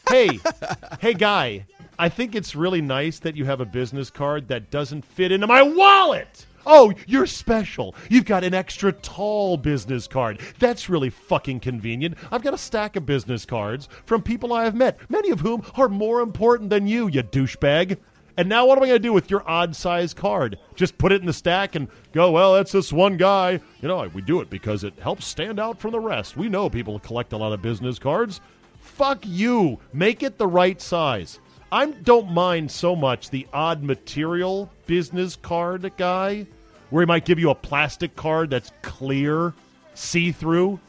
Hey, 0.09 0.39
hey, 1.01 1.13
guy, 1.13 1.65
I 1.97 2.07
think 2.07 2.33
it's 2.33 2.55
really 2.55 2.81
nice 2.81 3.19
that 3.19 3.35
you 3.35 3.43
have 3.43 3.59
a 3.59 3.65
business 3.65 4.09
card 4.09 4.47
that 4.47 4.71
doesn't 4.71 5.03
fit 5.03 5.33
into 5.33 5.47
my 5.47 5.61
wallet. 5.61 6.45
Oh, 6.65 6.93
you're 7.07 7.25
special. 7.25 7.93
You've 8.09 8.25
got 8.25 8.45
an 8.45 8.53
extra 8.53 8.93
tall 8.93 9.57
business 9.57 10.07
card. 10.07 10.39
That's 10.59 10.87
really 10.87 11.09
fucking 11.09 11.59
convenient. 11.59 12.15
I've 12.31 12.43
got 12.43 12.53
a 12.53 12.57
stack 12.57 12.95
of 12.95 13.05
business 13.05 13.45
cards 13.45 13.89
from 14.05 14.21
people 14.21 14.53
I 14.53 14.63
have 14.63 14.75
met, 14.75 14.97
many 15.09 15.29
of 15.29 15.41
whom 15.41 15.63
are 15.75 15.89
more 15.89 16.21
important 16.21 16.69
than 16.69 16.87
you, 16.87 17.07
you 17.09 17.23
douchebag. 17.23 17.97
And 18.39 18.47
now 18.47 18.65
what 18.65 18.77
am 18.77 18.85
I 18.85 18.87
going 18.87 19.01
to 19.01 19.05
do 19.05 19.11
with 19.11 19.29
your 19.29 19.43
odd 19.49 19.75
size 19.75 20.13
card? 20.13 20.57
Just 20.73 20.97
put 20.97 21.11
it 21.11 21.19
in 21.19 21.27
the 21.27 21.33
stack 21.33 21.75
and 21.75 21.89
go, 22.13 22.31
well, 22.31 22.53
that's 22.53 22.71
this 22.71 22.93
one 22.93 23.17
guy. 23.17 23.59
You 23.81 23.89
know, 23.89 24.09
we 24.13 24.21
do 24.21 24.39
it 24.39 24.49
because 24.49 24.85
it 24.85 24.97
helps 24.97 25.25
stand 25.25 25.59
out 25.59 25.77
from 25.77 25.91
the 25.91 25.99
rest. 25.99 26.37
We 26.37 26.47
know 26.47 26.69
people 26.69 26.97
collect 26.99 27.33
a 27.33 27.37
lot 27.37 27.51
of 27.51 27.61
business 27.61 27.99
cards. 27.99 28.39
Fuck 28.79 29.25
you. 29.25 29.77
Make 29.91 30.23
it 30.23 30.37
the 30.37 30.47
right 30.47 30.79
size. 30.79 31.41
I 31.69 31.87
don't 31.87 32.31
mind 32.31 32.71
so 32.71 32.95
much 32.95 33.29
the 33.29 33.45
odd 33.51 33.83
material 33.83 34.71
business 34.85 35.35
card 35.35 35.91
guy 35.97 36.47
where 36.91 37.01
he 37.01 37.07
might 37.07 37.25
give 37.25 37.39
you 37.39 37.49
a 37.49 37.55
plastic 37.55 38.15
card 38.15 38.51
that's 38.51 38.71
clear, 38.83 39.53
see 39.95 40.31
through. 40.31 40.79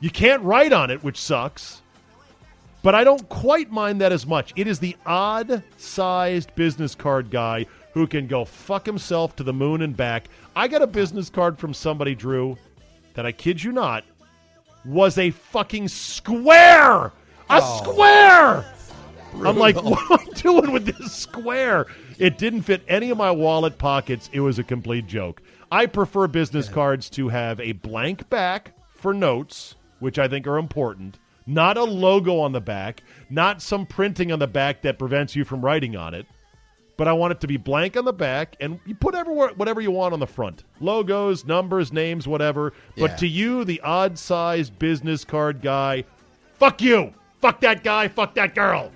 You 0.00 0.10
can't 0.10 0.42
write 0.42 0.74
on 0.74 0.90
it, 0.90 1.02
which 1.02 1.16
sucks 1.18 1.80
but 2.82 2.94
I 2.94 3.04
don't 3.04 3.28
quite 3.28 3.70
mind 3.70 4.00
that 4.00 4.12
as 4.12 4.26
much. 4.26 4.52
It 4.56 4.66
is 4.66 4.78
the 4.78 4.96
odd 5.06 5.62
sized 5.76 6.54
business 6.54 6.94
card 6.94 7.30
guy 7.30 7.66
who 7.92 8.06
can 8.06 8.26
go 8.26 8.44
fuck 8.44 8.86
himself 8.86 9.34
to 9.36 9.42
the 9.42 9.52
moon 9.52 9.82
and 9.82 9.96
back. 9.96 10.28
I 10.54 10.68
got 10.68 10.82
a 10.82 10.86
business 10.86 11.28
card 11.28 11.58
from 11.58 11.74
somebody, 11.74 12.14
Drew, 12.14 12.56
that 13.14 13.26
I 13.26 13.32
kid 13.32 13.62
you 13.62 13.72
not, 13.72 14.04
was 14.84 15.18
a 15.18 15.30
fucking 15.30 15.88
square. 15.88 17.06
A 17.06 17.12
Oh. 17.50 17.80
square. 17.82 18.64
I'm 19.44 19.56
like, 19.56 19.76
what 19.82 20.10
am 20.10 20.18
I 20.18 20.32
doing 20.34 20.72
with 20.72 20.86
this 20.86 21.12
square? 21.12 21.86
It 22.18 22.38
didn't 22.38 22.62
fit 22.62 22.82
any 22.88 23.10
of 23.10 23.18
my 23.18 23.30
wallet 23.30 23.78
pockets. 23.78 24.28
It 24.32 24.40
was 24.40 24.58
a 24.58 24.64
complete 24.64 25.06
joke. 25.06 25.42
I 25.72 25.86
prefer 25.86 26.26
business 26.26 26.68
cards 26.68 27.08
to 27.10 27.28
have 27.28 27.60
a 27.60 27.72
blank 27.72 28.28
back 28.30 28.72
for 28.96 29.14
notes, 29.14 29.76
which 30.00 30.18
I 30.18 30.28
think 30.28 30.46
are 30.46 30.58
important, 30.58 31.18
not 31.50 31.76
a 31.76 31.84
logo 31.84 32.38
on 32.38 32.52
the 32.52 32.60
back, 32.60 33.02
not 33.28 33.60
some 33.60 33.84
printing 33.86 34.30
on 34.32 34.38
the 34.38 34.46
back 34.46 34.82
that 34.82 34.98
prevents 34.98 35.34
you 35.34 35.44
from 35.44 35.60
writing 35.62 35.96
on 35.96 36.14
it. 36.14 36.26
But 36.96 37.08
I 37.08 37.12
want 37.14 37.32
it 37.32 37.40
to 37.40 37.46
be 37.46 37.56
blank 37.56 37.96
on 37.96 38.04
the 38.04 38.12
back, 38.12 38.56
and 38.60 38.78
you 38.84 38.94
put 38.94 39.14
everywhere, 39.14 39.52
whatever 39.56 39.80
you 39.80 39.90
want 39.90 40.12
on 40.12 40.20
the 40.20 40.26
front 40.26 40.64
logos, 40.80 41.46
numbers, 41.46 41.92
names, 41.92 42.28
whatever. 42.28 42.72
But 42.96 43.10
Yeah. 43.12 43.16
to 43.16 43.26
you, 43.28 43.64
the 43.64 43.80
odd 43.80 44.18
sized 44.18 44.78
business 44.78 45.24
card 45.24 45.62
guy, 45.62 46.04
fuck 46.58 46.82
you. 46.82 47.12
Fuck 47.40 47.60
that 47.62 47.82
guy. 47.82 48.08
Fuck 48.08 48.34
that 48.34 48.54
girl. 48.54 48.92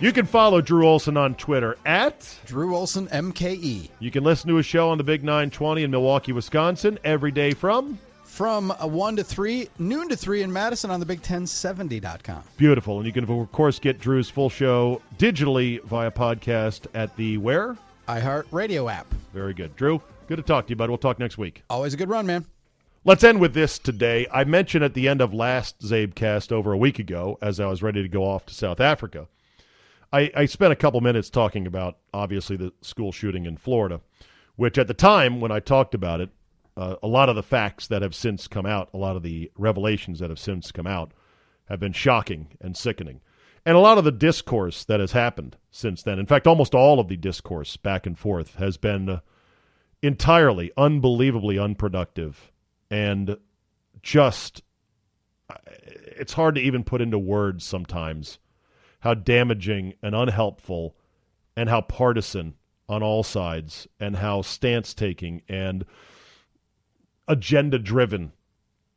You 0.00 0.10
can 0.12 0.26
follow 0.26 0.60
Drew 0.60 0.88
Olson 0.88 1.16
on 1.16 1.34
Twitter 1.34 1.76
at. 1.86 2.28
Drew 2.46 2.74
Olson, 2.74 3.06
MKE. 3.08 3.90
You 4.00 4.10
can 4.10 4.24
listen 4.24 4.48
to 4.48 4.56
his 4.56 4.66
show 4.66 4.88
on 4.90 4.98
the 4.98 5.04
Big 5.04 5.22
920 5.22 5.82
in 5.84 5.90
Milwaukee, 5.90 6.32
Wisconsin 6.32 6.98
every 7.04 7.30
day 7.30 7.52
from. 7.52 7.98
From 8.34 8.72
uh, 8.72 8.88
1 8.88 9.14
to 9.14 9.22
3, 9.22 9.68
noon 9.78 10.08
to 10.08 10.16
3 10.16 10.42
in 10.42 10.52
Madison 10.52 10.90
on 10.90 10.98
the 10.98 11.06
Big 11.06 11.22
1070.com. 11.22 12.42
Beautiful. 12.56 12.96
And 12.96 13.06
you 13.06 13.12
can, 13.12 13.22
of 13.22 13.52
course, 13.52 13.78
get 13.78 14.00
Drew's 14.00 14.28
full 14.28 14.50
show 14.50 15.00
digitally 15.18 15.80
via 15.84 16.10
podcast 16.10 16.88
at 16.94 17.14
the 17.14 17.38
where? 17.38 17.76
iHeart 18.08 18.46
Radio 18.50 18.88
app. 18.88 19.06
Very 19.32 19.54
good. 19.54 19.76
Drew, 19.76 20.02
good 20.26 20.38
to 20.38 20.42
talk 20.42 20.66
to 20.66 20.70
you, 20.70 20.76
bud. 20.76 20.90
We'll 20.90 20.98
talk 20.98 21.20
next 21.20 21.38
week. 21.38 21.62
Always 21.70 21.94
a 21.94 21.96
good 21.96 22.08
run, 22.08 22.26
man. 22.26 22.44
Let's 23.04 23.22
end 23.22 23.40
with 23.40 23.54
this 23.54 23.78
today. 23.78 24.26
I 24.32 24.42
mentioned 24.42 24.82
at 24.82 24.94
the 24.94 25.06
end 25.06 25.20
of 25.20 25.32
last 25.32 25.78
Czabecast 25.78 26.50
over 26.50 26.72
a 26.72 26.76
week 26.76 26.98
ago, 26.98 27.38
as 27.40 27.60
I 27.60 27.66
was 27.66 27.84
ready 27.84 28.02
to 28.02 28.08
go 28.08 28.24
off 28.24 28.46
to 28.46 28.54
South 28.54 28.80
Africa, 28.80 29.28
I, 30.12 30.32
I 30.36 30.46
spent 30.46 30.72
a 30.72 30.76
couple 30.76 31.00
minutes 31.00 31.30
talking 31.30 31.68
about, 31.68 31.98
obviously, 32.12 32.56
the 32.56 32.72
school 32.80 33.12
shooting 33.12 33.46
in 33.46 33.58
Florida, 33.58 34.00
which 34.56 34.76
at 34.76 34.88
the 34.88 34.94
time 34.94 35.40
when 35.40 35.52
I 35.52 35.60
talked 35.60 35.94
about 35.94 36.20
it, 36.20 36.30
uh, 36.76 36.96
a 37.02 37.08
lot 37.08 37.28
of 37.28 37.36
the 37.36 37.42
facts 37.42 37.86
that 37.88 38.02
have 38.02 38.14
since 38.14 38.48
come 38.48 38.66
out, 38.66 38.90
a 38.92 38.98
lot 38.98 39.16
of 39.16 39.22
the 39.22 39.50
revelations 39.56 40.18
that 40.18 40.30
have 40.30 40.38
since 40.38 40.72
come 40.72 40.86
out, 40.86 41.12
have 41.66 41.80
been 41.80 41.92
shocking 41.92 42.48
and 42.60 42.76
sickening. 42.76 43.20
And 43.66 43.76
a 43.76 43.80
lot 43.80 43.96
of 43.96 44.04
the 44.04 44.12
discourse 44.12 44.84
that 44.84 45.00
has 45.00 45.12
happened 45.12 45.56
since 45.70 46.02
then, 46.02 46.18
in 46.18 46.26
fact, 46.26 46.46
almost 46.46 46.74
all 46.74 47.00
of 47.00 47.08
the 47.08 47.16
discourse 47.16 47.76
back 47.76 48.06
and 48.06 48.18
forth, 48.18 48.56
has 48.56 48.76
been 48.76 49.08
uh, 49.08 49.20
entirely, 50.02 50.70
unbelievably 50.76 51.58
unproductive 51.58 52.52
and 52.90 53.36
just 54.02 54.62
it's 56.06 56.34
hard 56.34 56.54
to 56.54 56.60
even 56.60 56.84
put 56.84 57.00
into 57.00 57.18
words 57.18 57.64
sometimes 57.64 58.38
how 59.00 59.14
damaging 59.14 59.94
and 60.02 60.14
unhelpful 60.14 60.96
and 61.56 61.68
how 61.68 61.80
partisan 61.80 62.54
on 62.88 63.02
all 63.02 63.22
sides 63.22 63.86
and 63.98 64.16
how 64.16 64.42
stance 64.42 64.94
taking 64.94 65.42
and 65.48 65.84
agenda 67.28 67.78
driven 67.78 68.32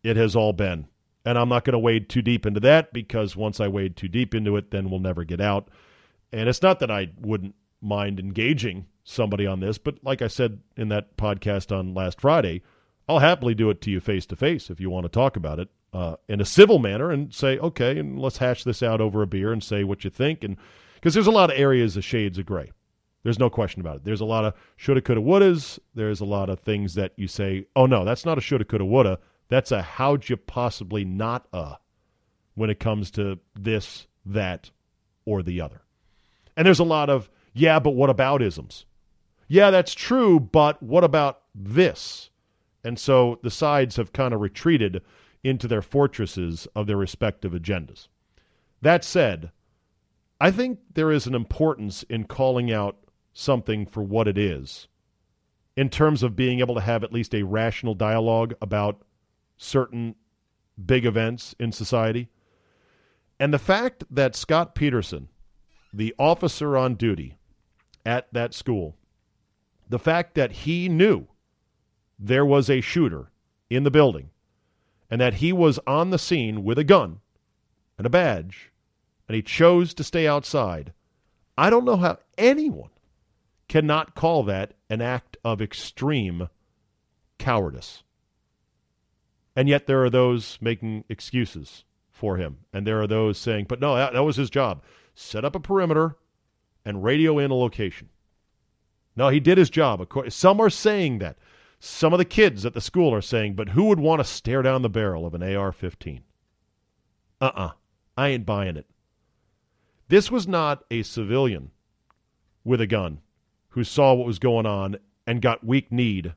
it 0.03 0.17
has 0.17 0.36
all 0.36 0.53
been. 0.53 0.88
And 1.25 1.38
I'm 1.38 1.49
not 1.49 1.65
going 1.65 1.73
to 1.73 1.80
wade 1.80 2.07
too 2.07 2.21
deep 2.21 2.45
into 2.45 2.61
that 2.61 2.93
because 2.93 3.36
once 3.36 3.59
I 3.59 3.67
wade 3.67 3.97
too 3.97 4.07
deep 4.07 4.34
into 4.34 4.55
it, 4.55 4.71
then 4.71 4.89
we'll 4.89 4.99
never 4.99 5.25
get 5.25 5.41
out. 5.41 5.69
And 6.32 6.47
it's 6.47 6.61
not 6.61 6.80
that 6.80 6.91
I 6.91 7.09
wouldn't 7.19 7.55
mind 7.82 8.19
engaging 8.19 8.86
somebody 9.03 9.45
on 9.45 9.59
this, 9.59 9.78
but 9.78 10.03
like 10.03 10.21
I 10.21 10.28
said 10.28 10.59
in 10.78 10.89
that 10.89 11.17
podcast 11.17 11.78
on 11.78 11.93
last 11.93 12.21
Friday, 12.21 12.61
I'll 13.09 13.19
happily 13.19 13.55
do 13.55 13.69
it 13.69 13.82
to 13.82 13.91
you 13.91 13.99
face 13.99 14.25
to 14.28 14.36
face 14.36 14.69
if 14.69 14.80
you 14.80 14.89
want 14.89 15.05
to 15.05 15.09
talk 15.09 15.36
about 15.36 15.59
it 15.59 15.69
uh, 15.93 16.15
in 16.28 16.41
a 16.41 16.45
civil 16.45 16.80
manner 16.80 17.11
and 17.11 17.34
say, 17.34 17.57
okay, 17.59 17.97
and 17.97 18.19
let's 18.19 18.38
hash 18.38 18.63
this 18.63 18.84
out 18.84 19.01
over 19.01 19.21
a 19.21 19.28
beer 19.28 19.51
and 19.51 19.63
say 19.63 19.84
what 19.84 20.03
you 20.03 20.09
think. 20.09 20.43
And 20.43 20.57
because 20.95 21.13
there's 21.13 21.28
a 21.28 21.32
lot 21.32 21.51
of 21.51 21.59
areas 21.59 21.97
of 21.97 22.03
shades 22.03 22.38
of 22.38 22.45
gray. 22.45 22.71
There's 23.28 23.39
no 23.39 23.49
question 23.49 23.82
about 23.82 23.97
it. 23.97 24.03
There's 24.05 24.21
a 24.21 24.25
lot 24.25 24.45
of 24.45 24.53
shoulda, 24.78 25.01
coulda, 25.01 25.19
wouldas. 25.19 25.80
There's 25.93 26.21
a 26.21 26.25
lot 26.25 26.49
of 26.49 26.61
things 26.61 26.93
that 26.93 27.11
you 27.17 27.28
say, 27.28 27.65
oh 27.75 27.86
no, 27.86 28.05
that's 28.05 28.23
not 28.23 28.38
a 28.38 28.41
shoulda, 28.41 28.63
coulda, 28.63 28.86
woulda. 28.86 29.19
That's 29.49 29.73
a 29.73 29.82
how'd 29.82 30.30
you 30.30 30.38
possibly 30.38 31.03
not 31.03 31.45
a 31.51 31.75
when 32.55 32.69
it 32.69 32.80
comes 32.80 33.11
to 33.11 33.38
this, 33.53 34.07
that, 34.28 34.71
or 35.25 35.43
the 35.43 35.59
other. 35.59 35.82
And 36.55 36.65
there's 36.65 36.80
a 36.80 36.86
lot 36.86 37.09
of, 37.09 37.30
yeah, 37.53 37.80
but 37.80 37.95
what 37.95 38.09
about 38.09 38.41
isms? 38.41 38.86
Yeah, 39.49 39.71
that's 39.71 39.93
true, 39.93 40.39
but 40.39 40.82
what 40.82 41.03
about 41.03 41.41
this? 41.53 42.30
And 42.86 42.97
so 42.97 43.39
the 43.43 43.51
sides 43.51 43.97
have 43.97 44.13
kind 44.13 44.34
of 44.34 44.39
retreated 44.39 45.01
into 45.43 45.67
their 45.67 45.82
fortresses 45.82 46.65
of 46.78 46.88
their 46.88 46.95
respective 46.95 47.51
agendas. 47.51 48.07
That 48.82 49.03
said, 49.03 49.51
I 50.39 50.49
think 50.49 50.80
there 50.93 51.11
is 51.11 51.28
an 51.28 51.36
importance 51.36 52.03
in 52.03 52.23
calling 52.23 52.71
out 52.71 52.95
something 53.38 53.86
for 53.86 54.02
what 54.02 54.28
it 54.28 54.38
is 54.38 54.88
in 55.76 55.90
terms 55.90 56.24
of 56.24 56.36
being 56.36 56.60
able 56.60 56.74
to 56.74 56.82
have 56.82 57.04
at 57.04 57.14
least 57.14 57.36
a 57.36 57.44
rational 57.44 57.94
dialogue 57.94 58.56
about 58.62 59.04
certain 59.58 60.16
big 60.84 61.06
events 61.06 61.56
in 61.60 61.72
society. 61.72 62.30
And 63.40 63.54
the 63.54 63.60
fact 63.60 64.04
that 64.10 64.36
Scot 64.36 64.74
Peterson, 64.74 65.30
the 65.94 66.16
officer 66.18 66.76
on 66.76 66.96
duty 66.96 67.38
at 68.06 68.28
that 68.34 68.56
school, 68.56 68.96
the 69.88 70.00
fact 70.00 70.34
that 70.34 70.52
he 70.52 70.90
knew 70.90 71.28
there 72.18 72.46
was 72.46 72.70
a 72.70 72.82
shooter 72.82 73.32
in 73.70 73.84
the 73.84 73.92
building 73.92 74.32
and 75.12 75.22
that 75.22 75.36
he 75.36 75.54
was 75.54 75.80
on 75.86 76.10
the 76.10 76.20
scene 76.20 76.64
with 76.64 76.80
a 76.80 76.84
gun 76.84 77.20
and 77.98 78.08
a 78.08 78.10
badge 78.10 78.72
and 79.28 79.36
he 79.36 79.44
chose 79.44 79.94
to 79.94 80.04
stay 80.04 80.28
outside, 80.28 80.92
I 81.56 81.70
don't 81.70 81.86
know 81.86 81.98
how 81.98 82.18
anyone 82.38 82.90
cannot 83.68 84.15
call 84.15 84.43
that 84.43 84.74
an 84.89 85.01
act 85.01 85.38
of 85.43 85.61
extreme 85.61 86.49
cowardice. 87.38 88.03
And 89.55 89.68
yet 89.68 89.88
there 89.88 90.03
are 90.03 90.09
those 90.09 90.57
making 90.61 91.03
excuses 91.09 91.84
for 92.11 92.38
him. 92.38 92.59
And 92.72 92.86
there 92.86 93.01
are 93.01 93.07
those 93.07 93.38
saying, 93.38 93.65
but 93.68 93.80
no, 93.80 93.95
that, 93.95 94.13
that 94.13 94.24
was 94.24 94.36
his 94.36 94.49
job. 94.49 94.84
Set 95.15 95.43
up 95.43 95.55
a 95.55 95.59
perimeter 95.59 96.15
and 96.86 97.03
radio 97.03 97.39
in 97.39 97.51
a 97.51 97.55
location. 97.55 98.09
No, 99.15 99.30
he 99.30 99.39
did 99.39 99.57
his 99.57 99.70
job. 99.70 100.07
Some 100.30 100.59
are 100.59 100.70
saying 100.70 101.20
that. 101.20 101.38
Some 101.80 102.13
of 102.13 102.18
the 102.18 102.26
kids 102.26 102.65
at 102.65 102.74
the 102.74 102.82
school 102.82 103.13
are 103.13 103.22
saying, 103.22 103.53
but 103.53 103.70
who 103.70 103.86
would 103.86 103.99
want 103.99 104.20
to 104.20 104.24
stare 104.26 104.61
down 104.61 104.82
the 104.82 104.89
barrel 104.89 105.26
of 105.26 105.34
an 105.36 105.43
AR 105.43 105.72
15? 105.72 106.24
Uh 107.39 107.51
uh. 107.53 107.72
I 108.15 108.30
ain't 108.30 108.45
buying 108.47 108.78
it. 108.78 108.88
This 110.07 110.32
was 110.32 110.47
not 110.47 110.84
a 110.89 111.03
civilian 111.03 111.72
with 112.63 112.82
a 112.82 112.88
gun 112.88 113.20
who 113.78 113.84
saw 113.84 114.11
what 114.11 114.25
was 114.25 114.39
going 114.39 114.65
on 114.65 114.95
and 115.28 115.39
got 115.39 115.63
weak 115.63 115.91
kneed 115.91 116.34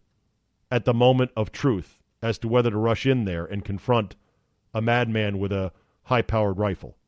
at 0.71 0.85
the 0.85 0.93
moment 0.93 1.31
of 1.35 1.51
truth 1.51 1.99
as 2.21 2.37
to 2.37 2.47
whether 2.47 2.69
to 2.69 2.77
rush 2.77 3.07
in 3.07 3.25
there 3.25 3.47
and 3.47 3.65
confront 3.65 4.15
a 4.75 4.83
madman 4.83 5.39
with 5.39 5.51
a 5.51 5.73
high 6.03 6.21
powered 6.21 6.59
rifle. 6.59 6.99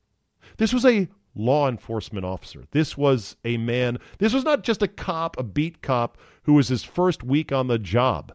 This 0.57 0.73
was 0.73 0.87
a 0.87 1.07
law 1.35 1.69
enforcement 1.69 2.25
officer. 2.25 2.65
This 2.71 2.97
was 2.97 3.37
a 3.45 3.59
man, 3.59 3.99
this 4.21 4.33
was 4.33 4.43
not 4.43 4.63
just 4.63 4.81
a 4.81 4.89
cop, 4.89 5.39
a 5.39 5.43
beat 5.43 5.83
cop 5.83 6.17
who 6.45 6.55
was 6.55 6.69
his 6.69 6.83
first 6.83 7.23
week 7.23 7.53
on 7.53 7.67
the 7.67 7.79
job 7.79 8.33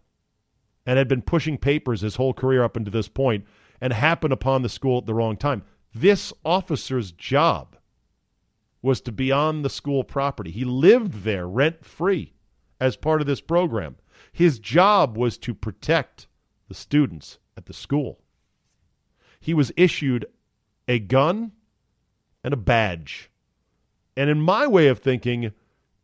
and 0.85 0.99
had 0.99 1.07
been 1.07 1.23
pushing 1.23 1.57
papers 1.57 2.01
his 2.01 2.17
whole 2.17 2.31
career 2.35 2.63
up 2.63 2.77
until 2.77 2.93
this 2.93 3.09
point 3.09 3.43
and 3.81 3.91
happened 3.91 4.33
upon 4.33 4.61
the 4.61 4.69
school 4.69 4.99
at 4.99 5.07
the 5.07 5.15
wrong 5.15 5.35
time. 5.35 5.63
This 5.95 6.31
officer's 6.45 7.11
job 7.11 7.75
was 8.81 9.01
to 9.01 9.11
be 9.11 9.31
on 9.31 9.61
the 9.61 9.69
school 9.69 10.03
property. 10.03 10.51
He 10.51 10.63
lived 10.63 11.23
there 11.23 11.47
rent 11.47 11.85
free 11.85 12.33
as 12.79 12.95
part 12.95 13.21
of 13.21 13.27
this 13.27 13.41
program. 13.41 13.95
His 14.31 14.59
job 14.59 15.17
was 15.17 15.37
to 15.39 15.53
protect 15.53 16.27
the 16.67 16.73
students 16.73 17.39
at 17.55 17.65
the 17.65 17.73
school. 17.73 18.19
He 19.39 19.53
was 19.53 19.71
issued 19.77 20.25
a 20.87 20.99
gun 20.99 21.53
and 22.43 22.53
a 22.53 22.57
badge. 22.57 23.29
And 24.15 24.29
in 24.29 24.41
my 24.41 24.67
way 24.67 24.87
of 24.87 24.99
thinking, 24.99 25.51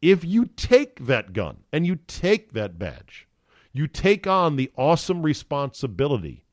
if 0.02 0.26
you 0.26 0.46
take 0.46 1.06
that 1.06 1.34
gun 1.34 1.58
and 1.72 1.86
you 1.88 1.98
take 2.08 2.54
that 2.54 2.78
badge, 2.78 3.28
you 3.72 3.88
take 3.88 4.28
on 4.28 4.56
the 4.56 4.72
awesome 4.78 5.24
responsibility 5.24 6.46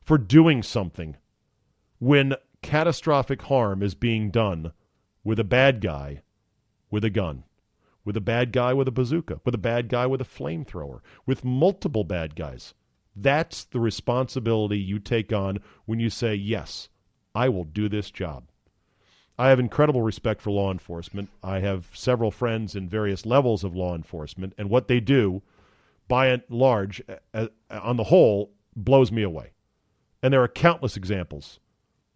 for 0.00 0.18
doing 0.18 0.62
something 0.62 1.16
when 1.98 2.34
catastrophic 2.62 3.42
harm 3.42 3.82
is 3.82 3.94
being 3.94 4.30
done 4.30 4.72
with 5.24 5.40
a 5.40 5.44
bad 5.44 5.80
guy 5.80 6.22
with 6.90 7.04
a 7.04 7.10
gun, 7.10 7.42
with 8.04 8.16
a 8.16 8.20
bad 8.20 8.52
guy 8.52 8.72
with 8.72 8.86
a 8.86 8.92
bazooka, 8.92 9.40
with 9.44 9.54
a 9.54 9.58
bad 9.58 9.88
guy 9.88 10.06
with 10.06 10.20
a 10.20 10.24
flamethrower, 10.24 11.00
with 11.26 11.44
multiple 11.44 12.04
bad 12.04 12.36
guys. 12.36 12.74
That's 13.16 13.64
the 13.64 13.80
responsibility 13.80 14.78
you 14.78 14.98
take 14.98 15.32
on 15.32 15.58
when 15.86 15.98
you 15.98 16.10
say, 16.10 16.34
Yes, 16.34 16.88
I 17.34 17.48
will 17.48 17.64
do 17.64 17.88
this 17.88 18.10
job. 18.10 18.44
I 19.36 19.48
have 19.48 19.58
incredible 19.58 20.02
respect 20.02 20.40
for 20.40 20.52
law 20.52 20.70
enforcement. 20.70 21.30
I 21.42 21.58
have 21.58 21.90
several 21.92 22.30
friends 22.30 22.76
in 22.76 22.88
various 22.88 23.26
levels 23.26 23.64
of 23.64 23.74
law 23.74 23.96
enforcement, 23.96 24.52
and 24.56 24.70
what 24.70 24.86
they 24.86 25.00
do, 25.00 25.42
by 26.06 26.28
and 26.28 26.42
large, 26.48 27.02
on 27.70 27.96
the 27.96 28.04
whole, 28.04 28.52
blows 28.76 29.10
me 29.10 29.22
away. 29.22 29.52
And 30.22 30.32
there 30.32 30.42
are 30.42 30.48
countless 30.48 30.96
examples 30.96 31.58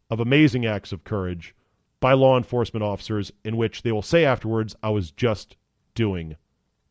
of 0.09 0.21
amazing 0.21 0.65
acts 0.65 0.93
of 0.93 1.03
courage 1.03 1.55
by 2.01 2.13
law 2.13 2.37
enforcement 2.37 2.83
officers 2.83 3.33
in 3.45 3.57
which 3.57 3.83
they 3.83 3.93
will 3.93 4.03
say 4.03 4.25
afterwards, 4.25 4.77
I 4.83 4.91
was 4.91 5.11
just 5.11 5.57
doing 5.95 6.37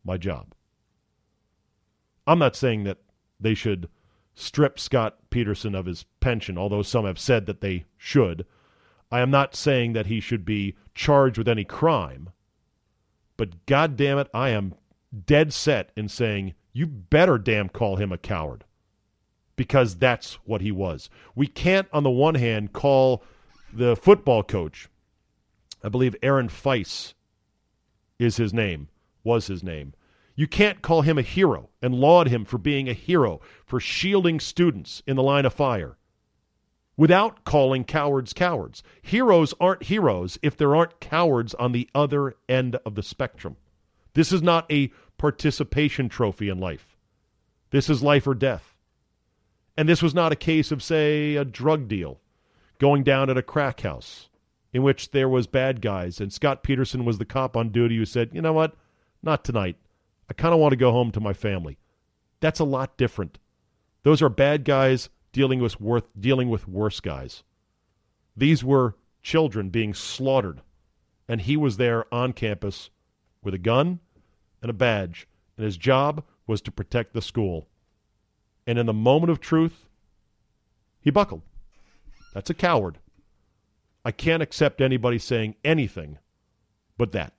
my 0.03 0.17
job. 0.17 0.53
I'm 2.25 2.39
not 2.39 2.55
saying 2.55 2.83
that 2.83 2.97
they 3.39 3.53
should 3.53 3.87
strip 4.35 4.79
Scot 4.79 5.17
Peterson 5.29 5.73
of 5.73 5.85
his 5.85 6.05
pension, 6.19 6.57
although 6.57 6.81
some 6.81 7.05
have 7.05 7.19
said 7.19 7.45
that 7.45 7.61
they 7.61 7.85
should. 7.97 8.45
I 9.11 9.21
am 9.21 9.31
not 9.31 9.55
saying 9.55 9.93
that 9.93 10.07
he 10.07 10.19
should 10.19 10.43
be 10.43 10.75
charged 10.93 11.37
with 11.37 11.47
any 11.47 11.63
crime, 11.63 12.29
but 13.37 13.65
God 13.65 13.95
damn 13.95 14.17
it, 14.17 14.29
I 14.33 14.49
am 14.49 14.75
dead 15.25 15.53
set 15.53 15.91
in 15.95 16.09
saying 16.09 16.53
you 16.73 16.85
better 16.85 17.37
damn 17.37 17.69
call 17.69 17.95
him 17.95 18.11
a 18.11 18.17
coward 18.17 18.65
because 19.55 19.95
that's 19.95 20.35
what 20.45 20.61
he 20.61 20.71
was. 20.71 21.09
We 21.33 21.47
can't, 21.47 21.87
on 21.91 22.03
the 22.03 22.09
one 22.09 22.35
hand, 22.35 22.73
call 22.73 23.23
the 23.73 23.95
football 23.95 24.43
coach, 24.43 24.89
I 25.83 25.89
believe 25.89 26.15
Aaron 26.21 26.49
Feis 26.49 27.13
is 28.19 28.37
his 28.37 28.53
name, 28.53 28.87
was 29.23 29.47
his 29.47 29.63
name. 29.63 29.93
You 30.35 30.47
can't 30.47 30.81
call 30.81 31.01
him 31.01 31.17
a 31.17 31.23
hero 31.23 31.69
and 31.81 31.95
laud 31.95 32.27
him 32.27 32.45
for 32.45 32.57
being 32.57 32.87
a 32.87 32.93
hero, 32.93 33.41
for 33.65 33.79
shielding 33.79 34.39
students 34.39 35.01
in 35.07 35.15
the 35.15 35.23
line 35.23 35.45
of 35.45 35.53
fire 35.53 35.97
without 36.97 37.45
calling 37.45 37.83
cowards 37.83 38.33
cowards. 38.33 38.83
Heroes 39.01 39.53
aren't 39.61 39.83
heroes 39.83 40.37
if 40.41 40.57
there 40.57 40.75
aren't 40.75 40.99
cowards 40.99 41.53
on 41.53 41.71
the 41.71 41.87
other 41.95 42.35
end 42.49 42.75
of 42.85 42.95
the 42.95 43.03
spectrum. 43.03 43.55
This 44.13 44.31
is 44.31 44.41
not 44.41 44.69
a 44.71 44.91
participation 45.17 46.09
trophy 46.09 46.49
in 46.49 46.59
life. 46.59 46.97
This 47.69 47.89
is 47.89 48.01
life 48.01 48.25
or 48.27 48.33
death. 48.33 48.75
And 49.77 49.87
this 49.87 50.01
was 50.01 50.15
not 50.15 50.31
a 50.31 50.35
case 50.35 50.71
of, 50.71 50.81
say, 50.81 51.35
a 51.35 51.45
drug 51.45 51.87
deal 51.87 52.19
going 52.79 53.03
down 53.03 53.29
at 53.29 53.37
a 53.37 53.43
crack 53.43 53.81
house 53.81 54.29
in 54.77 54.83
which 54.83 55.09
there 55.09 55.27
was 55.27 55.47
bad 55.47 55.81
guys 55.81 56.21
and 56.21 56.31
Scot 56.31 56.61
Peterson 56.61 57.03
was 57.03 57.17
the 57.17 57.25
cop 57.25 57.57
on 57.57 57.69
duty 57.69 57.97
who 57.97 58.05
said, 58.05 58.29
"You 58.31 58.43
know 58.43 58.53
what? 58.53 58.75
Not 59.23 59.43
tonight. 59.43 59.75
I 60.29 60.33
kind 60.33 60.53
of 60.53 60.59
want 60.59 60.71
to 60.71 60.77
go 60.77 60.91
home 60.91 61.11
to 61.13 61.19
my 61.19 61.33
family." 61.33 61.79
That's 62.41 62.59
a 62.59 62.63
lot 62.63 62.95
different. 62.95 63.39
Those 64.03 64.21
are 64.21 64.29
bad 64.29 64.65
guys 64.65 65.09
dealing 65.31 65.61
with 65.61 65.81
worth 65.81 66.07
dealing 66.19 66.51
with 66.51 66.67
worse 66.67 66.99
guys. 66.99 67.43
These 68.35 68.63
were 68.63 68.95
children 69.23 69.71
being 69.71 69.95
slaughtered, 69.95 70.61
and 71.27 71.41
he 71.41 71.57
was 71.57 71.77
there 71.77 72.05
on 72.13 72.33
campus 72.33 72.91
with 73.41 73.55
a 73.55 73.57
gun 73.57 73.99
and 74.61 74.69
a 74.69 74.73
badge, 74.73 75.27
and 75.57 75.65
his 75.65 75.77
job 75.77 76.23
was 76.45 76.61
to 76.61 76.71
protect 76.71 77.13
the 77.13 77.21
school. 77.23 77.67
And 78.67 78.77
in 78.77 78.85
the 78.85 78.93
moment 78.93 79.31
of 79.31 79.39
truth, 79.39 79.87
he 81.01 81.09
buckled. 81.09 81.41
That's 82.35 82.51
a 82.51 82.53
coward. 82.53 82.99
I 84.07 84.11
can't 84.11 84.41
accept 84.41 84.79
anybody 84.79 85.19
saying 85.19 85.55
anything 85.65 86.17
but 86.97 87.11
that. 87.11 87.33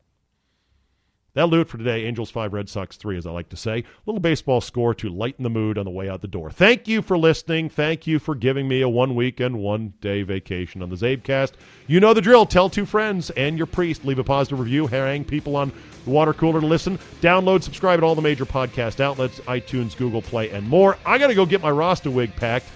That'll 1.33 1.49
do 1.49 1.63
it 1.63 1.69
for 1.71 1.79
today. 1.79 2.05
Angels 2.05 2.31
5, 2.31 2.53
Red 2.53 2.69
Sox 2.69 2.99
3, 2.99 3.17
as 3.17 3.27
I 3.27 3.31
like 3.31 3.49
to 3.49 3.57
say. 3.57 3.79
A 3.79 3.85
Little 4.05 4.21
baseball 4.21 4.61
score 4.61 4.93
to 4.97 5.09
lighten 5.09 5.45
the 5.45 5.49
mood 5.49 5.79
on 5.79 5.87
the 5.87 5.91
way 5.91 6.11
out 6.11 6.21
the 6.21 6.29
door. 6.29 6.51
Thank 6.51 6.87
you 6.87 7.01
for 7.01 7.17
listening. 7.17 7.71
Thank 7.71 8.07
you 8.07 8.19
for 8.19 8.35
giving 8.35 8.69
me 8.69 8.83
a 8.83 8.89
one 8.89 9.15
week 9.15 9.41
and 9.41 9.61
one 9.61 9.95
day 10.03 10.21
vacation 10.25 10.83
on 10.83 10.91
the 10.91 10.97
Czabecast. 10.97 11.53
You 11.87 12.01
know 12.01 12.13
the 12.13 12.21
drill. 12.21 12.45
Tell 12.45 12.69
two 12.69 12.85
friends 12.85 13.31
and 13.31 13.57
your 13.57 13.67
priest. 13.67 14.05
Leave 14.05 14.19
a 14.19 14.25
positive 14.25 14.61
review. 14.61 14.87
Hang 14.87 15.25
people 15.25 15.57
on 15.57 15.73
the 16.05 16.11
water 16.11 16.35
cooler 16.35 16.61
to 16.61 16.67
listen. 16.67 16.99
Download, 17.23 17.63
subscribe 17.63 17.99
at 17.99 18.05
all 18.05 18.15
the 18.15 18.21
major 18.21 18.45
podcast 18.45 19.01
outlets 19.01 19.41
iTunes, 19.41 19.97
Google 19.97 20.21
Play, 20.21 20.51
and 20.51 20.69
more. 20.69 20.99
I 21.07 21.17
got 21.17 21.29
to 21.29 21.35
go 21.35 21.47
get 21.47 21.63
my 21.63 21.71
Rasta 21.71 22.11
wig 22.11 22.37
packed. 22.37 22.67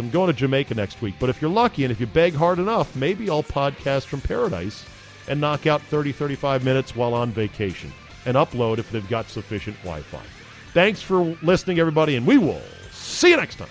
I'm 0.00 0.10
going 0.10 0.28
to 0.28 0.32
Jamaica 0.32 0.74
next 0.74 1.02
week. 1.02 1.14
But 1.20 1.30
if 1.30 1.40
you're 1.40 1.50
lucky 1.50 1.84
and 1.84 1.92
if 1.92 2.00
you 2.00 2.06
beg 2.06 2.34
hard 2.34 2.58
enough, 2.58 2.94
maybe 2.96 3.28
I'll 3.28 3.42
podcast 3.42 4.06
from 4.06 4.20
paradise 4.20 4.84
and 5.28 5.40
knock 5.40 5.66
out 5.66 5.82
30, 5.82 6.12
35 6.12 6.64
minutes 6.64 6.96
while 6.96 7.14
on 7.14 7.30
vacation 7.30 7.92
and 8.26 8.36
upload 8.36 8.78
if 8.78 8.90
they've 8.90 9.08
got 9.08 9.28
sufficient 9.28 9.76
Wi 9.78 10.00
Fi. 10.02 10.22
Thanks 10.72 11.02
for 11.02 11.36
listening, 11.42 11.78
everybody, 11.78 12.16
and 12.16 12.26
we 12.26 12.38
will 12.38 12.62
see 12.90 13.30
you 13.30 13.36
next 13.36 13.56
time. 13.56 13.68